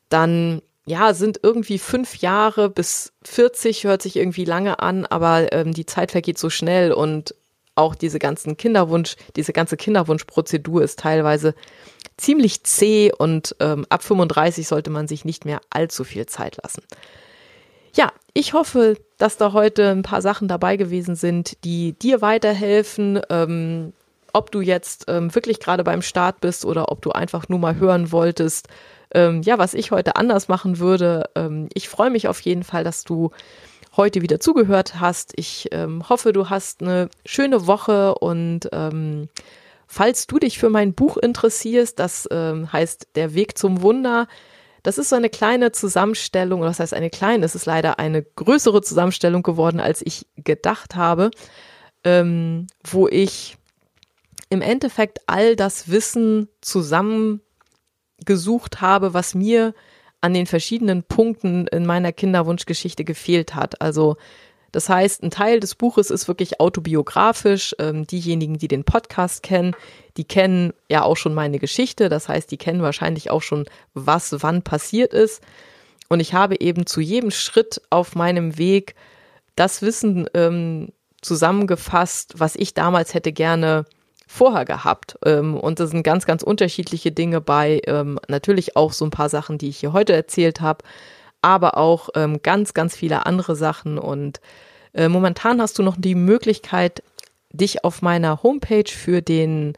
dann 0.08 0.62
ja, 0.86 1.12
sind 1.12 1.40
irgendwie 1.42 1.78
fünf 1.78 2.16
Jahre 2.16 2.70
bis 2.70 3.12
40 3.24 3.84
hört 3.84 4.00
sich 4.00 4.16
irgendwie 4.16 4.46
lange 4.46 4.78
an, 4.78 5.04
aber 5.04 5.52
ähm, 5.52 5.74
die 5.74 5.84
Zeit 5.84 6.10
vergeht 6.10 6.38
so 6.38 6.48
schnell 6.48 6.92
und 6.92 7.34
auch 7.80 7.94
diese 7.94 8.18
ganzen 8.18 8.56
Kinderwunsch, 8.56 9.16
diese 9.36 9.52
ganze 9.52 9.76
Kinderwunschprozedur 9.76 10.82
ist 10.82 10.98
teilweise 11.00 11.54
ziemlich 12.16 12.62
zäh 12.64 13.12
und 13.16 13.56
ähm, 13.60 13.86
ab 13.88 14.02
35 14.02 14.68
sollte 14.68 14.90
man 14.90 15.08
sich 15.08 15.24
nicht 15.24 15.44
mehr 15.44 15.60
allzu 15.70 16.04
viel 16.04 16.26
Zeit 16.26 16.58
lassen. 16.62 16.82
Ja, 17.94 18.12
ich 18.34 18.52
hoffe, 18.52 18.96
dass 19.18 19.36
da 19.36 19.52
heute 19.52 19.90
ein 19.90 20.02
paar 20.02 20.22
Sachen 20.22 20.46
dabei 20.46 20.76
gewesen 20.76 21.16
sind, 21.16 21.64
die 21.64 21.94
dir 21.94 22.22
weiterhelfen. 22.22 23.20
Ähm, 23.30 23.92
ob 24.32 24.52
du 24.52 24.60
jetzt 24.60 25.06
ähm, 25.08 25.34
wirklich 25.34 25.58
gerade 25.58 25.82
beim 25.82 26.02
Start 26.02 26.40
bist 26.40 26.64
oder 26.64 26.92
ob 26.92 27.02
du 27.02 27.10
einfach 27.10 27.48
nur 27.48 27.58
mal 27.58 27.76
hören 27.76 28.12
wolltest, 28.12 28.68
ähm, 29.12 29.42
ja, 29.42 29.58
was 29.58 29.74
ich 29.74 29.90
heute 29.90 30.16
anders 30.16 30.46
machen 30.46 30.78
würde. 30.78 31.24
Ähm, 31.34 31.68
ich 31.74 31.88
freue 31.88 32.10
mich 32.10 32.28
auf 32.28 32.40
jeden 32.40 32.62
Fall, 32.62 32.84
dass 32.84 33.02
du 33.02 33.30
heute 33.96 34.22
wieder 34.22 34.40
zugehört 34.40 35.00
hast. 35.00 35.32
Ich 35.36 35.68
ähm, 35.72 36.08
hoffe, 36.08 36.32
du 36.32 36.48
hast 36.48 36.82
eine 36.82 37.08
schöne 37.24 37.66
Woche 37.66 38.14
und 38.14 38.68
ähm, 38.72 39.28
falls 39.86 40.26
du 40.26 40.38
dich 40.38 40.58
für 40.58 40.70
mein 40.70 40.94
Buch 40.94 41.16
interessierst, 41.16 41.98
das 41.98 42.28
ähm, 42.30 42.72
heißt 42.72 43.08
Der 43.16 43.34
Weg 43.34 43.58
zum 43.58 43.82
Wunder. 43.82 44.28
Das 44.82 44.96
ist 44.96 45.10
so 45.10 45.16
eine 45.16 45.28
kleine 45.28 45.72
Zusammenstellung, 45.72 46.60
oder 46.60 46.70
das 46.70 46.80
heißt 46.80 46.94
eine 46.94 47.10
kleine, 47.10 47.44
es 47.44 47.54
ist 47.54 47.66
leider 47.66 47.98
eine 47.98 48.22
größere 48.22 48.80
Zusammenstellung 48.80 49.42
geworden, 49.42 49.78
als 49.78 50.00
ich 50.00 50.26
gedacht 50.36 50.94
habe, 50.94 51.30
ähm, 52.02 52.66
wo 52.82 53.06
ich 53.06 53.58
im 54.48 54.62
Endeffekt 54.62 55.18
all 55.26 55.54
das 55.54 55.90
Wissen 55.90 56.48
zusammengesucht 56.62 58.80
habe, 58.80 59.12
was 59.12 59.34
mir 59.34 59.74
an 60.20 60.34
den 60.34 60.46
verschiedenen 60.46 61.02
Punkten 61.02 61.66
in 61.68 61.86
meiner 61.86 62.12
Kinderwunschgeschichte 62.12 63.04
gefehlt 63.04 63.54
hat. 63.54 63.80
Also 63.80 64.16
das 64.72 64.88
heißt, 64.88 65.22
ein 65.22 65.30
Teil 65.30 65.58
des 65.60 65.74
Buches 65.74 66.10
ist 66.10 66.28
wirklich 66.28 66.60
autobiografisch. 66.60 67.74
Ähm, 67.78 68.06
diejenigen, 68.06 68.58
die 68.58 68.68
den 68.68 68.84
Podcast 68.84 69.42
kennen, 69.42 69.74
die 70.16 70.24
kennen 70.24 70.72
ja 70.88 71.02
auch 71.02 71.16
schon 71.16 71.34
meine 71.34 71.58
Geschichte. 71.58 72.08
Das 72.08 72.28
heißt, 72.28 72.50
die 72.50 72.56
kennen 72.56 72.82
wahrscheinlich 72.82 73.30
auch 73.30 73.42
schon, 73.42 73.66
was 73.94 74.42
wann 74.42 74.62
passiert 74.62 75.12
ist. 75.12 75.42
Und 76.08 76.20
ich 76.20 76.34
habe 76.34 76.60
eben 76.60 76.86
zu 76.86 77.00
jedem 77.00 77.30
Schritt 77.30 77.80
auf 77.90 78.14
meinem 78.14 78.58
Weg 78.58 78.94
das 79.56 79.82
Wissen 79.82 80.28
ähm, 80.34 80.88
zusammengefasst, 81.20 82.34
was 82.38 82.56
ich 82.56 82.74
damals 82.74 83.14
hätte 83.14 83.32
gerne 83.32 83.84
vorher 84.30 84.64
gehabt. 84.64 85.18
Ähm, 85.24 85.56
und 85.56 85.80
das 85.80 85.90
sind 85.90 86.04
ganz, 86.04 86.24
ganz 86.24 86.42
unterschiedliche 86.42 87.10
Dinge 87.10 87.40
bei. 87.40 87.82
Ähm, 87.86 88.18
natürlich 88.28 88.76
auch 88.76 88.92
so 88.92 89.04
ein 89.04 89.10
paar 89.10 89.28
Sachen, 89.28 89.58
die 89.58 89.68
ich 89.68 89.78
hier 89.78 89.92
heute 89.92 90.12
erzählt 90.12 90.60
habe, 90.60 90.84
aber 91.42 91.76
auch 91.76 92.10
ähm, 92.14 92.40
ganz, 92.40 92.72
ganz 92.72 92.94
viele 92.94 93.26
andere 93.26 93.56
Sachen. 93.56 93.98
Und 93.98 94.40
äh, 94.94 95.08
momentan 95.08 95.60
hast 95.60 95.78
du 95.78 95.82
noch 95.82 95.96
die 95.98 96.14
Möglichkeit, 96.14 97.02
dich 97.52 97.82
auf 97.82 98.02
meiner 98.02 98.44
Homepage 98.44 98.88
für 98.88 99.20
den 99.20 99.72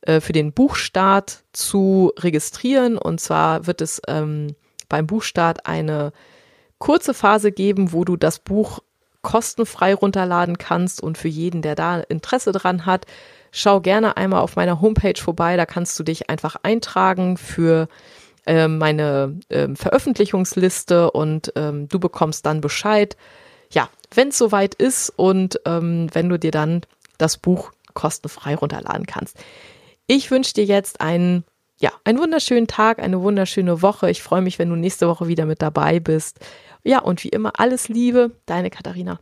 äh, 0.00 0.20
für 0.20 0.32
den 0.32 0.52
Buchstart 0.52 1.44
zu 1.52 2.12
registrieren. 2.18 2.96
Und 2.96 3.20
zwar 3.20 3.66
wird 3.66 3.82
es 3.82 4.00
beim 4.00 5.06
Buchstart 5.06 5.66
eine 5.66 6.12
kurze 6.78 7.12
Phase 7.12 7.52
geben, 7.52 7.92
wo 7.92 8.06
du 8.06 8.16
das 8.16 8.38
Buch 8.38 8.80
kostenfrei 9.20 9.94
runterladen 9.94 10.56
kannst 10.56 11.02
und 11.02 11.18
für 11.18 11.28
jeden, 11.28 11.60
der 11.60 11.74
da 11.74 12.00
Interesse 12.00 12.52
dran 12.52 12.86
hat, 12.86 13.04
schau 13.58 13.80
gerne 13.80 14.16
einmal 14.16 14.40
auf 14.40 14.56
meiner 14.56 14.80
Homepage 14.80 15.20
vorbei. 15.20 15.56
Da 15.56 15.66
kannst 15.66 15.98
du 15.98 16.04
dich 16.04 16.30
einfach 16.30 16.56
eintragen 16.62 17.36
für 17.36 17.88
äh, 18.46 18.68
meine 18.68 19.38
äh, 19.48 19.68
Veröffentlichungsliste 19.74 21.10
und 21.10 21.52
ähm, 21.56 21.88
du 21.88 21.98
bekommst 21.98 22.46
dann 22.46 22.60
Bescheid. 22.60 23.16
Ja, 23.70 23.88
wenn 24.14 24.28
es 24.28 24.38
soweit 24.38 24.74
ist 24.74 25.10
und 25.16 25.60
ähm, 25.66 26.08
wenn 26.12 26.28
du 26.28 26.38
dir 26.38 26.52
dann 26.52 26.82
das 27.18 27.36
Buch 27.36 27.72
kostenfrei 27.94 28.54
runterladen 28.54 29.06
kannst. 29.06 29.36
Ich 30.06 30.30
wünsche 30.30 30.54
dir 30.54 30.64
jetzt 30.64 31.00
einen, 31.00 31.44
ja, 31.80 31.90
einen 32.04 32.18
wunderschönen 32.18 32.68
Tag, 32.68 33.00
eine 33.00 33.20
wunderschöne 33.20 33.82
Woche. 33.82 34.08
Ich 34.08 34.22
freue 34.22 34.40
mich, 34.40 34.58
wenn 34.58 34.70
du 34.70 34.76
nächste 34.76 35.08
Woche 35.08 35.26
wieder 35.26 35.44
mit 35.44 35.60
dabei 35.60 35.98
bist. 35.98 36.38
Ja, 36.84 37.00
und 37.00 37.24
wie 37.24 37.28
immer 37.28 37.58
alles 37.58 37.88
Liebe, 37.88 38.30
deine 38.46 38.70
Katharina. 38.70 39.18